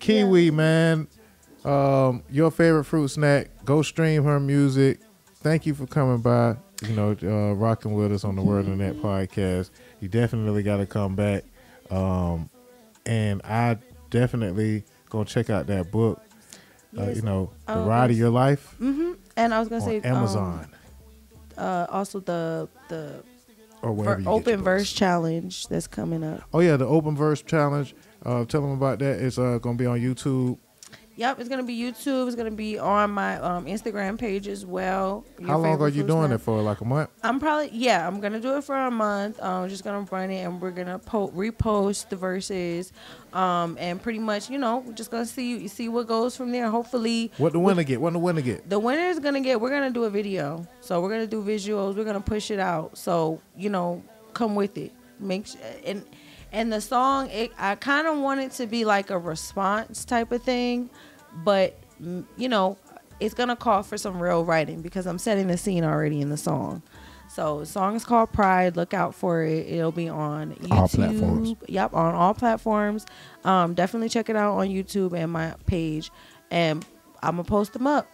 Kiwii 0.00 0.50
man, 0.52 1.08
um, 1.66 2.22
your 2.30 2.50
favorite 2.50 2.84
fruit 2.84 3.08
snack. 3.08 3.48
Go 3.64 3.82
stream 3.82 4.24
her 4.24 4.38
music. 4.40 5.00
Thank 5.36 5.66
you 5.66 5.74
for 5.74 5.86
coming 5.86 6.18
by. 6.22 6.56
You 6.82 6.94
know, 6.94 7.16
uh, 7.22 7.54
rocking 7.54 7.94
with 7.94 8.12
us 8.12 8.22
on 8.24 8.36
the 8.36 8.42
Word 8.42 8.66
on 8.66 8.78
That 8.78 8.96
podcast. 9.00 9.70
You 10.00 10.08
definitely 10.08 10.62
got 10.62 10.76
to 10.76 10.86
come 10.86 11.14
back. 11.16 11.44
Um, 11.90 12.50
and 13.06 13.40
I 13.44 13.78
definitely 14.10 14.84
gonna 15.08 15.24
check 15.24 15.48
out 15.50 15.66
that 15.68 15.90
book. 15.90 16.20
Uh, 16.98 17.10
you 17.10 17.22
know, 17.22 17.50
the 17.66 17.74
Oh, 17.74 17.84
ride 17.86 18.10
of 18.10 18.16
your 18.18 18.30
life 18.30 18.74
Mm-hmm. 18.80 19.12
and 19.36 19.52
I 19.54 19.58
was 19.60 19.68
gonna 19.68 19.82
on 19.82 19.88
say 19.88 19.98
um, 19.98 20.16
Amazon 20.16 20.68
uh, 21.58 21.86
also 21.90 22.20
the 22.20 22.68
the 22.88 23.22
or 23.82 23.94
ver- 23.94 24.22
open 24.26 24.62
verse 24.62 24.92
challenge 24.92 25.68
that's 25.68 25.86
coming 25.86 26.24
up. 26.24 26.42
Oh 26.54 26.60
yeah, 26.60 26.76
the 26.76 26.86
open 26.86 27.14
verse 27.16 27.42
challenge. 27.42 27.94
Uh, 28.24 28.44
tell 28.46 28.62
them 28.62 28.72
about 28.72 28.98
that. 29.00 29.20
It's 29.20 29.38
uh, 29.38 29.58
gonna 29.58 29.76
be 29.76 29.86
on 29.86 30.00
YouTube. 30.00 30.58
Yep, 31.18 31.40
it's 31.40 31.48
gonna 31.48 31.62
be 31.62 31.74
YouTube. 31.78 32.26
It's 32.26 32.36
gonna 32.36 32.50
be 32.50 32.78
on 32.78 33.10
my 33.10 33.38
um, 33.38 33.64
Instagram 33.64 34.18
page 34.18 34.46
as 34.48 34.66
well. 34.66 35.24
Your 35.38 35.48
How 35.48 35.56
long 35.58 35.80
are 35.80 35.88
you 35.88 36.02
doing 36.02 36.26
snack. 36.28 36.40
it 36.40 36.42
for? 36.42 36.60
Like 36.60 36.82
a 36.82 36.84
month? 36.84 37.08
I'm 37.22 37.40
probably 37.40 37.70
yeah. 37.72 38.06
I'm 38.06 38.20
gonna 38.20 38.38
do 38.38 38.54
it 38.58 38.64
for 38.64 38.76
a 38.76 38.90
month. 38.90 39.40
Um, 39.42 39.62
I'm 39.62 39.68
just 39.70 39.82
gonna 39.82 40.06
run 40.10 40.30
it, 40.30 40.42
and 40.42 40.60
we're 40.60 40.72
gonna 40.72 40.98
po- 40.98 41.28
repost 41.28 42.10
the 42.10 42.16
verses, 42.16 42.92
um, 43.32 43.78
and 43.80 44.02
pretty 44.02 44.18
much 44.18 44.50
you 44.50 44.58
know 44.58 44.78
we're 44.86 44.92
just 44.92 45.10
gonna 45.10 45.24
see 45.24 45.66
see 45.68 45.88
what 45.88 46.06
goes 46.06 46.36
from 46.36 46.52
there. 46.52 46.68
Hopefully, 46.68 47.32
What 47.38 47.54
the 47.54 47.60
winner 47.60 47.82
get? 47.82 47.98
What 47.98 48.12
the 48.12 48.18
winner 48.18 48.42
get? 48.42 48.68
the 48.68 48.78
winner 48.78 49.06
is 49.08 49.18
gonna 49.18 49.40
get. 49.40 49.58
We're 49.58 49.70
gonna 49.70 49.90
do 49.90 50.04
a 50.04 50.10
video, 50.10 50.68
so 50.82 51.00
we're 51.00 51.08
gonna 51.10 51.26
do 51.26 51.42
visuals. 51.42 51.96
We're 51.96 52.04
gonna 52.04 52.20
push 52.20 52.50
it 52.50 52.58
out. 52.60 52.98
So 52.98 53.40
you 53.56 53.70
know, 53.70 54.02
come 54.34 54.54
with 54.54 54.76
it. 54.76 54.92
Make 55.18 55.46
sure, 55.46 55.60
and 55.86 56.04
and 56.52 56.70
the 56.70 56.80
song. 56.82 57.30
It, 57.30 57.52
I 57.58 57.74
kind 57.76 58.06
of 58.06 58.18
want 58.18 58.40
it 58.40 58.52
to 58.52 58.66
be 58.66 58.84
like 58.84 59.08
a 59.10 59.18
response 59.18 60.04
type 60.04 60.30
of 60.30 60.42
thing, 60.42 60.90
but 61.44 61.78
mm, 62.02 62.24
you 62.36 62.48
know, 62.48 62.76
it's 63.20 63.34
gonna 63.34 63.56
call 63.56 63.82
for 63.82 63.96
some 63.96 64.20
real 64.20 64.44
writing 64.44 64.82
because 64.82 65.06
I'm 65.06 65.18
setting 65.18 65.46
the 65.46 65.56
scene 65.56 65.84
already 65.84 66.20
in 66.20 66.28
the 66.30 66.36
song. 66.36 66.82
So 67.28 67.60
the 67.60 67.66
song 67.66 67.96
is 67.96 68.04
called 68.04 68.32
Pride. 68.32 68.76
Look 68.76 68.94
out 68.94 69.14
for 69.14 69.42
it. 69.42 69.66
It'll 69.68 69.92
be 69.92 70.08
on 70.08 70.54
YouTube. 70.54 70.72
All 70.72 70.88
platforms. 70.88 71.54
Yep, 71.66 71.94
on 71.94 72.14
all 72.14 72.34
platforms. 72.34 73.04
Um, 73.44 73.74
definitely 73.74 74.08
check 74.08 74.28
it 74.28 74.36
out 74.36 74.56
on 74.56 74.68
YouTube 74.68 75.12
and 75.12 75.32
my 75.32 75.54
page, 75.66 76.10
and 76.50 76.84
I'm 77.22 77.32
gonna 77.32 77.44
post 77.44 77.72
them 77.72 77.86
up. 77.86 78.06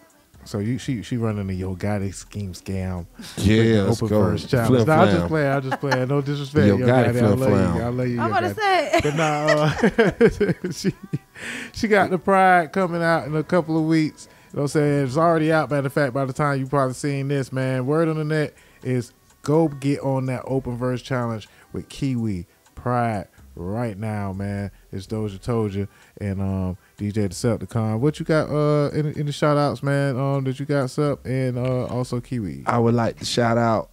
So 0.45 0.59
you 0.59 0.77
she 0.77 1.03
she 1.03 1.15
running 1.15 1.47
the 1.47 1.53
Yo 1.53 1.75
Gotti 1.75 2.13
scheme 2.13 2.53
scam. 2.53 3.05
Yeah, 3.37 3.83
let's 3.83 4.01
open 4.01 4.07
go. 4.09 4.21
verse 4.23 4.45
challenge. 4.45 4.87
Nah, 4.87 5.03
I'm 5.03 5.09
just 5.09 5.27
playing. 5.27 5.51
I'm 5.51 5.61
just 5.61 5.79
playing. 5.79 6.07
No 6.09 6.21
disrespect. 6.21 6.67
Yo 6.67 6.77
Yo, 6.77 6.85
Gotti, 6.87 7.05
Gotti, 7.05 7.09
I 7.09 7.35
flim 7.35 7.39
love 7.39 7.75
you. 7.75 7.81
I 7.81 7.87
love 7.89 8.07
you. 8.07 8.19
I'm 8.19 8.31
Yo 8.31 8.37
about 8.37 8.39
to 8.41 8.55
Gotti. 8.55 8.59
say. 8.59 8.99
But 9.03 9.15
nah, 9.15 10.65
uh, 10.67 10.71
she 10.71 10.93
she 11.73 11.87
got 11.87 12.09
the 12.09 12.17
pride 12.17 12.71
coming 12.71 13.03
out 13.03 13.27
in 13.27 13.35
a 13.35 13.43
couple 13.43 13.77
of 13.77 13.85
weeks. 13.85 14.27
You 14.51 14.57
know 14.57 14.63
what 14.63 14.75
I'm 14.75 14.81
saying? 14.81 15.05
It's 15.05 15.17
already 15.17 15.51
out. 15.51 15.71
Matter 15.71 15.87
of 15.87 15.93
fact, 15.93 16.13
by 16.13 16.25
the 16.25 16.33
time 16.33 16.59
you 16.59 16.67
probably 16.67 16.93
seen 16.93 17.27
this, 17.27 17.51
man, 17.51 17.85
word 17.85 18.07
on 18.07 18.17
the 18.17 18.23
net 18.23 18.53
is 18.83 19.13
go 19.41 19.67
get 19.67 19.99
on 20.01 20.25
that 20.27 20.43
open 20.45 20.77
verse 20.77 21.01
challenge 21.01 21.47
with 21.71 21.89
Kiwii 21.89 22.45
Pride 22.75 23.27
right 23.55 23.97
now, 23.97 24.33
man. 24.33 24.71
It's 24.91 25.07
Dozha 25.07 25.41
told 25.41 25.73
you 25.73 25.87
and 26.19 26.41
um 26.41 26.77
DJ 26.97 27.29
Deceptacon. 27.29 27.99
What 27.99 28.19
you 28.19 28.25
got 28.25 28.49
uh 28.49 28.89
in, 28.91 29.25
the 29.25 29.31
shout 29.31 29.57
outs, 29.57 29.83
man? 29.83 30.17
Um 30.17 30.43
that 30.43 30.59
you 30.59 30.65
got 30.65 30.89
Sup 30.89 31.25
and 31.25 31.57
uh 31.57 31.85
also 31.85 32.19
Kiwii. 32.19 32.63
I 32.67 32.79
would 32.79 32.93
like 32.95 33.19
to 33.19 33.25
shout 33.25 33.57
out 33.57 33.89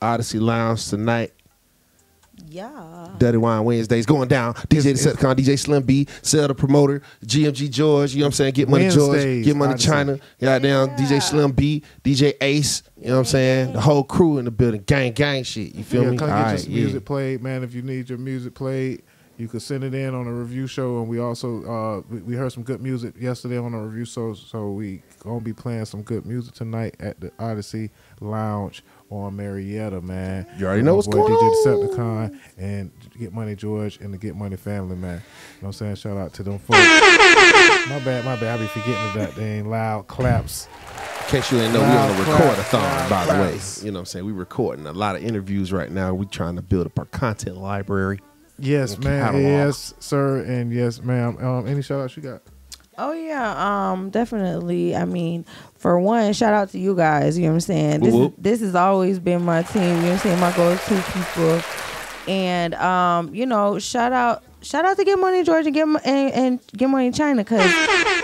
Odyssey 0.00 0.38
Lounge 0.38 0.88
tonight. 0.88 1.32
Yeah. 2.54 3.08
Dirty 3.18 3.38
Wine 3.38 3.64
Wednesdays 3.64 4.06
going 4.06 4.28
down. 4.28 4.54
DJ 4.54 4.94
Deceptacon, 4.94 5.34
DJ 5.34 5.58
Slim 5.58 5.82
B, 5.82 6.06
Sell 6.22 6.46
the 6.46 6.54
Promoter, 6.54 7.02
GMG 7.26 7.68
George, 7.68 8.14
you 8.14 8.20
know 8.20 8.26
what 8.26 8.28
I'm 8.28 8.32
saying? 8.32 8.54
Get 8.54 8.68
Money 8.68 8.90
George, 8.90 9.44
Get 9.44 9.56
Money 9.56 9.72
Odyssey. 9.72 9.88
China, 9.88 10.18
goddamn 10.40 10.90
DJ 10.90 11.20
Slim 11.20 11.50
B, 11.50 11.82
DJ 12.04 12.34
Ace, 12.40 12.84
you 12.96 13.08
know 13.08 13.14
what 13.14 13.18
I'm 13.18 13.24
saying? 13.24 13.72
The 13.72 13.80
whole 13.80 14.04
crew 14.04 14.38
in 14.38 14.44
the 14.44 14.52
building, 14.52 14.82
gang, 14.82 15.12
gang 15.14 15.42
shit. 15.42 15.74
You 15.74 15.82
feel 15.82 16.04
yeah, 16.04 16.10
me? 16.10 16.16
come 16.16 16.30
All 16.30 16.38
get 16.38 16.44
right, 16.44 16.64
your 16.68 16.78
yeah. 16.78 16.84
music 16.84 17.04
played, 17.04 17.42
man. 17.42 17.64
If 17.64 17.74
you 17.74 17.82
need 17.82 18.08
your 18.08 18.18
music 18.18 18.54
played, 18.54 19.02
you 19.36 19.48
can 19.48 19.58
send 19.58 19.82
it 19.82 19.92
in 19.92 20.14
on 20.14 20.28
a 20.28 20.32
review 20.32 20.68
show. 20.68 21.00
And 21.00 21.08
we 21.08 21.18
also 21.18 21.64
uh 21.64 22.02
we, 22.08 22.20
we 22.20 22.34
heard 22.36 22.52
some 22.52 22.62
good 22.62 22.80
music 22.80 23.14
yesterday 23.18 23.58
on 23.58 23.74
a 23.74 23.84
review 23.84 24.04
show, 24.04 24.34
so 24.34 24.70
we 24.70 25.02
gonna 25.18 25.40
be 25.40 25.52
playing 25.52 25.86
some 25.86 26.02
good 26.02 26.24
music 26.24 26.54
tonight 26.54 26.94
at 27.00 27.18
the 27.18 27.32
Odyssey 27.40 27.90
Lounge 28.20 28.84
on 29.14 29.36
Marietta, 29.36 30.00
man. 30.00 30.46
You 30.58 30.66
already 30.66 30.82
know 30.82 30.92
My 30.92 30.96
what's 30.96 31.08
boy 31.08 31.14
going 31.26 31.32
DJ 31.34 31.42
on. 31.42 31.88
Deceptacon 31.96 32.38
and 32.58 32.90
Get 33.18 33.32
Money 33.32 33.54
George 33.54 33.98
and 33.98 34.12
the 34.12 34.18
Get 34.18 34.34
Money 34.36 34.56
family, 34.56 34.96
man. 34.96 35.14
You 35.14 35.18
know 35.18 35.22
what 35.60 35.68
I'm 35.68 35.72
saying? 35.72 35.94
Shout 35.96 36.16
out 36.16 36.32
to 36.34 36.42
them 36.42 36.58
folks. 36.58 36.78
my 36.78 38.00
bad, 38.04 38.24
my 38.24 38.36
bad. 38.36 38.58
I 38.58 38.62
be 38.62 38.66
forgetting 38.68 39.10
about 39.10 39.36
dang 39.36 39.68
loud 39.70 40.06
claps. 40.08 40.68
In 41.24 41.30
case 41.30 41.50
you 41.52 41.58
didn't 41.58 41.72
know, 41.74 41.80
we 41.80 41.86
on 41.86 41.92
a 41.92 41.96
Loud 41.96 42.28
record-a-thon, 42.28 42.82
loud 42.82 43.10
by 43.10 43.24
the 43.26 43.32
way. 43.40 43.58
You 43.82 43.90
know 43.92 43.98
what 43.98 44.00
I'm 44.00 44.06
saying? 44.06 44.24
We 44.26 44.32
recording 44.32 44.86
a 44.86 44.92
lot 44.92 45.16
of 45.16 45.24
interviews 45.24 45.72
right 45.72 45.90
now. 45.90 46.12
We 46.12 46.26
trying 46.26 46.56
to 46.56 46.62
build 46.62 46.86
up 46.86 46.98
our 46.98 47.06
content 47.06 47.56
library. 47.56 48.20
Yes, 48.58 48.98
man. 48.98 49.40
Yes, 49.40 49.94
sir. 49.98 50.38
And 50.42 50.72
yes, 50.72 51.02
ma'am. 51.02 51.38
Um, 51.44 51.66
any 51.66 51.82
shout 51.82 52.00
outs 52.00 52.16
you 52.16 52.22
got? 52.22 52.42
Oh 52.98 53.12
yeah, 53.12 53.90
um, 53.92 54.10
definitely. 54.10 54.94
I 54.96 55.04
mean, 55.04 55.44
for 55.76 55.98
one, 55.98 56.32
shout 56.32 56.52
out 56.54 56.70
to 56.70 56.78
you 56.78 56.94
guys. 56.94 57.36
You 57.36 57.44
know 57.44 57.50
what 57.50 57.54
I'm 57.54 57.60
saying? 57.60 58.00
This 58.00 58.12
Whoop, 58.14 58.22
whoop. 58.32 58.34
this 58.38 58.60
has 58.60 58.74
always 58.74 59.18
been 59.18 59.42
my 59.44 59.62
team. 59.62 59.82
You 59.82 59.88
know 59.88 60.02
what 60.02 60.12
I'm 60.12 60.18
saying? 60.18 60.40
My 60.40 60.56
go-to 60.56 61.02
people, 61.12 61.60
and 62.32 62.74
um, 62.74 63.34
you 63.34 63.46
know, 63.46 63.78
shout 63.78 64.12
out. 64.12 64.42
Shout 64.62 64.86
out 64.86 64.96
to 64.96 65.04
Get 65.04 65.18
Money 65.18 65.42
Georgia 65.44 65.70
Get 65.70 65.86
and, 65.86 66.06
and 66.06 66.60
Get 66.74 66.88
Money 66.88 67.10
China 67.10 67.44
because 67.44 67.70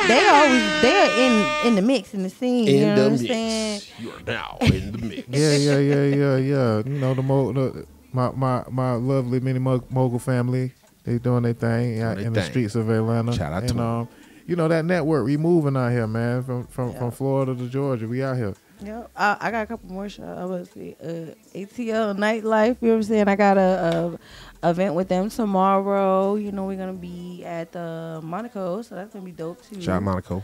they 0.08 0.26
always 0.26 0.62
they're 0.80 1.20
in 1.20 1.66
in 1.68 1.74
the 1.74 1.82
mix 1.82 2.14
in 2.14 2.22
the 2.22 2.30
scene. 2.30 2.66
you 2.66 2.86
know 2.86 2.92
In 2.92 2.94
the 2.96 3.02
what 3.02 3.06
I'm 3.06 3.12
mix. 3.12 3.28
saying? 3.28 3.80
You 3.98 4.10
are 4.12 4.22
now 4.26 4.56
in 4.62 4.92
the 4.92 4.98
mix. 4.98 5.28
Yeah, 5.28 5.56
yeah, 5.56 5.78
yeah, 5.78 6.04
yeah, 6.16 6.36
yeah. 6.36 6.76
You 6.78 6.98
know 6.98 7.12
the, 7.12 7.22
mo- 7.22 7.52
the 7.52 7.86
my 8.14 8.30
my 8.30 8.64
my 8.70 8.92
lovely 8.94 9.40
mini 9.40 9.58
Mo- 9.58 9.84
mogul 9.90 10.18
family. 10.18 10.72
They 11.04 11.18
doing 11.18 11.42
their 11.42 11.52
thing 11.52 12.00
out 12.00 12.16
in 12.18 12.32
they 12.32 12.40
the 12.40 12.40
thing. 12.42 12.50
streets 12.50 12.74
of 12.74 12.88
Atlanta. 12.88 13.34
Shout 13.34 13.52
out 13.52 13.64
and, 13.64 13.68
to 13.72 13.74
'em. 13.74 13.80
um, 13.80 14.08
you 14.50 14.56
know 14.56 14.66
that 14.66 14.84
network. 14.84 15.24
We 15.24 15.36
moving 15.36 15.76
out 15.76 15.92
here, 15.92 16.08
man. 16.08 16.42
From 16.42 16.66
from, 16.66 16.92
from 16.94 17.12
Florida 17.12 17.54
to 17.54 17.68
Georgia. 17.68 18.08
We 18.08 18.24
out 18.24 18.36
here. 18.36 18.54
Yep. 18.82 19.10
I, 19.14 19.36
I 19.40 19.50
got 19.52 19.62
a 19.62 19.66
couple 19.66 19.92
more 19.92 20.08
shows. 20.08 20.36
I 20.36 20.44
was 20.44 20.70
see 20.70 20.96
uh, 21.00 21.34
ATL 21.54 22.16
Nightlife. 22.16 22.78
You 22.80 22.88
know 22.88 22.94
what 22.94 22.96
I'm 22.96 23.02
saying? 23.04 23.28
I 23.28 23.36
got 23.36 23.58
a, 23.58 24.18
a 24.64 24.70
event 24.70 24.94
with 24.96 25.06
them 25.06 25.30
tomorrow. 25.30 26.34
You 26.34 26.50
know 26.50 26.64
we're 26.64 26.76
gonna 26.76 26.94
be 26.94 27.44
at 27.44 27.70
the 27.70 28.20
Monaco, 28.24 28.82
so 28.82 28.96
that's 28.96 29.12
gonna 29.12 29.24
be 29.24 29.30
dope 29.30 29.62
too. 29.62 29.80
Shout 29.80 29.98
out 29.98 30.02
Monaco. 30.02 30.42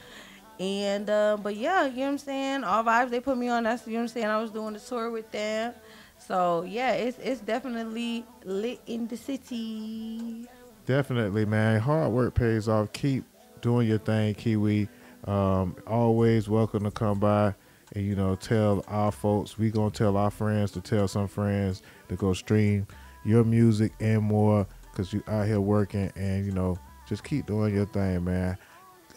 And 0.60 1.10
uh, 1.10 1.36
but 1.42 1.56
yeah, 1.56 1.86
you 1.86 1.96
know 1.96 2.02
what 2.02 2.08
I'm 2.10 2.18
saying. 2.18 2.62
All 2.62 2.84
vibes 2.84 3.10
they 3.10 3.18
put 3.18 3.36
me 3.36 3.48
on. 3.48 3.64
That's 3.64 3.88
you 3.88 3.94
know 3.94 3.98
what 3.98 4.02
I'm 4.02 4.08
saying. 4.08 4.26
I 4.26 4.40
was 4.40 4.52
doing 4.52 4.74
the 4.74 4.80
tour 4.80 5.10
with 5.10 5.32
them. 5.32 5.74
So 6.18 6.62
yeah, 6.62 6.92
it's 6.92 7.18
it's 7.18 7.40
definitely 7.40 8.24
lit 8.44 8.80
in 8.86 9.08
the 9.08 9.16
city. 9.16 10.46
Definitely, 10.86 11.44
man. 11.44 11.80
Hard 11.80 12.12
work 12.12 12.34
pays 12.34 12.68
off. 12.68 12.92
Keep 12.92 13.24
doing 13.66 13.88
your 13.88 13.98
thing, 13.98 14.32
Kiwii. 14.32 14.88
Um, 15.26 15.74
always 15.88 16.48
welcome 16.48 16.84
to 16.84 16.90
come 16.92 17.18
by 17.18 17.52
and 17.96 18.06
you 18.06 18.14
know 18.14 18.36
tell 18.36 18.84
our 18.86 19.10
folks. 19.10 19.58
We 19.58 19.72
gonna 19.72 19.90
tell 19.90 20.16
our 20.16 20.30
friends 20.30 20.70
to 20.72 20.80
tell 20.80 21.08
some 21.08 21.26
friends 21.26 21.82
to 22.08 22.14
go 22.14 22.32
stream 22.32 22.86
your 23.24 23.42
music 23.42 23.92
and 23.98 24.22
more 24.22 24.68
because 24.92 25.12
you 25.12 25.20
out 25.26 25.48
here 25.48 25.60
working 25.60 26.12
and 26.14 26.46
you 26.46 26.52
know 26.52 26.78
just 27.08 27.24
keep 27.24 27.46
doing 27.46 27.74
your 27.74 27.86
thing, 27.86 28.22
man. 28.22 28.56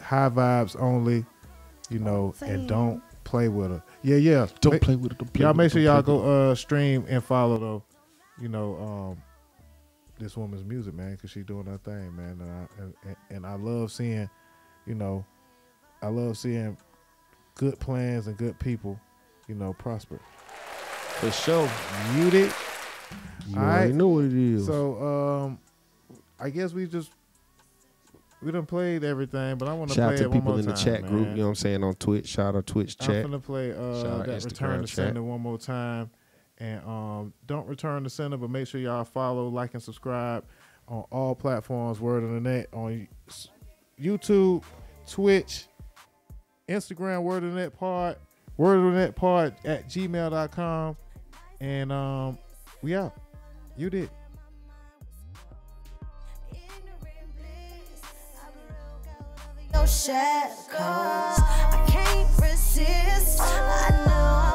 High 0.02 0.28
vibes 0.30 0.74
only, 0.82 1.24
you 1.88 2.00
know, 2.00 2.34
and 2.40 2.68
don't 2.68 3.00
play 3.22 3.46
with 3.46 3.70
her. 3.70 3.82
Yeah, 4.02 4.16
yeah. 4.16 4.48
Don't 4.60 4.72
Ma- 4.72 4.78
play 4.80 4.96
with 4.96 5.12
it. 5.12 5.18
Don't 5.18 5.36
y'all 5.36 5.54
make 5.54 5.70
sure 5.70 5.80
y'all 5.80 6.02
go 6.02 6.50
uh 6.50 6.54
stream 6.56 7.04
and 7.08 7.22
follow 7.22 7.56
though. 7.56 7.84
You 8.40 8.48
know, 8.48 8.76
um 9.14 9.22
this 10.18 10.36
woman's 10.36 10.64
music, 10.64 10.94
man, 10.94 11.12
because 11.12 11.30
she's 11.30 11.44
doing 11.44 11.66
her 11.66 11.78
thing, 11.78 12.16
man. 12.16 12.40
And 12.40 12.50
I 12.50 12.82
and, 12.82 12.94
and, 13.04 13.16
and 13.30 13.46
I 13.46 13.54
love 13.54 13.92
seeing, 13.92 14.28
you 14.90 14.96
know, 14.96 15.24
I 16.02 16.08
love 16.08 16.36
seeing 16.36 16.76
good 17.54 17.78
plans 17.78 18.26
and 18.26 18.36
good 18.36 18.58
people, 18.58 18.98
you 19.46 19.54
know, 19.54 19.72
prosper. 19.72 20.18
For 21.20 21.30
sure. 21.30 21.70
Muted. 22.16 22.52
You 23.46 23.56
All 23.56 23.62
already 23.62 23.86
right. 23.86 23.94
know 23.94 24.08
what 24.08 24.24
it 24.24 24.32
is. 24.32 24.66
So 24.66 25.46
um 25.46 25.58
I 26.40 26.50
guess 26.50 26.72
we 26.72 26.86
just 26.86 27.12
we 28.42 28.50
done 28.50 28.66
played 28.66 29.04
everything, 29.04 29.58
but 29.58 29.68
I 29.68 29.74
want 29.74 29.90
to 29.92 29.94
play 29.94 30.04
out 30.04 30.16
to 30.16 30.24
it 30.24 30.32
people 30.32 30.58
in 30.58 30.66
the 30.66 30.72
time, 30.72 30.84
chat 30.84 31.06
group, 31.06 31.26
man. 31.26 31.36
you 31.36 31.42
know 31.42 31.44
what 31.44 31.48
I'm 31.50 31.54
saying, 31.54 31.84
on 31.84 31.94
Twitch. 31.94 32.26
Shout 32.26 32.56
out 32.56 32.66
Twitch 32.66 32.98
chat. 32.98 33.16
I'm 33.16 33.22
gonna 33.30 33.38
play 33.38 33.70
uh, 33.70 34.22
that 34.22 34.28
Instagram 34.28 34.44
return 34.44 34.80
to 34.80 34.86
chat. 34.86 34.96
sender 34.96 35.22
one 35.22 35.40
more 35.42 35.58
time, 35.58 36.10
and 36.58 36.82
um, 36.84 37.34
don't 37.46 37.68
return 37.68 38.02
to 38.04 38.10
sender, 38.10 38.38
but 38.38 38.48
make 38.48 38.66
sure 38.66 38.80
y'all 38.80 39.04
follow, 39.04 39.46
like, 39.48 39.74
and 39.74 39.82
subscribe 39.82 40.44
on 40.88 41.04
all 41.12 41.34
platforms. 41.34 42.00
Word 42.00 42.24
on 42.24 42.34
the 42.34 42.40
net 42.40 42.68
on 42.72 43.06
YouTube, 44.00 44.62
Twitch, 45.10 45.66
Instagram. 46.68 47.22
Word 47.22 47.42
on 47.42 47.56
net 47.56 47.78
pod. 47.78 48.16
Word 48.56 48.78
on 48.78 48.94
net 48.94 49.16
pod 49.16 49.54
at 49.64 49.88
gmail.com. 49.88 50.96
and 51.60 51.92
um, 51.92 52.38
we 52.82 52.94
out. 52.94 53.14
You 53.76 53.90
did. 53.90 54.10
shadows. 59.90 60.70
I 60.72 61.84
can't 61.88 62.28
resist. 62.40 63.40
I 63.40 64.04
know 64.06 64.49